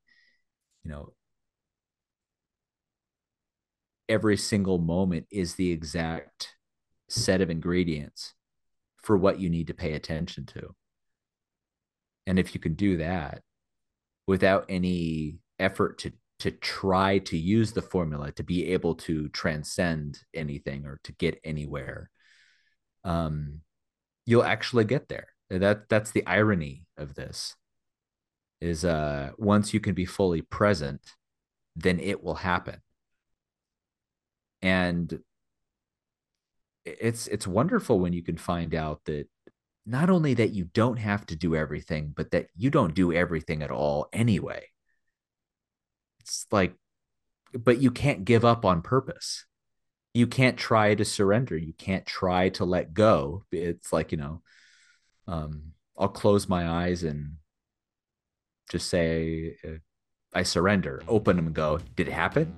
you 0.85 0.91
know 0.91 1.13
every 4.09 4.37
single 4.37 4.79
moment 4.79 5.27
is 5.31 5.55
the 5.55 5.71
exact 5.71 6.55
set 7.09 7.41
of 7.41 7.51
ingredients 7.51 8.35
for 9.03 9.17
what 9.17 9.39
you 9.39 9.51
need 9.51 9.67
to 9.69 9.75
pay 9.75 9.93
attention 9.93 10.47
to. 10.47 10.75
And 12.27 12.39
if 12.39 12.55
you 12.55 12.61
can 12.61 12.75
do 12.75 12.99
that 12.99 13.43
without 14.27 14.65
any 14.69 15.39
effort 15.59 15.99
to 15.99 16.13
to 16.41 16.51
try 16.51 17.19
to 17.19 17.39
use 17.39 17.73
the 17.73 17.83
formula 17.83 18.33
to 18.33 18.43
be 18.43 18.73
able 18.73 18.97
to 18.97 19.29
transcend 19.29 20.19
anything 20.35 20.85
or 20.85 20.99
to 21.05 21.13
get 21.13 21.39
anywhere, 21.45 22.11
um, 23.05 23.61
you'll 24.27 24.43
actually 24.43 24.85
get 24.85 25.09
there. 25.09 25.29
That 25.49 25.89
that's 25.89 26.11
the 26.11 26.27
irony 26.27 26.87
of 26.97 27.15
this. 27.15 27.55
Is 28.61 28.85
uh 28.85 29.31
once 29.37 29.75
you 29.75 29.81
can 29.81 29.95
be 29.95 30.07
fully 30.07 30.41
present, 30.41 31.01
then 31.77 32.01
it 32.01 32.23
will 32.23 32.37
happen 32.37 32.81
and 34.65 35.21
it's 36.87 37.27
it's 37.29 37.47
wonderful 37.47 38.01
when 38.01 38.15
you 38.15 38.23
can 38.23 38.39
find 38.39 38.75
out 38.75 39.05
that 39.05 39.29
not 39.87 40.09
only 40.09 40.33
that 40.35 40.53
you 40.53 40.65
don't 40.65 40.97
have 40.97 41.27
to 41.27 41.37
do 41.37 41.55
everything 41.55 42.13
but 42.17 42.31
that 42.31 42.47
you 42.57 42.71
don't 42.71 42.95
do 42.95 43.13
everything 43.13 43.63
at 43.63 43.71
all 43.71 44.09
anyway. 44.13 44.65
It's 46.21 46.47
like 46.51 46.75
but 47.53 47.79
you 47.81 47.91
can't 47.91 48.25
give 48.25 48.45
up 48.45 48.65
on 48.65 48.83
purpose. 48.83 49.45
You 50.15 50.27
can't 50.27 50.57
try 50.57 50.95
to 50.95 51.05
surrender. 51.05 51.57
You 51.57 51.75
can't 51.75 52.07
try 52.07 52.49
to 52.51 52.65
let 52.65 52.95
go. 52.95 53.45
It's 53.53 53.93
like 53.93 54.13
you 54.13 54.19
know 54.19 54.43
um 55.27 55.73
i'll 55.99 56.09
close 56.09 56.49
my 56.49 56.69
eyes 56.69 57.03
and 57.03 57.37
just 58.71 58.89
say 58.89 59.57
uh, 59.67 59.79
i 60.35 60.43
surrender 60.43 61.03
open 61.09 61.37
them 61.37 61.47
and 61.47 61.55
go 61.55 61.79
did 61.97 62.09
it 62.09 62.13
happen 62.13 62.53